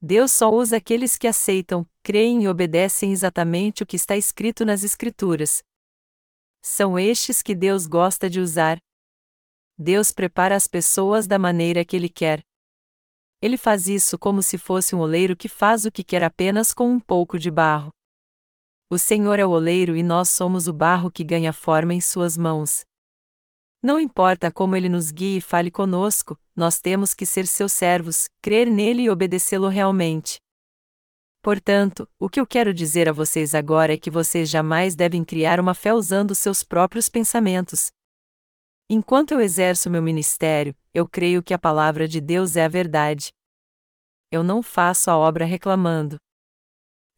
Deus 0.00 0.32
só 0.32 0.50
usa 0.50 0.78
aqueles 0.78 1.18
que 1.18 1.26
aceitam, 1.26 1.86
creem 2.02 2.44
e 2.44 2.48
obedecem 2.48 3.12
exatamente 3.12 3.82
o 3.82 3.86
que 3.86 3.94
está 3.94 4.16
escrito 4.16 4.64
nas 4.64 4.82
Escrituras. 4.82 5.62
São 6.62 6.98
estes 6.98 7.42
que 7.42 7.54
Deus 7.54 7.86
gosta 7.86 8.30
de 8.30 8.40
usar. 8.40 8.78
Deus 9.76 10.10
prepara 10.12 10.56
as 10.56 10.66
pessoas 10.66 11.26
da 11.26 11.38
maneira 11.38 11.84
que 11.84 11.94
Ele 11.94 12.08
quer. 12.08 12.42
Ele 13.42 13.58
faz 13.58 13.88
isso 13.88 14.18
como 14.18 14.42
se 14.42 14.56
fosse 14.56 14.94
um 14.94 15.00
oleiro 15.00 15.36
que 15.36 15.48
faz 15.48 15.84
o 15.84 15.92
que 15.92 16.02
quer 16.02 16.24
apenas 16.24 16.72
com 16.72 16.88
um 16.90 16.98
pouco 16.98 17.38
de 17.38 17.50
barro. 17.50 17.90
O 18.88 18.98
Senhor 18.98 19.38
é 19.38 19.44
o 19.44 19.50
oleiro 19.50 19.94
e 19.94 20.02
nós 20.02 20.30
somos 20.30 20.68
o 20.68 20.72
barro 20.72 21.10
que 21.10 21.22
ganha 21.22 21.52
forma 21.52 21.92
em 21.92 22.00
Suas 22.00 22.36
mãos. 22.36 22.84
Não 23.82 23.98
importa 23.98 24.52
como 24.52 24.76
ele 24.76 24.88
nos 24.88 25.10
guie 25.10 25.38
e 25.38 25.40
fale 25.40 25.68
conosco, 25.68 26.38
nós 26.54 26.78
temos 26.78 27.14
que 27.14 27.26
ser 27.26 27.48
seus 27.48 27.72
servos, 27.72 28.28
crer 28.40 28.70
nele 28.70 29.02
e 29.02 29.10
obedecê-lo 29.10 29.66
realmente. 29.66 30.36
Portanto, 31.42 32.08
o 32.20 32.28
que 32.28 32.38
eu 32.38 32.46
quero 32.46 32.72
dizer 32.72 33.08
a 33.08 33.12
vocês 33.12 33.52
agora 33.52 33.94
é 33.94 33.98
que 33.98 34.08
vocês 34.08 34.48
jamais 34.48 34.94
devem 34.94 35.24
criar 35.24 35.58
uma 35.58 35.74
fé 35.74 35.92
usando 35.92 36.32
seus 36.32 36.62
próprios 36.62 37.08
pensamentos. 37.08 37.90
Enquanto 38.88 39.32
eu 39.32 39.40
exerço 39.40 39.90
meu 39.90 40.00
ministério, 40.00 40.76
eu 40.94 41.08
creio 41.08 41.42
que 41.42 41.52
a 41.52 41.58
palavra 41.58 42.06
de 42.06 42.20
Deus 42.20 42.54
é 42.54 42.64
a 42.64 42.68
verdade. 42.68 43.32
Eu 44.30 44.44
não 44.44 44.62
faço 44.62 45.10
a 45.10 45.16
obra 45.16 45.44
reclamando. 45.44 46.18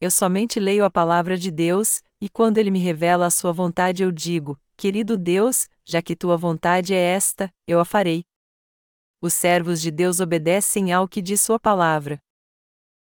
Eu 0.01 0.09
somente 0.09 0.59
leio 0.59 0.83
a 0.83 0.89
palavra 0.89 1.37
de 1.37 1.51
Deus, 1.51 2.01
e 2.19 2.29
quando 2.29 2.57
ele 2.57 2.71
me 2.71 2.79
revela 2.79 3.25
a 3.25 3.31
sua 3.31 3.51
vontade 3.51 4.03
eu 4.03 4.11
digo: 4.11 4.59
Querido 4.77 5.17
Deus, 5.17 5.67
já 5.83 6.01
que 6.01 6.15
tua 6.15 6.37
vontade 6.37 6.93
é 6.93 6.97
esta, 6.97 7.53
eu 7.67 7.79
a 7.79 7.85
farei. 7.85 8.23
Os 9.21 9.33
servos 9.33 9.81
de 9.81 9.91
Deus 9.91 10.19
obedecem 10.19 10.91
ao 10.91 11.07
que 11.07 11.21
diz 11.21 11.41
sua 11.41 11.59
palavra. 11.59 12.19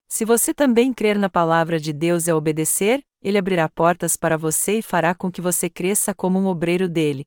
Se 0.07 0.23
você 0.23 0.53
também 0.53 0.93
crer 0.93 1.17
na 1.19 1.29
palavra 1.29 1.79
de 1.79 1.91
Deus 1.91 2.27
e 2.27 2.31
a 2.31 2.35
obedecer, 2.35 3.03
ele 3.21 3.37
abrirá 3.37 3.67
portas 3.67 4.15
para 4.15 4.37
você 4.37 4.79
e 4.79 4.81
fará 4.81 5.13
com 5.13 5.29
que 5.29 5.41
você 5.41 5.69
cresça 5.69 6.13
como 6.13 6.39
um 6.39 6.47
obreiro 6.47 6.87
dele. 6.87 7.25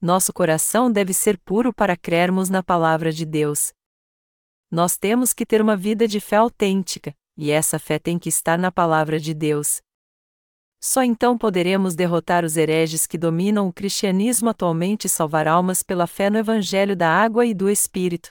Nosso 0.00 0.32
coração 0.32 0.90
deve 0.90 1.12
ser 1.14 1.38
puro 1.38 1.72
para 1.72 1.96
crermos 1.96 2.48
na 2.48 2.62
palavra 2.62 3.12
de 3.12 3.24
Deus. 3.24 3.72
Nós 4.70 4.96
temos 4.96 5.32
que 5.32 5.44
ter 5.44 5.60
uma 5.60 5.76
vida 5.76 6.06
de 6.06 6.20
fé 6.20 6.36
autêntica, 6.36 7.14
e 7.36 7.50
essa 7.50 7.78
fé 7.78 7.98
tem 7.98 8.18
que 8.18 8.28
estar 8.28 8.58
na 8.58 8.70
palavra 8.70 9.18
de 9.18 9.34
Deus. 9.34 9.80
Só 10.82 11.04
então 11.04 11.36
poderemos 11.36 11.94
derrotar 11.94 12.42
os 12.42 12.56
hereges 12.56 13.06
que 13.06 13.18
dominam 13.18 13.68
o 13.68 13.72
cristianismo 13.72 14.48
atualmente 14.48 15.04
e 15.04 15.10
salvar 15.10 15.46
almas 15.46 15.82
pela 15.82 16.06
fé 16.06 16.30
no 16.30 16.38
Evangelho 16.38 16.96
da 16.96 17.06
água 17.06 17.44
e 17.44 17.52
do 17.52 17.68
Espírito. 17.68 18.30